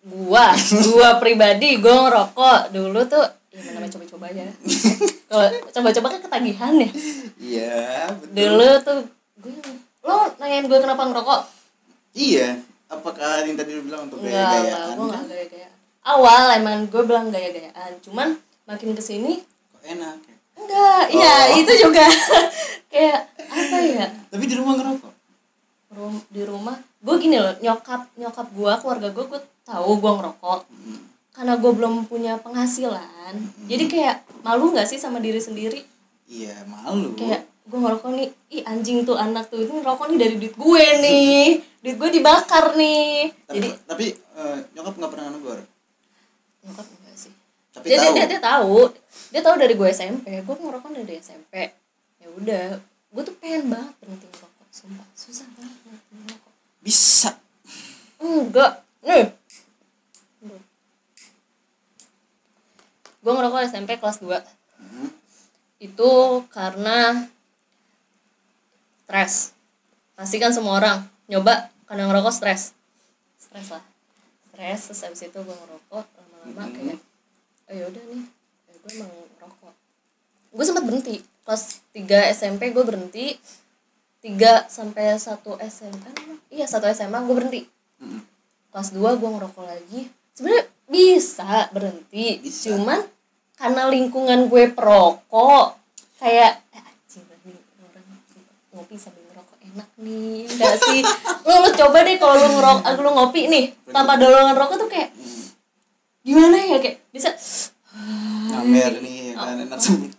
gua. 0.00 0.56
Gua 0.88 1.20
pribadi 1.20 1.76
gue 1.76 1.92
ngerokok. 1.92 2.72
Dulu 2.72 3.00
tuh 3.04 3.24
ya 3.50 3.60
namanya 3.74 3.92
coba-coba 3.98 4.24
aja. 4.32 4.42
Kalau 5.30 5.46
coba-coba 5.74 6.06
kan 6.16 6.20
ketagihan 6.24 6.74
ya. 6.80 6.90
Iya 7.40 7.80
betul. 8.16 8.34
Dulu 8.34 8.68
tuh 8.80 8.98
gue 9.40 9.54
lo 10.06 10.32
nanyain 10.40 10.64
gue 10.64 10.78
kenapa 10.80 11.02
ngerokok? 11.04 11.40
Iya 12.16 12.58
apakah 12.90 13.46
yang 13.46 13.54
tadi 13.54 13.70
lu 13.78 13.86
bilang 13.86 14.10
untuk 14.10 14.18
gaya-gayaan 14.18 14.98
gue 14.98 15.06
nggak 15.06 15.26
gaya-gayaan. 15.30 15.74
Awal 16.00 16.44
emang 16.58 16.78
gue 16.90 17.02
bilang 17.06 17.30
gaya-gayaan 17.30 18.02
cuman 18.02 18.34
makin 18.66 18.98
ke 18.98 19.02
sini 19.02 19.38
kok 19.70 19.82
enak 19.86 20.18
ya 20.26 20.36
enggak 20.60 21.02
iya 21.10 21.34
Oh. 21.48 21.58
itu 21.58 21.72
juga. 21.80 22.06
Kayak 22.92 23.20
apa 23.40 23.76
ya? 23.80 24.06
Tapi 24.28 24.44
di 24.44 24.54
rumah 24.54 24.74
ngerokok 24.74 25.12
Rum- 25.90 26.26
di 26.28 26.42
rumah 26.42 26.76
gue 26.96 27.14
gini 27.18 27.34
loh 27.34 27.56
nyokap 27.58 28.14
nyokap 28.14 28.46
gue 28.48 28.72
keluarga 28.76 29.08
gue 29.08 29.24
gue 29.26 29.40
tahu 29.62 29.90
gue 29.96 30.12
ngerokok. 30.12 30.60
Mm. 30.68 31.00
karena 31.30 31.54
gue 31.56 31.72
belum 31.72 31.94
punya 32.04 32.36
penghasilan 32.36 33.32
jadi 33.64 33.84
kayak 33.86 34.16
malu 34.42 34.70
nggak 34.70 34.84
sih 34.84 34.96
sama 34.96 35.18
diri 35.18 35.38
sendiri? 35.38 35.80
Iya 36.26 36.62
malu. 36.64 37.14
Kayak 37.14 37.42
gue 37.64 37.78
ngerokok 37.78 38.10
nih 38.12 38.28
ih 38.50 38.62
anjing 38.62 39.02
tuh 39.02 39.14
anak 39.14 39.46
tuh 39.46 39.58
ini 39.58 39.72
ngerokok 39.72 40.10
nih 40.10 40.18
dari 40.20 40.34
duit 40.36 40.54
gue 40.54 40.84
nih. 41.00 41.42
Duit 41.82 41.96
gue 41.96 42.10
dibakar 42.12 42.76
nih. 42.76 43.32
Tapi 43.40 43.56
jadi 43.56 43.68
tapi 43.84 44.04
eh, 44.12 44.58
nyokap 44.70 44.94
nggak 44.94 45.10
pernah 45.10 45.26
negor 45.30 45.58
nyokap 46.60 46.86
enggak 46.86 47.16
sih. 47.16 47.32
Tapi 47.70 47.86
dia, 47.88 47.98
tahu. 47.98 48.12
dia, 48.12 48.24
dia 48.28 48.40
tahu 48.40 48.76
dia 49.30 49.40
tahu 49.40 49.56
dari 49.56 49.74
gue 49.74 49.88
SMP 49.88 50.26
gue 50.42 50.54
ngerokok 50.54 50.90
dari 50.92 51.14
SMP 51.18 51.54
ya 52.18 52.28
udah 52.30 52.66
gue 53.10 53.22
tuh 53.22 53.34
pengen 53.38 53.70
banget 53.70 53.94
berhenti 53.98 54.26
ngerokok 54.26 54.66
sumpah. 54.70 55.06
Susah 55.14 55.46
banget 55.54 55.74
berhenti 55.82 56.14
ngerokok. 56.14 56.52
Bisa. 56.78 57.30
Enggak. 58.20 58.72
Nih. 59.02 59.34
Gue 63.20 63.32
ngerokok 63.34 63.60
SMP 63.66 63.98
kelas 63.98 64.18
2 64.22 64.40
Hmm. 64.80 65.12
itu 65.76 66.10
karena 66.48 67.28
stres. 69.04 69.52
Pasti 70.16 70.40
kan 70.40 70.56
semua 70.56 70.80
orang 70.80 71.04
nyoba 71.28 71.68
karena 71.84 72.08
ngerokok 72.08 72.32
stres. 72.32 72.72
Stres 73.36 73.68
lah. 73.68 73.84
Stres 74.48 74.80
terus 74.88 75.00
habis 75.04 75.20
itu 75.20 75.36
gue 75.36 75.56
ngerokok 75.56 76.04
lama-lama 76.16 76.62
Mhm. 76.64 76.72
kayak 76.78 76.98
oh 77.68 77.74
ya 77.76 77.84
udah 77.92 78.04
nih 78.08 78.24
gue 78.84 78.90
emang 78.96 79.10
ngerokok 79.12 79.72
gue 80.50 80.64
sempat 80.66 80.84
berhenti. 80.84 81.16
Kelas 81.46 81.62
3 81.94 82.34
SMP 82.34 82.74
gue 82.74 82.84
berhenti. 82.84 83.38
3 84.20 84.68
sampai 84.68 85.16
1 85.16 85.40
SMA 85.72 86.10
iya 86.52 86.66
1 86.68 86.76
SMA 86.92 87.18
gue 87.24 87.36
berhenti. 87.36 87.62
Mm. 88.00 88.22
kelas 88.70 88.94
2 88.94 89.20
gue 89.20 89.30
ngerokok 89.34 89.64
lagi. 89.66 90.00
Sebenarnya 90.32 90.64
bisa 90.90 91.68
berhenti 91.70 92.42
Bisa. 92.42 92.74
cuman 92.74 93.02
karena 93.60 93.86
lingkungan 93.92 94.48
gue 94.48 94.72
perokok 94.72 95.76
kayak 96.16 96.64
eh, 96.72 96.80
anjing 96.80 97.24
nih 97.44 97.60
orang 97.84 98.06
ngopi 98.72 98.94
sambil 98.96 99.22
ngerokok 99.30 99.58
enak 99.72 99.88
nih. 100.00 100.48
Enggak 100.48 100.74
sih. 100.80 101.00
Lo 101.46 101.54
lo 101.66 101.70
coba 101.74 101.98
deh 102.04 102.16
kalau 102.16 102.34
lo 102.40 102.48
ngerokok 102.56 103.00
lo 103.00 103.10
ngopi 103.16 103.40
nih 103.48 103.64
tanpa 103.90 104.16
dorongan 104.16 104.56
rokok 104.56 104.76
tuh 104.86 104.90
kayak 104.90 105.10
gimana 106.24 106.56
ya? 106.56 106.78
Kayak 106.78 107.04
bisa 107.10 107.30
ngamer 108.50 108.92
nih 109.04 109.16
ya 109.30 109.34
kan 109.38 109.56
enak 109.60 109.80
sambil 109.80 110.10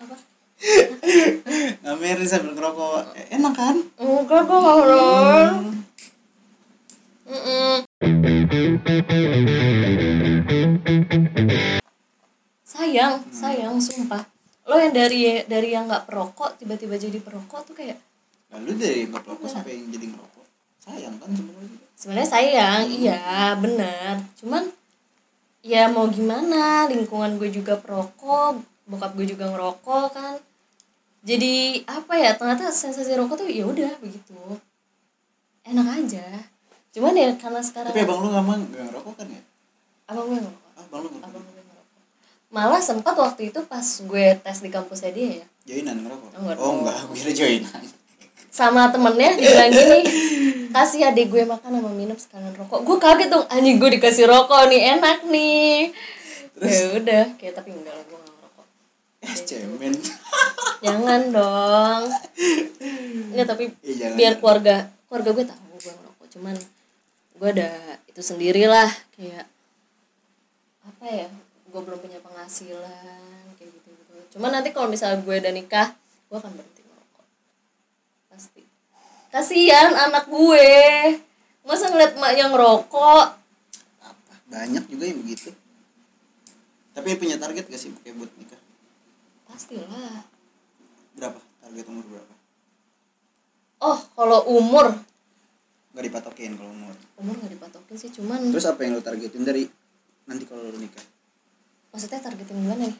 apa 0.00 0.16
ngamer 1.80 2.16
nih 2.20 2.28
sambil 2.28 2.52
ngerokok. 2.54 3.02
Eh, 3.16 3.26
enak 3.36 3.54
kan? 3.56 3.76
Enggak 3.98 4.42
mau 4.48 4.80
dong 4.84 5.82
Mm-mm. 7.30 7.86
sayang 12.66 13.22
sayang 13.30 13.78
sumpah. 13.78 14.26
Lo 14.66 14.74
yang 14.78 14.90
dari 14.90 15.46
dari 15.46 15.70
yang 15.70 15.86
nggak 15.86 16.10
perokok 16.10 16.58
tiba-tiba 16.58 16.98
jadi 16.98 17.22
perokok 17.22 17.70
tuh 17.70 17.74
kayak 17.78 17.98
lalu 18.50 18.74
dari 18.74 19.06
nggak 19.06 19.22
perokok 19.22 19.46
sampai 19.46 19.78
yang 19.78 19.94
jadi 19.94 20.06
ngerokok? 20.10 20.46
Sayang 20.82 21.14
kan 21.22 21.30
sebenarnya. 21.30 21.78
Sebenarnya 21.94 22.30
sayang 22.30 22.82
iya 22.90 23.54
benar. 23.62 24.14
Cuman 24.42 24.64
ya 25.60 25.88
mau 25.92 26.08
gimana? 26.08 26.88
Lingkungan 26.88 27.36
gue 27.36 27.48
juga 27.52 27.76
perokok 27.76 28.60
bokap 28.90 29.14
gue 29.14 29.26
juga 29.30 29.46
ngerokok 29.46 30.06
kan. 30.10 30.34
Jadi 31.22 31.84
apa 31.86 32.16
ya 32.18 32.34
ternyata 32.34 32.72
sensasi 32.74 33.14
rokok 33.14 33.46
tuh 33.46 33.48
ya 33.48 33.68
udah 33.68 33.92
begitu. 34.02 34.34
Enak 35.62 35.86
aja. 36.02 36.26
Cuman 36.90 37.14
ya 37.14 37.30
karena 37.38 37.62
sekarang 37.62 37.94
tapi 37.94 38.02
abang 38.02 38.18
lu 38.26 38.28
nggak 38.34 38.44
mau 38.44 38.56
nggak 38.58 38.84
ngerokok 38.90 39.14
kan 39.14 39.26
ya? 39.30 39.42
Abang 40.10 40.26
gue 40.26 40.38
ngerokok. 40.42 40.66
Ah, 40.74 40.82
abang 40.82 41.00
lu 41.06 41.08
ngerokok. 41.14 41.28
Abang 41.30 41.42
gue 41.46 41.62
ngerokok. 41.62 41.86
Malah 42.50 42.82
sempat 42.82 43.14
waktu 43.14 43.42
itu 43.54 43.60
pas 43.62 43.86
gue 43.86 44.26
tes 44.42 44.58
di 44.58 44.70
kampusnya 44.74 45.10
dia 45.14 45.28
ya. 45.38 45.46
Joinan 45.70 46.02
ngerokok? 46.02 46.30
Oh 46.34 46.50
dong. 46.50 46.76
enggak 46.82 46.98
gue 47.06 47.16
kira 47.20 47.32
joinan 47.36 47.82
sama 48.50 48.90
temennya 48.90 49.30
dibilang 49.34 49.70
gini 49.70 50.00
kasih 50.70 51.06
adik 51.06 51.30
gue 51.30 51.42
makan 51.42 51.70
sama 51.78 51.90
minum 51.90 52.14
sekalian 52.14 52.54
rokok. 52.54 52.82
Gue 52.82 52.96
kaget 52.96 53.28
dong 53.28 53.46
anjing 53.46 53.78
gue 53.78 53.90
dikasih 53.90 54.26
rokok 54.26 54.66
nih 54.66 54.94
enak 54.94 55.26
nih. 55.26 55.90
Ya 56.60 56.82
udah 56.94 57.24
kayak 57.34 57.54
tapi 57.56 57.70
enggak 57.72 57.90
lah 57.90 58.04
gue 58.04 58.18
gak 58.18 58.30
ngerokok. 58.30 58.66
Eh 59.20 59.34
cemen. 59.40 59.92
Jangan 60.86 61.20
dong. 61.30 62.02
Enggak 63.30 63.46
tapi 63.48 63.64
Eh, 63.82 63.94
jangan. 63.98 64.14
biar 64.14 64.34
keluarga 64.38 64.76
keluarga 65.06 65.30
gue 65.32 65.44
tahu 65.44 65.62
gue 65.74 65.92
ngerokok 65.92 66.26
cuman 66.30 66.54
gue 67.34 67.48
ada 67.50 67.70
itu 68.06 68.20
sendirilah 68.20 68.90
kayak 69.12 69.46
apa 70.80 71.04
ya 71.06 71.28
gue 71.66 71.80
belum 71.80 71.98
punya 71.98 72.18
penghasilan 72.20 73.44
kayak 73.54 73.70
gitu 73.70 73.88
gitu 73.90 74.12
cuman 74.36 74.50
nanti 74.54 74.70
kalau 74.70 74.86
misalnya 74.86 75.18
gue 75.18 75.34
udah 75.34 75.50
nikah 75.50 75.88
gue 76.26 76.36
akan 76.36 76.52
berhenti 76.52 76.82
pasti. 78.30 78.62
Kasihan 79.34 79.92
anak 79.94 80.30
gue. 80.30 80.70
Masa 81.66 81.90
ngeliat 81.90 82.16
emaknya 82.16 82.50
ngerokok? 82.50 83.26
Apa? 84.00 84.34
Banyak 84.48 84.86
juga 84.88 85.04
yang 85.06 85.20
begitu. 85.20 85.52
Tapi 86.94 87.14
punya 87.18 87.36
target 87.36 87.66
gak 87.68 87.78
sih 87.78 87.90
kayak 88.02 88.16
buat 88.18 88.32
nikah? 88.38 88.58
Pastilah 89.46 90.24
berapa? 91.14 91.40
Target 91.60 91.86
umur 91.90 92.04
berapa? 92.06 92.34
Oh 93.80 93.98
kalau 94.16 94.40
umur? 94.50 94.94
Nggak 95.92 96.04
dipatokin 96.06 96.54
kalau 96.56 96.70
umur. 96.70 96.94
Umur 97.18 97.34
nggak 97.38 97.52
dipatokin 97.58 97.96
sih 97.98 98.10
cuman 98.14 98.50
terus 98.50 98.66
apa 98.66 98.86
yang 98.86 98.98
lo 98.98 99.02
targetin 99.02 99.42
dari 99.44 99.68
nanti 100.26 100.44
kalau 100.48 100.64
lo 100.64 100.78
nikah? 100.78 101.02
Maksudnya 101.92 102.22
targetin 102.22 102.56
gimana 102.56 102.88
nih? 102.88 102.98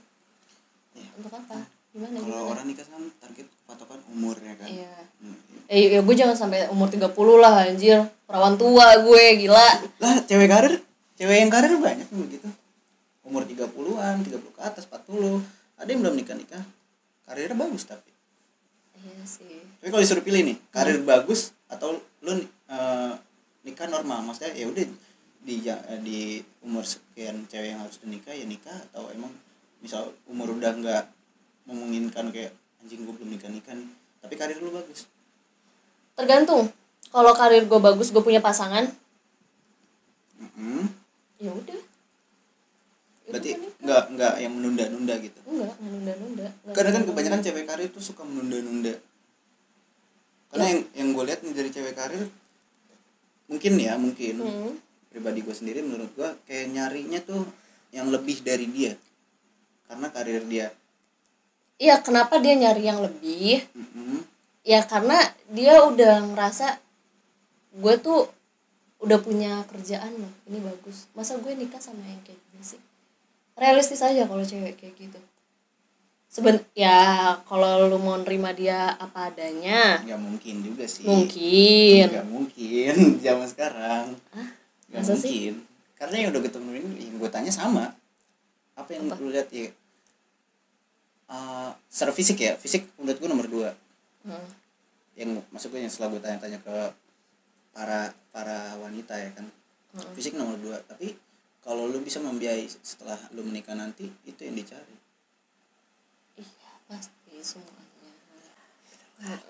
Ya. 0.90 1.06
untuk 1.14 1.30
apa 1.30 1.79
gimana 1.90 2.22
kalau 2.22 2.54
orang 2.54 2.70
nikah 2.70 2.86
kan 2.86 3.02
target 3.18 3.46
patokan 3.66 3.98
umur 4.14 4.38
ya 4.38 4.54
kan? 4.54 4.68
Iya. 4.70 4.94
Hmm, 5.18 5.38
eh 5.66 5.76
iya. 5.76 5.88
ya 5.98 6.00
gue 6.06 6.14
jangan 6.14 6.36
sampai 6.38 6.70
umur 6.70 6.86
30 6.86 7.10
lah 7.42 7.66
anjir. 7.66 7.98
Perawan 8.30 8.54
tua 8.54 8.94
gue 9.02 9.24
gila. 9.42 9.68
Lah 9.98 10.14
cewek 10.22 10.46
karir 10.46 10.78
cewek 11.18 11.36
yang 11.42 11.50
karir 11.50 11.74
banyak 11.82 12.06
begitu. 12.14 12.46
Umur 13.26 13.42
30-an 13.42 14.22
30 14.22 14.38
ke 14.38 14.60
atas 14.62 14.86
40 14.86 15.42
ada 15.80 15.88
yang 15.90 16.00
belum 16.06 16.14
nikah 16.14 16.36
nikah. 16.38 16.62
Karirnya 17.26 17.58
bagus 17.58 17.82
tapi. 17.88 18.10
Iya 19.00 19.24
sih. 19.26 19.58
Tapi 19.82 19.88
kalau 19.90 20.02
disuruh 20.02 20.22
pilih 20.22 20.46
nih 20.46 20.56
karir 20.70 21.02
bagus 21.02 21.56
atau 21.66 21.98
lu 22.22 22.32
eh, 22.38 23.12
nikah 23.66 23.90
normal? 23.90 24.22
Maksudnya 24.30 24.54
ya 24.54 24.70
udah 24.70 24.86
di 25.42 25.54
eh, 25.66 26.00
di 26.06 26.18
umur 26.62 26.86
sekian 26.86 27.50
cewek 27.50 27.74
yang 27.74 27.82
harus 27.82 27.98
nikah 28.06 28.30
ya 28.30 28.46
nikah. 28.46 28.78
Atau 28.92 29.10
emang 29.10 29.34
misal 29.82 30.12
umur 30.30 30.52
udah 30.54 30.70
nggak 30.76 31.04
memungkinkan 31.66 32.32
kayak 32.32 32.52
anjing 32.80 33.04
gue 33.04 33.14
belum 33.14 33.30
nikah 33.34 33.50
nikah 33.50 33.74
nih. 33.76 33.88
Tapi 34.20 34.34
karir 34.36 34.58
lu 34.60 34.72
bagus. 34.72 35.08
Tergantung. 36.16 36.68
Kalau 37.10 37.32
karir 37.34 37.64
gue 37.66 37.80
bagus 37.80 38.12
gue 38.12 38.22
punya 38.22 38.38
pasangan. 38.38 38.88
Mm-mm. 40.40 40.88
ya 41.36 41.52
udah. 41.52 41.80
Ya 43.28 43.30
berarti 43.32 43.50
nikah. 43.56 43.72
nggak 43.80 44.04
nggak 44.16 44.34
yang 44.40 44.52
menunda 44.56 44.84
nunda 44.88 45.14
gitu? 45.20 45.40
Enggak 45.44 45.76
nggak 45.76 45.92
nunda 45.92 46.12
nunda 46.16 46.46
kadang 46.72 46.92
kan 46.96 47.04
kebanyakan 47.04 47.40
cewek 47.44 47.64
karir 47.68 47.88
tuh 47.92 48.00
suka 48.00 48.24
menunda 48.24 48.56
nunda 48.60 48.94
karena 50.50 50.66
yang 50.66 50.80
yang 50.98 51.08
gue 51.14 51.24
lihat 51.30 51.40
nih 51.46 51.54
dari 51.54 51.70
cewek 51.70 51.94
karir 51.94 52.26
mungkin 53.50 53.72
ya 53.78 53.98
mungkin. 53.98 54.36
Hmm. 54.38 54.74
pribadi 55.10 55.42
gue 55.42 55.50
sendiri 55.50 55.82
menurut 55.82 56.14
gue 56.14 56.30
kayak 56.46 56.70
nyarinya 56.70 57.18
tuh 57.26 57.42
yang 57.90 58.14
lebih 58.14 58.46
dari 58.46 58.70
dia. 58.70 58.94
Karena 59.90 60.06
karir 60.14 60.46
dia 60.46 60.70
iya 61.80 61.96
kenapa 61.98 62.36
dia 62.38 62.52
nyari 62.54 62.84
yang 62.84 63.00
lebih? 63.00 63.64
Mm-mm. 63.72 64.20
ya 64.60 64.84
karena 64.84 65.16
dia 65.48 65.80
udah 65.82 66.20
ngerasa 66.30 66.76
gue 67.72 67.94
tuh 67.98 68.28
udah 69.00 69.16
punya 69.18 69.64
kerjaan 69.64 70.12
loh 70.12 70.32
ini 70.44 70.60
bagus. 70.60 71.08
Masa 71.16 71.40
gue 71.40 71.56
nikah 71.56 71.80
sama 71.80 72.04
yang 72.04 72.20
kayak 72.20 72.36
gini 72.36 72.60
sih? 72.60 72.80
Realistis 73.56 74.04
aja 74.04 74.28
kalau 74.28 74.44
cewek 74.44 74.76
kayak 74.76 74.94
gitu. 75.00 75.16
Seben 76.30 76.60
ya 76.76 77.34
kalau 77.42 77.88
lu 77.88 77.96
mau 77.96 78.14
nerima 78.14 78.52
dia 78.52 78.94
apa 78.94 79.32
adanya 79.32 79.98
nggak 80.04 80.20
mungkin 80.20 80.60
juga 80.62 80.84
sih. 80.84 81.02
mungkin. 81.02 82.06
Nggak 82.12 82.28
mungkin 82.28 82.94
zaman 83.24 83.46
sekarang. 83.48 84.04
Masa 84.92 85.16
sih? 85.16 85.56
mungkin. 85.56 85.66
Karena 85.96 86.14
yang 86.20 86.28
udah 86.36 86.42
ketemu 86.44 86.68
ini 86.76 86.88
yang 87.08 87.16
gue 87.16 87.30
tanya 87.32 87.50
sama. 87.50 87.96
Apa 88.76 88.90
yang 88.92 89.08
Apa? 89.08 89.16
lu 89.18 89.32
lihat 89.32 89.48
ya 89.48 89.72
Eh, 91.30 91.70
secara 91.86 92.10
fisik 92.10 92.42
ya 92.42 92.58
fisik 92.58 92.90
menurut 92.98 93.18
gue 93.22 93.30
nomor 93.30 93.46
dua. 93.46 93.70
Hmm. 94.20 94.48
yang 95.16 95.32
masuk 95.48 95.72
gue 95.72 95.80
yang 95.80 95.88
setelah 95.88 96.12
gue 96.12 96.20
tanya-tanya 96.20 96.60
ke 96.60 96.76
para 97.72 98.12
para 98.34 98.74
wanita 98.82 99.14
ya 99.14 99.30
kan. 99.38 99.46
Hmm. 99.94 100.12
fisik 100.18 100.34
nomor 100.34 100.58
dua 100.58 100.82
tapi 100.86 101.14
kalau 101.62 101.86
lu 101.86 102.02
bisa 102.02 102.18
membiayai 102.18 102.66
setelah 102.82 103.16
lu 103.36 103.46
menikah 103.46 103.78
nanti 103.78 104.10
itu 104.26 104.40
yang 104.42 104.58
dicari. 104.58 104.96
Iya 106.34 106.70
pasti 106.90 107.32
semuanya. 107.46 107.78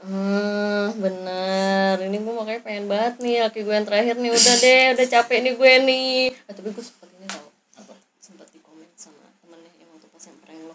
Hmm, 0.02 0.98
bener. 0.98 2.02
Ini 2.02 2.16
gue 2.18 2.34
makanya 2.34 2.60
pengen 2.66 2.86
banget 2.90 3.14
nih 3.22 3.36
laki 3.46 3.60
gue 3.62 3.74
yang 3.74 3.86
terakhir 3.86 4.14
nih. 4.18 4.30
Udah 4.34 4.56
deh 4.58 4.84
udah 4.98 5.06
capek 5.06 5.38
nih 5.46 5.54
gue 5.54 5.72
nih. 5.86 6.14
Eh, 6.34 6.54
tapi 6.54 6.68
gue 6.74 6.82
ini 6.82 7.26
tau 7.30 7.46
apa 7.78 7.94
sempet 8.18 8.50
di 8.50 8.58
komen 8.60 8.90
sama 8.98 9.22
temennya 9.40 9.70
yang 9.78 9.88
waktu 9.94 10.10
pas 10.10 10.24
yang 10.26 10.38
prank 10.42 10.60
lo 10.66 10.74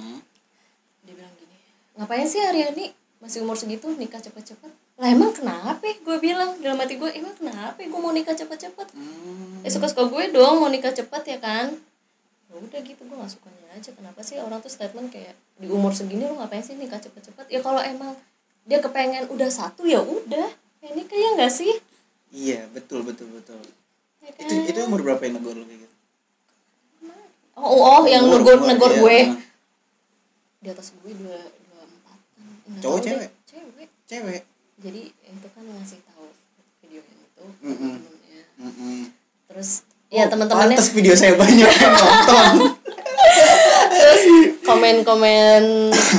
hmm. 0.00 0.20
dia 1.04 1.14
bilang 1.14 1.34
gini 1.36 1.50
ngapain 2.00 2.24
sih 2.24 2.40
Aryani? 2.40 2.96
Masih 3.20 3.44
umur 3.44 3.52
segitu 3.52 3.84
nikah 4.00 4.16
cepet-cepet. 4.16 4.72
Lah 4.96 5.08
emang 5.12 5.36
kenapa? 5.36 5.76
Gue 6.00 6.16
bilang 6.16 6.56
dalam 6.64 6.80
hati 6.80 6.96
gue 6.96 7.12
emang 7.12 7.36
kenapa 7.36 7.76
gue 7.76 8.00
mau 8.00 8.16
nikah 8.16 8.32
cepet-cepet? 8.32 8.96
Hmm. 8.96 9.60
eh 9.60 9.68
suka-suka 9.68 10.08
gue 10.08 10.32
dong 10.32 10.64
mau 10.64 10.72
nikah 10.72 10.88
cepet 10.88 11.36
ya 11.36 11.36
kan? 11.36 11.68
Ya 12.48 12.54
udah 12.56 12.80
gitu 12.80 13.04
gue 13.04 13.16
gak 13.20 13.28
sukanya 13.28 13.76
aja. 13.76 13.92
Kenapa 13.92 14.24
sih 14.24 14.40
orang 14.40 14.64
tuh 14.64 14.72
statement 14.72 15.12
kayak 15.12 15.36
di 15.60 15.68
umur 15.68 15.92
segini 15.92 16.24
lo 16.24 16.40
ngapain 16.40 16.64
sih 16.64 16.80
nikah 16.80 16.96
cepet-cepet? 16.96 17.52
Ya 17.52 17.60
kalau 17.60 17.84
emang 17.84 18.16
dia 18.64 18.80
kepengen 18.80 19.28
udah 19.28 19.52
satu 19.52 19.84
ya 19.84 20.00
udah. 20.00 20.48
Ya 20.80 20.90
nikah 20.96 21.18
ya 21.20 21.28
nggak 21.36 21.52
sih? 21.52 21.76
Iya 22.32 22.64
betul 22.72 23.04
betul 23.04 23.28
betul. 23.36 23.60
Ya 24.24 24.32
kan? 24.32 24.48
itu 24.48 24.54
itu 24.64 24.80
umur 24.88 25.04
berapa 25.04 25.20
yang 25.28 25.36
negor 25.36 25.60
lu 25.60 25.68
kayak 25.68 25.84
gitu? 25.84 25.96
Oh, 27.60 27.68
oh, 27.68 27.80
oh 28.00 28.02
yang 28.08 28.24
Umur- 28.24 28.40
negor 28.40 28.58
negor 28.64 28.92
iya, 28.96 29.00
gue. 29.04 29.18
nah. 29.28 29.49
Di 30.60 30.68
atas 30.68 30.92
gue 30.94 31.12
dua 31.16 31.40
dua 31.40 31.82
empat 31.82 32.18
Cowok, 32.78 32.98
cewek? 33.00 33.30
cewek. 33.44 33.88
Cewek. 34.04 34.42
Jadi 34.76 35.02
itu 35.10 35.48
kan 35.50 35.64
ngasih 35.64 36.00
tahu 36.04 36.28
video 36.80 37.00
yang 37.00 37.18
itu 37.18 37.44
ke 37.44 37.64
Mm-mm. 37.66 37.94
temennya 37.96 38.40
Mm-mm. 38.56 38.98
terus 39.46 39.84
ya 40.08 40.24
Oh, 40.24 40.28
teman-temannya 40.28 40.76
pantes 40.76 40.92
video 40.92 41.14
saya 41.14 41.34
banyak 41.34 41.68
nonton. 41.70 42.54
Terus 43.90 44.22
komen-komen 44.62 45.62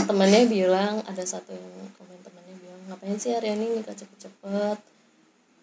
temannya 0.05 0.41
bilang 0.45 1.01
ada 1.03 1.23
satu 1.23 1.51
yang 1.51 1.89
komen 1.95 2.17
temannya 2.21 2.55
bilang 2.57 2.79
ngapain 2.87 3.17
sih 3.17 3.33
Aryani 3.33 3.77
nikah 3.77 3.93
cepet-cepet 3.93 4.77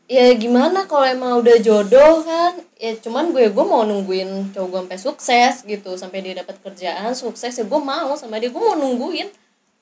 ya 0.08 0.32
gimana 0.40 0.88
kalau 0.88 1.04
emang 1.04 1.44
udah 1.44 1.60
jodoh 1.60 2.24
kan? 2.24 2.56
Ya 2.80 2.96
cuman 2.96 3.30
gue 3.30 3.52
gue 3.52 3.64
mau 3.68 3.84
nungguin 3.84 4.56
cowok 4.56 4.68
gue 4.68 4.80
sampai 4.88 4.98
sukses 4.98 5.54
gitu. 5.68 5.94
Sampai 6.00 6.24
dia 6.24 6.34
dapat 6.34 6.56
kerjaan 6.64 7.12
sukses 7.12 7.52
ya 7.52 7.64
gue 7.68 7.80
mau 7.80 8.16
sama 8.16 8.40
dia. 8.40 8.48
Gue 8.48 8.58
mau 8.64 8.74
nungguin. 8.74 9.28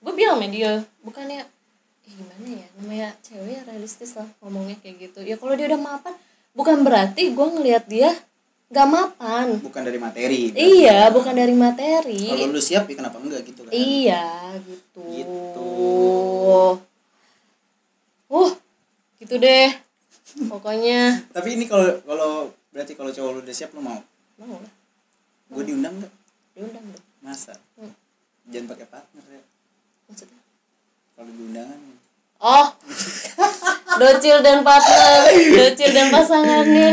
Gue 0.02 0.12
bilang 0.12 0.42
sama 0.42 0.50
dia 0.50 0.82
bukannya 1.00 1.46
eh, 2.04 2.12
gimana 2.12 2.48
ya? 2.50 2.66
Namanya 2.82 3.08
cewek 3.22 3.52
ya 3.54 3.62
realistis 3.64 4.12
lah 4.18 4.26
ngomongnya 4.42 4.76
kayak 4.82 5.08
gitu. 5.08 5.22
Ya 5.22 5.38
kalau 5.38 5.54
dia 5.54 5.70
udah 5.70 5.80
mapan 5.80 6.14
bukan 6.56 6.76
berarti 6.82 7.30
gue 7.30 7.46
ngelihat 7.46 7.86
dia 7.86 8.10
nggak 8.66 8.88
mapan. 8.90 9.46
Bukan 9.62 9.82
dari 9.86 9.98
materi 10.02 10.50
iya 10.58 11.06
bukan 11.14 11.30
dari 11.38 11.54
materi. 11.54 12.34
Kalau 12.34 12.50
lu 12.50 12.58
siap 12.58 12.90
ya 12.90 12.98
kenapa 12.98 13.22
enggak 13.22 13.46
gitu 13.46 13.62
kan? 13.62 13.70
Iya, 13.70 14.26
gitu. 14.66 15.02
Gitu. 15.06 15.70
Uh, 18.26 18.50
gitu 19.22 19.34
deh. 19.38 19.85
Pokoknya 20.38 21.24
tapi 21.30 21.56
ini 21.56 21.64
kalau 21.64 21.96
kalau 22.02 22.32
berarti 22.68 22.92
kalau 22.92 23.08
cowok 23.08 23.30
lu 23.32 23.40
udah 23.40 23.54
siap 23.54 23.72
lu 23.72 23.80
mau 23.80 23.96
mau 24.36 24.56
lah, 24.56 24.72
gue 25.48 25.64
diundang 25.64 25.96
nggak 25.96 26.12
diundang 26.52 26.84
dong. 26.86 27.04
masa 27.20 27.56
Hmm. 27.74 27.88
jangan 28.46 28.68
pakai 28.70 28.86
partner 28.86 29.24
ya 29.26 29.42
Maksudnya? 30.06 30.40
kalau 31.12 31.30
diundangan 31.30 31.80
Oh, 32.36 32.68
docil 33.96 34.44
dan 34.44 34.60
partner, 34.60 35.24
docil 35.56 35.88
dan 35.88 36.12
pasangannya. 36.12 36.92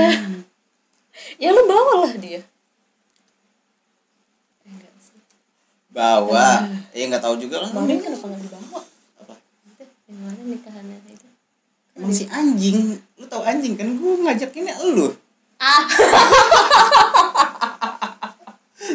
Ya 1.35 1.51
lu 1.51 1.67
bawa 1.67 2.07
lah 2.07 2.15
dia. 2.15 2.39
Bawa 5.89 6.63
ya 6.89 7.03
nggak 7.05 7.21
tahu 7.21 7.35
juga 7.37 7.59
lah 7.59 7.69
Kemarin 7.69 7.99
kenapa 7.99 8.25
nggak 8.25 8.41
dibawa? 8.41 8.79
apa 9.19 9.33
yang 10.07 10.17
mana 10.17 10.41
nikahannya 10.41 10.97
itu? 11.05 11.22
Emang 11.97 12.13
si 12.13 12.25
anjing. 12.29 12.97
Lu 13.17 13.25
tahu 13.29 13.41
anjing 13.45 13.73
kan? 13.77 13.87
Gue 13.97 14.13
ngajakinnya 14.23 14.73
lu. 14.93 15.13
Ah, 15.61 15.85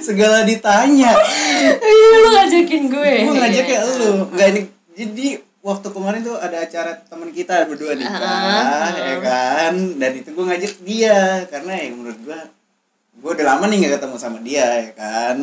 segala 0.07 0.45
ditanya. 0.45 1.13
Iya 1.81 2.17
lu 2.23 2.29
ngajakin 2.35 2.83
gue. 2.93 3.13
gue 3.25 3.35
ngajaknya 3.37 3.79
lu. 3.99 4.11
Nggak 4.35 4.49
ini 4.53 4.61
jadi 4.99 5.27
waktu 5.63 5.89
kemarin 5.91 6.21
tuh 6.25 6.37
ada 6.39 6.65
acara 6.65 6.93
teman 7.07 7.31
kita 7.31 7.67
berdua 7.69 7.95
nikah 7.95 8.19
Ah, 8.19 8.91
ya 8.95 9.17
kan? 9.23 9.75
Dan 9.99 10.13
itu 10.19 10.29
gue 10.33 10.45
ngajak 10.45 10.75
dia 10.83 11.45
karena 11.47 11.73
ya 11.77 11.89
menurut 11.93 12.19
gue 12.23 12.41
gue 13.19 13.31
udah 13.35 13.47
lama 13.47 13.67
nih 13.67 13.77
nggak 13.83 13.95
ketemu 13.99 14.17
sama 14.17 14.39
dia 14.43 14.67
ya 14.87 14.93
kan? 14.95 15.37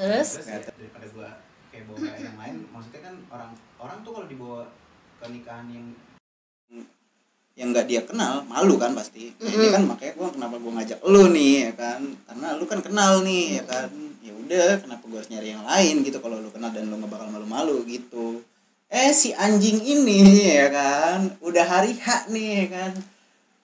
Terus, 0.00 0.40
daripada 0.48 1.06
gue 1.12 1.28
kayak 1.68 1.84
bawa 1.84 1.98
kayak 2.00 2.20
yang 2.24 2.36
lain 2.40 2.56
maksudnya 2.72 3.00
kan 3.04 3.14
orang 3.28 3.50
orang 3.76 3.98
tuh 4.00 4.10
kalau 4.16 4.26
dibawa 4.28 4.60
ke 5.20 5.26
nikahan 5.28 5.68
yang 5.68 5.86
yang 7.58 7.74
nggak 7.74 7.86
dia 7.86 8.00
kenal 8.02 8.46
malu 8.46 8.78
kan 8.80 8.94
pasti. 8.94 9.34
Nah, 9.38 9.50
ini 9.50 9.68
kan 9.68 9.82
makanya 9.84 10.12
gue 10.16 10.28
kenapa 10.34 10.54
gue 10.56 10.72
ngajak 10.72 10.98
lu 11.06 11.22
nih 11.34 11.54
ya 11.68 11.72
kan? 11.76 12.00
Karena 12.26 12.46
lu 12.56 12.64
kan 12.64 12.80
kenal 12.80 13.12
nih 13.22 13.60
ya 13.60 13.64
kan? 13.68 13.90
Ya 14.20 14.32
udah 14.34 14.68
kenapa 14.80 15.02
gue 15.04 15.18
harus 15.18 15.30
nyari 15.30 15.48
yang 15.52 15.64
lain 15.64 15.94
gitu 16.06 16.18
kalau 16.22 16.36
lu 16.38 16.50
kenal 16.50 16.70
dan 16.70 16.88
lu 16.88 16.96
nggak 16.96 17.10
bakal 17.10 17.28
malu-malu 17.28 17.84
gitu. 17.86 18.40
Eh 18.90 19.14
si 19.14 19.30
anjing 19.34 19.80
ini 19.82 20.50
ya 20.56 20.66
kan? 20.72 21.34
Udah 21.44 21.64
hari 21.66 21.94
H 21.94 22.30
nih 22.32 22.48
ya 22.64 22.66
kan? 22.70 22.92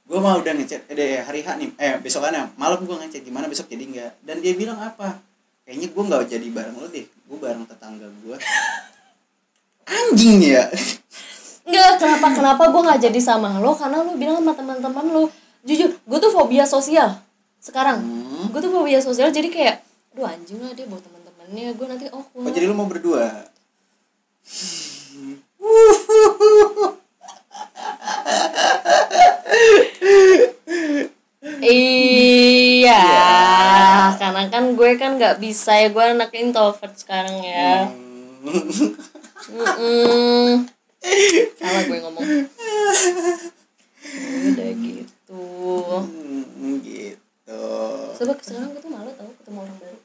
Gue 0.07 0.18
mau 0.22 0.39
udah 0.39 0.55
ngechat 0.55 0.87
eh 0.87 0.95
deh, 0.95 1.18
hari 1.22 1.43
H 1.43 1.59
nih. 1.59 1.70
Eh 1.80 1.99
besokannya 1.99 2.55
malam 2.61 2.84
gue 2.84 2.95
ngechat 2.95 3.22
gimana 3.26 3.51
besok 3.51 3.66
jadi 3.66 3.84
enggak 3.87 4.12
dan 4.22 4.39
dia 4.39 4.55
bilang 4.55 4.78
apa? 4.78 5.18
Kayaknya 5.66 5.89
gue 5.91 6.03
nggak 6.07 6.22
jadi 6.30 6.47
bareng 6.55 6.76
lo 6.78 6.87
deh 6.87 7.07
gue 7.26 7.39
bareng 7.43 7.66
tetangga 7.66 8.07
gue 8.07 8.37
anjing 9.99 10.39
ya 10.55 10.70
Enggak, 11.67 11.99
kenapa 11.99 12.27
kenapa 12.31 12.62
gue 12.71 12.83
nggak 12.87 13.01
jadi 13.11 13.21
sama 13.21 13.59
lo? 13.59 13.75
Karena 13.75 14.07
lo 14.07 14.14
bilang 14.14 14.39
sama 14.39 14.55
teman-teman 14.55 15.05
lo 15.11 15.25
jujur 15.67 15.91
gue 15.99 16.19
tuh 16.23 16.31
fobia 16.31 16.62
sosial 16.62 17.19
sekarang. 17.59 17.99
Hmm. 17.99 18.47
gue 18.55 18.61
tuh 18.62 18.71
fobia 18.71 19.03
sosial 19.03 19.35
jadi 19.35 19.51
kayak 19.51 19.77
aduh 20.14 20.31
anjing 20.31 20.62
lah 20.62 20.71
dia 20.71 20.87
bawa 20.87 21.03
teman-temannya 21.03 21.75
gue 21.75 21.87
nanti 21.91 22.05
oh 22.14 22.23
Oh, 22.31 22.51
jadi 22.55 22.71
lu 22.71 22.79
mau 22.79 22.87
berdua? 22.87 23.51
Iya 31.67 33.03
karena 34.17 34.43
kan 34.49 34.64
gue 34.75 34.91
kan 34.97 35.11
nggak 35.19 35.37
bisa 35.39 35.73
ya 35.77 35.89
gue 35.91 36.05
anak 36.05 36.31
introvert 36.35 36.95
sekarang 36.95 37.37
ya. 37.43 37.91
Hmm. 39.47 40.67
Salah 41.67 41.83
gue 41.91 41.99
ngomong. 41.99 42.27
Udah 44.47 44.71
gitu. 44.79 45.43
Hmm, 46.07 46.75
gitu. 46.87 47.64
Sebab 48.14 48.37
sekarang 48.39 48.71
gue 48.71 48.83
tuh 48.83 48.93
malu 48.95 49.11
tau 49.19 49.31
ketemu 49.43 49.59
orang 49.67 49.79
baru. 49.83 49.99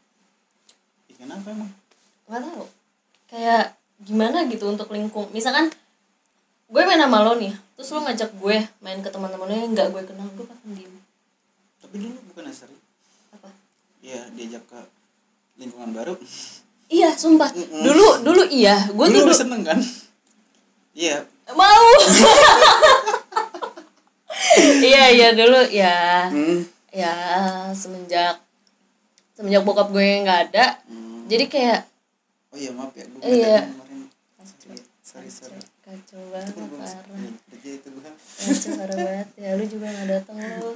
Kenapa 1.21 1.47
emang? 1.53 1.71
Nggak 2.25 2.41
tahu 2.49 2.65
kayak 3.29 3.65
gimana 4.01 4.49
gitu 4.49 4.65
untuk 4.65 4.89
lingkung. 4.89 5.29
Misalkan 5.29 5.69
gue 6.71 6.81
main 6.81 6.97
sama 6.97 7.21
lo 7.21 7.37
nih 7.37 7.53
terus 7.77 7.91
lo 7.93 7.99
ngajak 8.07 8.31
gue 8.39 8.57
main 8.81 8.99
ke 9.03 9.09
teman-teman 9.11 9.45
lo 9.45 9.53
yang 9.53 9.71
nggak 9.75 9.93
gue 9.93 10.01
kenal 10.01 10.27
gue 10.33 10.45
akan 10.49 10.69
diem. 10.73 10.93
Tapi 11.77 11.95
dulu 12.01 12.17
bukan 12.33 12.49
sering 12.49 12.81
apa? 13.37 13.49
Ya 14.01 14.25
diajak 14.33 14.65
ke 14.65 14.79
lingkungan 15.61 15.93
baru. 15.93 16.17
Iya 16.91 17.15
sumpah. 17.15 17.53
Mm-mm. 17.53 17.85
dulu 17.85 18.07
dulu 18.25 18.43
iya. 18.49 18.89
Gue 18.91 19.07
tuh 19.07 19.21
dulu 19.21 19.29
lu 19.29 19.31
dulu 19.31 19.33
seneng 19.37 19.61
kan? 19.61 19.79
Iya 20.91 21.23
mau. 21.53 21.87
Iya 24.81 25.03
iya 25.09 25.27
dulu 25.31 25.59
ya. 25.69 26.27
Hmm. 26.27 26.65
ya 26.91 27.13
semenjak 27.71 28.35
semenjak 29.31 29.63
bokap 29.63 29.87
gue 29.89 30.03
nggak 30.19 30.51
ada 30.51 30.75
Hmm. 30.83 31.23
jadi 31.25 31.47
kayak 31.47 31.79
oh 32.51 32.57
iya 32.57 32.71
maaf 32.71 32.91
ya 32.91 33.05
gue 33.05 33.21
Iya. 33.23 33.59
kemarin. 33.63 34.01
Sorry 35.01 35.29
sorry 35.29 35.55
kacau 35.81 36.19
banget 36.27 36.51
parah. 36.51 37.31
kerja 37.47 37.69
itu 37.73 37.87
gue 37.87 38.03
kacau 38.03 38.69
parah 38.75 38.97
banget. 38.97 39.27
Ya 39.35 39.49
lu 39.55 39.63
juga 39.65 39.87
nggak 39.87 40.07
datang 40.09 40.35
lu. 40.35 40.69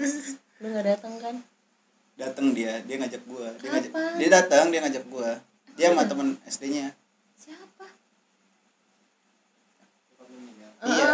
Lu 0.55 0.65
nggak 0.65 0.85
datang 0.87 1.13
kan? 1.19 1.35
Datang 2.15 2.45
dia 2.51 2.79
dia 2.81 2.95
ngajak 2.95 3.21
gue 3.21 3.47
dia 3.59 3.69
ngajak 3.69 3.91
Kapan? 3.91 4.11
dia 4.15 4.29
datang 4.31 4.63
dia 4.71 4.79
ngajak 4.81 5.03
gue 5.05 5.29
dia 5.75 5.87
sama 5.91 6.03
temen 6.05 6.27
SD-nya 6.45 6.95
siapa 7.35 7.85
iya. 10.83 11.11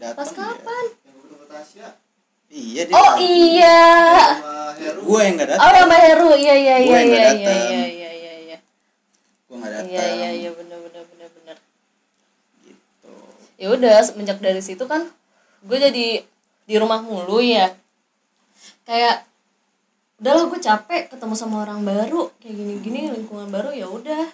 Datang 0.00 0.16
pas 0.16 0.28
dia. 0.28 0.36
kapan? 0.36 0.84
Iya 2.50 2.82
dia 2.90 2.94
oh 2.98 3.12
iya. 3.22 3.78
Gue 5.00 5.20
yang 5.22 5.34
nggak 5.38 5.48
datang. 5.54 5.62
Oh 5.62 5.70
yang 5.70 5.86
Mbak 5.86 6.00
Heru. 6.02 6.30
Iya 6.34 6.54
iya 6.58 6.74
Gue 6.82 6.90
iya 6.90 6.98
yang 6.98 7.06
iya 7.06 7.06
nggak 7.06 7.20
iya 7.20 7.30
datang. 7.30 7.58
iya 7.70 7.84
iya 7.86 8.10
iya 8.10 8.34
iya. 8.42 8.58
Gue 9.46 9.56
nggak 9.56 9.72
datang. 9.72 9.88
iya 9.92 10.04
iya 10.10 10.28
iya 10.34 10.50
benar 10.50 10.78
benar 10.82 11.02
benar 11.14 11.28
benar 11.30 11.56
gitu. 12.66 13.10
Ya 13.60 13.68
udah 13.70 13.96
semenjak 14.02 14.38
dari 14.42 14.62
situ 14.64 14.84
kan 14.90 15.06
gue 15.60 15.78
jadi 15.78 16.06
di 16.66 16.74
rumah 16.80 16.98
mulu 17.04 17.38
ya. 17.38 17.70
Kayak 18.82 19.22
udahlah 20.18 20.44
gue 20.50 20.60
capek 20.60 21.02
ketemu 21.12 21.34
sama 21.38 21.62
orang 21.62 21.86
baru. 21.86 22.34
Kayak 22.42 22.54
gini-gini 22.58 23.00
lingkungan 23.14 23.46
baru 23.48 23.70
ya 23.70 23.86
udah 23.86 24.26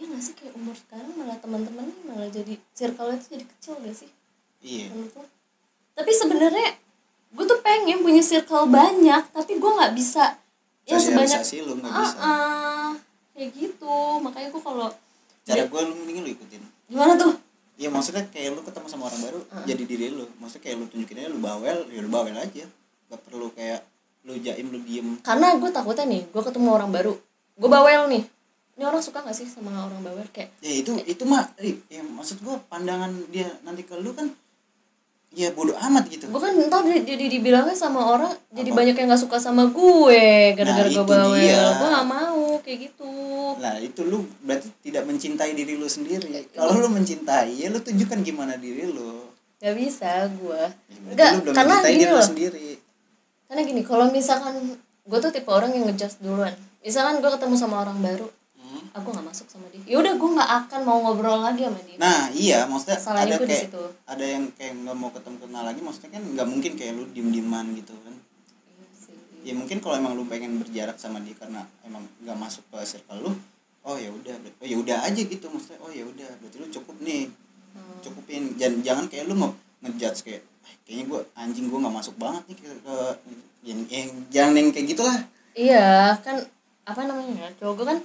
iya 0.00 0.08
nggak 0.08 0.24
sih? 0.24 0.32
Kayak 0.32 0.56
umur 0.56 0.72
sekarang 0.72 1.12
malah 1.20 1.36
teman-teman 1.36 1.86
malah 2.08 2.32
jadi 2.32 2.56
circle 2.72 3.12
itu 3.12 3.36
jadi 3.36 3.44
kecil 3.44 3.76
gak 3.84 3.96
sih? 4.00 4.10
Iya. 4.64 4.88
Menurut 4.96 5.12
lo? 5.20 5.24
tapi 6.00 6.16
sebenarnya 6.16 6.68
gue 7.30 7.44
tuh 7.44 7.60
pengen 7.60 8.00
punya 8.00 8.24
circle 8.24 8.64
banyak 8.72 9.22
tapi 9.36 9.52
gue 9.60 9.70
nggak 9.70 9.92
bisa. 9.92 10.40
Ya 10.88 10.96
sebanyak 10.96 11.44
sosialisasi 11.44 11.68
lu 11.68 11.76
nggak 11.76 11.92
bisa. 11.92 12.16
Ah, 12.18 12.90
kayak 13.36 13.50
gitu. 13.52 13.96
Makanya 14.24 14.48
gue 14.48 14.62
kalau 14.64 14.88
cara 15.44 15.62
gue 15.68 15.80
lu 15.84 15.92
mending 15.92 16.24
lu 16.24 16.30
ikutin. 16.32 16.62
Gimana 16.88 17.20
tuh? 17.20 17.36
Iya 17.76 17.88
maksudnya 17.92 18.24
kayak 18.32 18.56
lu 18.56 18.60
ketemu 18.64 18.86
sama 18.88 19.12
orang 19.12 19.20
baru 19.20 19.40
jadi 19.68 19.82
diri 19.84 20.06
lu. 20.08 20.24
Maksudnya 20.40 20.62
kayak 20.64 20.76
lu 20.80 20.84
tunjukin 20.88 21.20
aja 21.20 21.28
lu 21.28 21.40
bawel 21.44 21.78
ya 21.92 22.00
lu 22.00 22.10
bawel 22.10 22.34
aja. 22.34 22.64
Gak 23.12 23.20
perlu 23.28 23.52
kayak 23.52 23.84
lu 24.24 24.40
jaim 24.40 24.66
lu 24.72 24.80
diem. 24.80 25.20
Karena 25.20 25.52
gue 25.60 25.70
takutnya 25.70 26.08
nih 26.08 26.22
gue 26.32 26.42
ketemu 26.42 26.68
orang 26.72 26.90
baru. 26.90 27.12
Gue 27.60 27.68
bawel 27.68 28.08
nih 28.08 28.24
ini 28.80 28.88
orang 28.88 28.98
suka 28.98 29.20
gak 29.20 29.36
sih 29.36 29.44
sama 29.44 29.68
orang 29.76 30.00
bawel? 30.00 30.24
Kayak 30.26 30.56
ya 30.58 30.72
itu 30.74 30.96
itu 31.04 31.22
mah 31.22 31.52
ya 31.86 32.00
maksud 32.02 32.40
gue 32.40 32.56
pandangan 32.66 33.12
dia 33.28 33.44
nanti 33.60 33.84
ke 33.84 33.92
lu 33.94 34.08
kan 34.10 34.32
ya 35.30 35.52
bodoh 35.52 35.76
amat 35.78 36.08
gitu. 36.08 36.26
Gue 36.26 36.40
kan 36.40 36.56
di- 36.56 37.04
jadi 37.06 37.24
dibilangnya 37.28 37.70
sama 37.72 38.02
orang 38.08 38.32
jadi 38.50 38.72
Apa? 38.72 38.78
banyak 38.80 38.96
yang 38.96 39.08
gak 39.10 39.20
suka 39.20 39.36
sama 39.36 39.68
gue 39.68 40.24
gara-gara 40.54 40.88
Nah, 40.88 40.96
gue 40.96 41.04
bawel. 41.06 41.38
dia. 41.38 41.60
gue 41.76 41.88
gak 41.92 42.08
mau 42.08 42.42
kayak 42.58 42.78
gitu. 42.82 43.12
Nah 43.54 43.74
itu 43.78 44.00
lu 44.02 44.24
berarti 44.40 44.72
tidak 44.80 45.04
mencintai 45.04 45.52
diri 45.52 45.76
lu 45.76 45.86
sendiri. 45.86 46.48
Kalau 46.48 46.74
lu 46.74 46.88
mencintai 46.88 47.52
ya 47.54 47.68
lu 47.68 47.78
tunjukkan 47.78 48.18
gimana 48.22 48.56
diri 48.56 48.88
lu. 48.88 49.28
Gak 49.60 49.76
bisa 49.76 50.08
gue 50.32 50.62
Ya, 50.88 50.96
Enggak, 51.06 51.30
lu 51.30 51.40
belum 51.44 51.54
karena 51.54 51.74
gini 51.78 51.92
diri 51.94 52.04
lu 52.06 52.16
loh. 52.16 52.24
sendiri. 52.24 52.68
Karena 53.44 53.60
gini 53.62 53.82
kalau 53.82 54.08
misalkan 54.08 54.54
gue 55.02 55.18
tuh 55.20 55.30
tipe 55.30 55.46
orang 55.48 55.70
yang 55.70 55.84
ngejudge 55.84 56.18
duluan. 56.18 56.56
Misalkan 56.80 57.20
gue 57.20 57.28
ketemu 57.28 57.54
sama 57.54 57.76
orang 57.78 58.00
baru 58.00 58.24
Aku 58.90 59.06
nggak 59.08 59.22
masuk 59.24 59.46
sama 59.46 59.66
dia. 59.70 59.80
Ya 59.86 59.96
udah 59.98 60.12
gue 60.14 60.30
nggak 60.34 60.50
akan 60.64 60.80
mau 60.82 60.98
ngobrol 61.00 61.38
lagi 61.38 61.62
sama 61.62 61.80
dia. 61.80 61.96
Nah 61.96 62.20
iya 62.30 62.58
maksudnya 62.66 62.98
salahnya 62.98 63.36
ada 63.36 63.46
kayak 63.46 63.62
situ. 63.66 63.84
ada 64.04 64.24
yang 64.24 64.44
kayak 64.52 64.74
nggak 64.76 64.96
mau 64.96 65.10
ketemu 65.10 65.36
kenal 65.38 65.62
lagi 65.62 65.80
maksudnya 65.80 66.10
kan 66.10 66.22
nggak 66.26 66.46
mungkin 66.48 66.72
kayak 66.74 66.92
lu 66.94 67.04
diem 67.10 67.28
dieman 67.30 67.66
gitu 67.74 67.94
kan. 67.96 68.14
Iya 68.66 68.86
sih. 68.92 69.14
ya 69.40 69.52
mungkin 69.54 69.78
kalau 69.78 69.94
emang 69.96 70.12
lu 70.14 70.26
pengen 70.26 70.58
berjarak 70.58 70.96
sama 70.96 71.18
dia 71.18 71.34
karena 71.34 71.62
emang 71.82 72.02
nggak 72.18 72.34
masuk 72.34 72.66
ke 72.66 72.82
circle 72.84 73.20
lu 73.20 73.32
oh 73.80 73.96
ya 73.96 74.10
udah 74.10 74.34
oh 74.58 74.66
ya 74.66 74.76
udah 74.76 74.96
aja 75.02 75.16
gitu 75.18 75.46
maksudnya 75.46 75.80
oh 75.80 75.88
ya 75.88 76.04
udah 76.04 76.28
berarti 76.38 76.56
lu 76.58 76.68
cukup 76.70 76.96
nih 77.00 77.30
Hmm. 77.70 78.02
cukupin. 78.02 78.58
Jangan 78.58 78.82
jangan 78.82 79.04
kayak 79.06 79.30
lu 79.30 79.38
mau 79.38 79.54
ngejudge 79.78 80.26
kayak 80.26 80.42
"Ah, 80.60 80.74
kayaknya 80.82 81.04
gue 81.06 81.20
anjing 81.38 81.70
gue 81.70 81.78
nggak 81.78 81.94
masuk 81.94 82.18
banget 82.18 82.42
nih 82.50 82.56
ke, 82.58 82.66
ke 82.82 82.94
yang, 83.62 83.80
yang 83.86 84.08
jangan 84.26 84.52
yang 84.58 84.68
kayak 84.74 84.86
gitulah. 84.90 85.18
Iya 85.54 86.18
kan 86.18 86.42
apa 86.82 87.00
namanya 87.06 87.46
cowok 87.62 87.74
gue 87.78 87.86
kan 87.86 87.98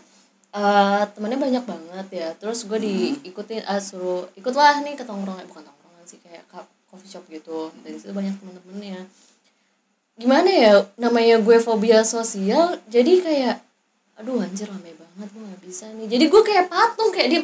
eh 0.56 1.04
temennya 1.12 1.36
banyak 1.38 1.64
banget 1.68 2.08
ya. 2.12 2.28
Terus 2.40 2.64
gue 2.64 2.80
diikutin 2.80 3.68
ah, 3.68 3.84
suruh 3.84 4.24
ikutlah 4.34 4.80
nih 4.82 4.96
ke 4.96 5.04
tongkrongan. 5.04 5.44
Bukan 5.46 5.64
tongkrongan 5.64 6.04
sih 6.08 6.20
kayak 6.24 6.48
ka- 6.48 6.72
coffee 6.88 7.12
shop 7.12 7.28
gitu. 7.28 7.76
Dari 7.84 8.00
situ 8.00 8.16
banyak 8.16 8.40
temen-temennya. 8.40 9.04
Gimana 10.16 10.48
ya 10.48 10.74
namanya 10.96 11.44
gue 11.44 11.60
fobia 11.60 12.08
sosial 12.08 12.80
jadi 12.88 13.20
kayak 13.20 13.56
aduh 14.16 14.40
anjir 14.40 14.64
rame 14.72 14.96
banget 14.96 15.28
gue 15.28 15.44
nggak 15.44 15.62
bisa 15.68 15.92
nih. 15.92 16.08
Jadi 16.08 16.26
gue 16.32 16.42
kayak 16.42 16.72
patung 16.72 17.12
kayak 17.12 17.28
dia 17.28 17.42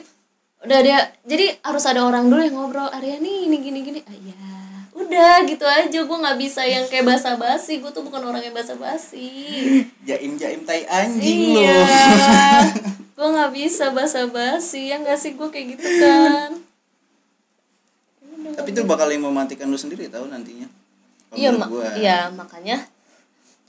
udah 0.61 0.79
dia 0.79 0.99
jadi 1.27 1.59
harus 1.67 1.83
ada 1.83 2.07
orang 2.07 2.31
dulu 2.31 2.39
yang 2.39 2.55
ngobrol 2.55 2.87
Arya 2.87 3.19
nih 3.19 3.51
ini 3.51 3.57
gini 3.59 3.79
gini. 3.83 3.99
Ah, 4.07 4.15
ya 4.15 4.39
udah 4.95 5.43
gitu 5.43 5.67
aja. 5.67 5.99
Gue 5.99 6.15
nggak 6.15 6.39
bisa 6.39 6.63
yang 6.63 6.87
kayak 6.87 7.11
basa 7.11 7.35
basi 7.35 7.83
gue 7.83 7.91
tuh 7.91 8.07
bukan 8.07 8.23
orang 8.23 8.39
yang 8.39 8.55
basa 8.55 8.79
basi 8.79 9.27
jaim 10.07 10.39
jaim 10.39 10.63
tai 10.63 10.87
anjing 10.87 11.59
iya 11.59 11.75
gue 13.21 13.29
nggak 13.29 13.53
bisa 13.53 13.93
basa 13.93 14.25
basi 14.25 14.89
ya 14.89 14.97
nggak 14.97 15.13
sih? 15.13 15.37
Gue 15.37 15.53
kayak 15.53 15.77
gitu 15.77 15.85
kan. 16.01 16.57
Tapi 18.57 18.73
itu 18.73 18.81
bakal 18.89 19.13
yang 19.13 19.29
mematikan 19.29 19.69
lu 19.69 19.77
sendiri 19.77 20.09
tahu 20.09 20.25
nantinya. 20.25 20.65
Iya 21.31 21.53
mak 21.53 21.69
gua. 21.69 21.87
iya 21.95 22.27
makanya 22.33 22.81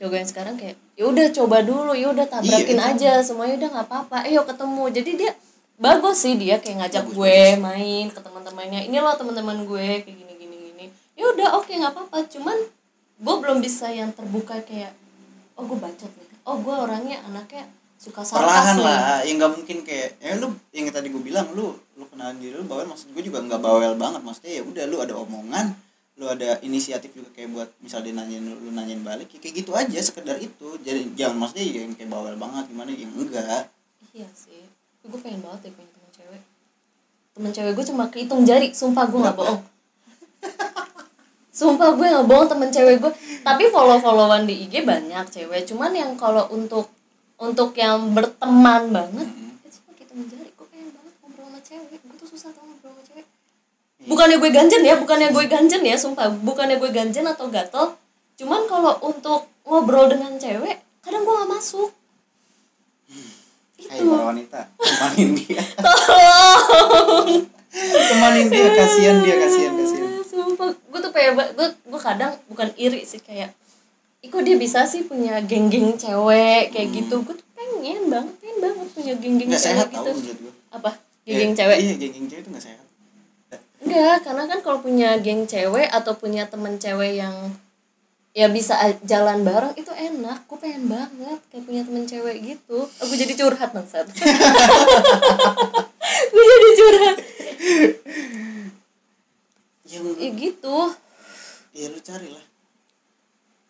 coba 0.01 0.19
yang 0.19 0.27
sekarang 0.27 0.55
kayak 0.59 0.75
ya 0.99 1.05
udah 1.07 1.31
coba 1.31 1.63
dulu 1.63 1.93
ya 1.95 2.11
udah 2.11 2.27
tabrakin 2.27 2.75
Iya. 2.75 2.91
aja 2.91 3.13
semuanya 3.23 3.55
udah 3.61 3.69
nggak 3.77 3.87
apa-apa 3.93 4.17
eh 4.25 4.33
yuk 4.35 4.49
ketemu. 4.49 4.85
Jadi 4.89 5.11
dia 5.21 5.31
bagus 5.77 6.17
sih 6.25 6.35
dia 6.41 6.57
kayak 6.57 6.89
ngajak 6.89 7.05
Bagus, 7.07 7.17
gue 7.21 7.39
main 7.61 8.07
ke 8.09 8.21
teman-temannya. 8.25 8.81
Ini 8.89 8.97
loh 9.05 9.15
teman-teman 9.21 9.69
gue 9.69 9.89
kayak 10.01 10.17
gini 10.17 10.33
gini 10.41 10.57
gini. 10.73 10.85
Ya 11.13 11.29
udah 11.29 11.61
oke 11.61 11.69
nggak 11.71 11.93
apa-apa. 11.93 12.25
Cuman 12.33 12.57
gue 13.21 13.35
belum 13.45 13.61
bisa 13.61 13.93
yang 13.93 14.11
terbuka 14.17 14.59
kayak 14.65 14.97
oh 15.55 15.63
gue 15.69 15.77
bacot 15.77 16.09
nih. 16.09 16.29
Oh 16.49 16.57
gue 16.59 16.73
orangnya 16.75 17.21
anaknya 17.29 17.69
suka 18.03 18.27
sarkas 18.27 18.43
perlahan 18.43 18.75
nih. 18.75 18.83
lah 18.83 19.17
ya 19.23 19.33
nggak 19.39 19.53
mungkin 19.55 19.77
kayak 19.87 20.09
ya 20.19 20.35
lu 20.43 20.51
yang 20.75 20.91
tadi 20.91 21.07
gue 21.15 21.23
bilang 21.23 21.47
lu 21.55 21.71
lu 21.95 22.05
kenalan 22.11 22.35
diri 22.43 22.59
lu 22.59 22.67
bawel 22.67 22.91
maksud 22.91 23.15
gue 23.15 23.23
juga 23.23 23.39
nggak 23.39 23.63
bawel 23.63 23.95
banget 23.95 24.27
maksudnya 24.27 24.59
ya 24.59 24.63
udah 24.67 24.85
lu 24.91 24.97
ada 24.99 25.15
omongan 25.15 25.71
lu 26.19 26.27
ada 26.27 26.59
inisiatif 26.67 27.15
juga 27.15 27.31
kayak 27.31 27.49
buat 27.55 27.71
misal 27.79 28.03
dia 28.03 28.11
nanyain 28.11 28.43
lu, 28.43 28.75
nanyain 28.75 29.07
balik 29.07 29.31
ya 29.31 29.39
kayak 29.39 29.55
gitu 29.63 29.71
aja 29.79 29.99
sekedar 30.03 30.35
itu 30.43 30.75
jadi 30.83 31.15
jangan 31.15 31.47
maksudnya 31.47 31.87
yang 31.87 31.95
kayak 31.95 32.11
bawel 32.11 32.35
banget 32.35 32.65
gimana 32.67 32.91
yang 32.91 33.15
enggak 33.15 33.71
Iya 34.13 34.29
sih, 34.37 34.61
gue 35.09 35.21
pengen 35.25 35.41
banget 35.41 35.65
deh 35.65 35.73
punya 35.73 35.89
teman 35.89 36.11
cewek. 36.13 36.43
Temen 37.33 37.51
cewek 37.57 37.73
gue 37.81 37.87
cuma 37.89 38.05
kehitung 38.13 38.45
jari, 38.45 38.77
sumpah 38.77 39.09
gue 39.09 39.21
nggak 39.25 39.37
bohong. 39.41 39.61
Sumpah 41.53 41.97
gue 41.97 42.07
nggak 42.13 42.29
bohong 42.29 42.49
temen 42.49 42.69
cewek 42.69 43.01
gue. 43.01 43.13
Tapi 43.41 43.73
follow 43.73 43.97
followan 44.05 44.45
di 44.45 44.69
IG 44.69 44.85
banyak 44.85 45.33
cewek. 45.33 45.65
Cuman 45.65 45.97
yang 45.97 46.13
kalau 46.21 46.45
untuk 46.53 46.93
untuk 47.43 47.75
yang 47.75 48.13
berteman 48.13 48.83
banget, 48.89 49.27
itu 49.27 49.77
cuma 49.77 49.91
kehitung 49.93 50.23
jari. 50.25 50.51
Gue 50.53 50.67
pengen 50.69 50.89
banget 50.93 51.15
ngobrol 51.19 51.47
sama 51.49 51.61
cewek. 51.61 51.99
Gue 51.99 52.17
tuh 52.17 52.29
susah 52.29 52.51
tau 52.51 52.63
ngobrol 52.63 52.95
sama 52.95 53.03
cewek. 53.03 53.27
Bukannya 54.03 54.37
gue 54.39 54.51
ganjen 54.51 54.83
ya, 54.83 54.95
bukannya 54.95 55.29
gue 55.31 55.45
ganjen 55.47 55.83
ya, 55.83 55.97
sumpah. 55.97 56.31
Bukannya 56.33 56.79
gue 56.79 56.91
ganjen 56.91 57.25
atau 57.25 57.47
gatel. 57.47 57.99
Cuman 58.35 58.65
kalau 58.65 58.95
untuk 59.03 59.51
ngobrol 59.63 60.07
dengan 60.07 60.35
cewek, 60.37 60.79
kadang 61.01 61.23
gue 61.23 61.35
nggak 61.35 61.51
masuk. 61.51 61.91
Hai 63.83 63.99
Itu. 63.99 64.07
para 64.09 64.25
wanita 64.25 64.61
temanin 64.79 65.31
dia 65.35 65.59
Tolong. 65.83 67.43
temanin 67.83 68.47
dia 68.47 68.69
kasihan 68.73 69.17
dia 69.21 69.35
kasihan 69.37 69.73
kasihan 69.75 70.07
Ah, 70.09 70.23
Sumpah, 70.23 70.71
gue 70.71 71.01
tuh 71.03 71.11
kayak 71.11 71.31
gue 71.51 71.67
gue 71.83 72.01
kadang 72.01 72.31
bukan 72.47 72.71
iri 72.77 73.03
sih 73.03 73.19
kayak 73.19 73.51
Iko 74.23 74.39
dia 74.39 74.55
bisa 74.55 74.87
sih 74.87 75.03
punya 75.03 75.43
geng-geng 75.43 75.99
cewek 75.99 76.71
kayak 76.71 76.89
gitu. 76.95 77.27
Gue 77.27 77.35
tuh 77.35 77.47
pengen 77.59 78.07
banget, 78.07 78.35
pengen 78.39 78.59
banget 78.63 78.87
punya 78.95 79.15
geng-geng 79.19 79.51
cewek 79.51 79.67
sehat 79.67 79.87
gitu. 79.91 79.99
tau 79.99 80.15
menurut 80.15 80.39
gue 80.39 80.53
Apa? 80.71 80.91
Geng-geng 81.27 81.53
Ya, 81.53 81.59
cewek? 81.59 81.79
iya 81.83 81.95
geng-geng 81.99 82.27
cewek 82.31 82.43
itu 82.43 82.51
nggak 82.55 82.65
sehat 82.65 82.87
Enggak, 83.83 84.17
karena 84.23 84.43
kan 84.47 84.59
kalau 84.63 84.79
punya 84.79 85.19
geng 85.19 85.43
cewek 85.43 85.91
atau 85.91 86.15
punya 86.15 86.47
temen 86.47 86.79
cewek 86.79 87.19
yang 87.19 87.35
ya 88.33 88.47
bisa 88.47 88.79
jalan 89.03 89.43
bareng 89.43 89.75
itu 89.75 89.91
enak. 89.91 90.47
Gue 90.47 90.57
pengen 90.57 90.87
banget 90.87 91.43
kayak 91.51 91.65
punya 91.67 91.83
temen 91.83 92.07
cewek 92.07 92.37
gitu. 92.47 92.79
Aku 93.03 93.13
jadi 93.13 93.35
curhat 93.35 93.75
bangsat. 93.75 94.07
gue 96.33 96.45
jadi 96.47 96.71
curhat. 96.79 97.17
yang 99.85 100.05
Ya 100.15 100.31
gitu. 100.31 100.79
ya 101.75 101.91
lu 101.91 101.99
cari 101.99 102.31
lah 102.31 102.52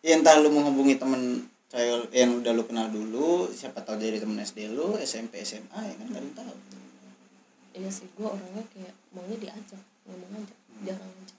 ya 0.03 0.19
entah 0.19 0.35
lu 0.43 0.51
menghubungi 0.51 0.99
temen 0.99 1.47
cewek 1.71 2.11
yang 2.13 2.43
udah 2.43 2.53
lu 2.53 2.63
kenal 2.67 2.91
dulu 2.91 3.47
siapa 3.55 3.81
tahu 3.81 3.97
dari 3.97 4.19
temen 4.19 4.37
SD 4.43 4.75
lu 4.75 4.99
SMP 4.99 5.41
SMA 5.47 5.79
ya 5.79 5.95
kan 5.95 6.07
nggak 6.11 6.37
tahu. 6.37 6.55
Iya 7.73 7.89
sih 7.89 8.05
gue 8.13 8.29
orangnya 8.29 8.67
kayak 8.75 8.93
maunya 9.15 9.37
diajak 9.41 9.81
ngomong 10.05 10.31
aja 10.37 10.55
jarang 10.85 11.11
ngajak. 11.17 11.39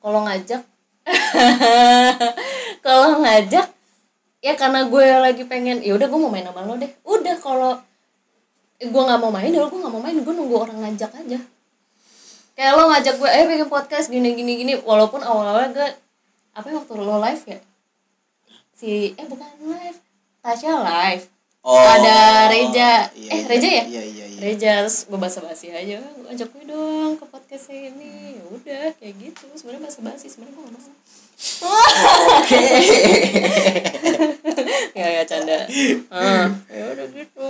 Kalau 0.00 0.20
ngajak 0.26 0.62
kalau 2.84 3.08
ngajak 3.22 3.66
ya 4.40 4.52
karena 4.56 4.80
gue 4.88 5.04
lagi 5.20 5.44
pengen 5.44 5.84
ya 5.84 5.92
udah 5.94 6.08
gue 6.08 6.18
mau 6.18 6.32
main 6.32 6.48
sama 6.48 6.64
lo 6.64 6.74
deh. 6.80 6.90
Udah 7.04 7.36
kalau 7.38 7.78
gue 8.80 9.02
nggak 9.06 9.20
mau 9.20 9.30
main 9.30 9.52
ya 9.52 9.60
gue 9.60 9.78
nggak 9.78 9.92
mau 9.92 10.02
main 10.02 10.16
gue 10.16 10.34
nunggu 10.34 10.56
orang 10.56 10.78
ngajak 10.88 11.12
aja. 11.14 11.38
Kayak 12.56 12.72
lo 12.74 12.90
ngajak 12.90 13.14
gue 13.20 13.28
eh 13.28 13.44
bikin 13.44 13.68
podcast 13.68 14.08
gini 14.08 14.32
gini 14.34 14.56
gini. 14.56 14.72
Walaupun 14.80 15.20
awal 15.20 15.52
awal 15.52 15.68
gue 15.70 15.88
apa 16.56 16.66
ya 16.66 16.74
waktu 16.82 16.92
lo 16.98 17.22
live 17.22 17.44
ya 17.46 17.60
si 18.80 19.12
eh 19.12 19.26
bukan 19.28 19.44
live. 19.68 20.00
Tasya 20.40 20.72
live. 20.80 21.24
Ada 21.60 22.48
Reja. 22.48 23.12
Eh, 23.12 23.44
Reja 23.44 23.68
ya? 23.68 23.84
iya 23.84 24.02
iya 24.08 24.24
iya. 24.24 24.40
Reja 24.40 24.72
terus 24.80 25.04
gue 25.04 25.20
basa 25.20 25.44
basi 25.44 25.68
aja. 25.68 26.00
Ajak 26.32 26.48
gue 26.48 26.64
dong 26.64 27.20
ke 27.20 27.28
podcast 27.28 27.68
ini. 27.68 28.40
Ya 28.40 28.44
udah 28.48 28.86
kayak 28.96 29.14
gitu. 29.20 29.44
Sebenarnya 29.52 29.84
basa 29.84 30.00
basi 30.00 30.32
sebenarnya 30.32 30.56
gue 30.56 30.64
gak 30.64 30.80
mau 30.80 30.96
oke 32.40 32.60
ya 34.96 35.06
ya 35.20 35.22
canda. 35.28 35.60
Ah. 36.08 36.48
Ya 36.72 36.84
udah 36.96 37.06
gitu. 37.12 37.48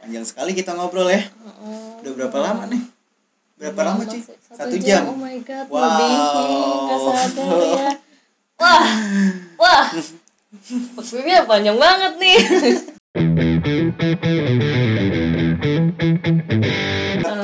Panjang 0.00 0.24
sekali 0.24 0.56
kita 0.56 0.72
ngobrol 0.72 1.12
ya. 1.12 1.20
Udah 2.00 2.12
berapa 2.16 2.38
lama 2.40 2.64
nih 2.72 2.93
berapa 3.54 3.80
lama 3.82 4.02
sih 4.04 4.20
sih? 4.20 4.36
satu 4.50 4.76
jam 4.76 5.06
oh 5.06 5.16
my 5.16 5.38
god 5.40 5.66
Wow. 5.66 5.78
lebih 5.80 6.10
nggak 6.84 7.00
sadar 7.00 7.48
ya. 7.60 7.90
Wah 8.54 8.84
wah. 9.56 9.84
Maksudnya 10.94 11.42
panjang 11.44 11.74
banget 11.76 12.12
nih. 12.16 12.38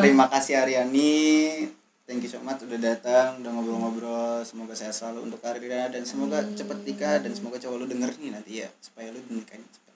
Terima 0.00 0.26
kasih 0.26 0.54
Aryani. 0.58 1.14
Thank 2.04 2.26
you 2.26 2.30
so 2.30 2.42
much 2.42 2.58
udah 2.60 2.80
datang 2.80 3.38
udah 3.38 3.50
ngobrol-ngobrol. 3.54 4.42
Semoga 4.42 4.74
sehat 4.74 4.90
selalu 4.92 5.30
untuk 5.30 5.38
karirnya 5.38 5.86
dan 5.88 6.02
semoga 6.02 6.42
cepet 6.42 6.78
nikah 6.82 7.22
dan 7.22 7.30
semoga 7.30 7.62
cowok 7.62 7.76
lu 7.76 7.86
denger 7.86 8.10
nih 8.18 8.30
nanti 8.34 8.52
ya 8.64 8.68
supaya 8.82 9.14
lu 9.14 9.22
nikahnya 9.30 9.62
cepet 9.70 9.89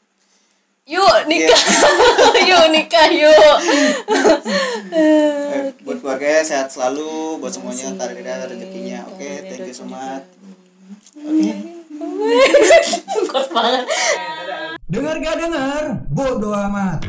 yuk 0.84 1.16
nikah. 1.24 1.62
Yuk 2.50 2.64
nikah 2.68 3.08
yuk. 3.08 3.56
Eh, 4.92 5.72
buat 5.80 5.98
keluarga 6.04 6.44
sehat 6.44 6.68
selalu 6.68 7.40
buat 7.40 7.52
semuanya 7.56 7.96
karirnya 7.96 8.44
rezekinya. 8.44 9.00
Oke 9.08 9.24
Karirnya, 9.24 9.48
thank 9.48 9.68
you 9.68 9.76
so 9.76 9.88
much. 9.88 10.28
Oke. 11.24 11.52
Kuat 13.32 13.48
banget. 13.48 13.84
Dengar 14.84 15.16
gak 15.24 15.36
dengar? 15.40 15.84
Bodoh 16.12 16.52
amat. 16.52 17.00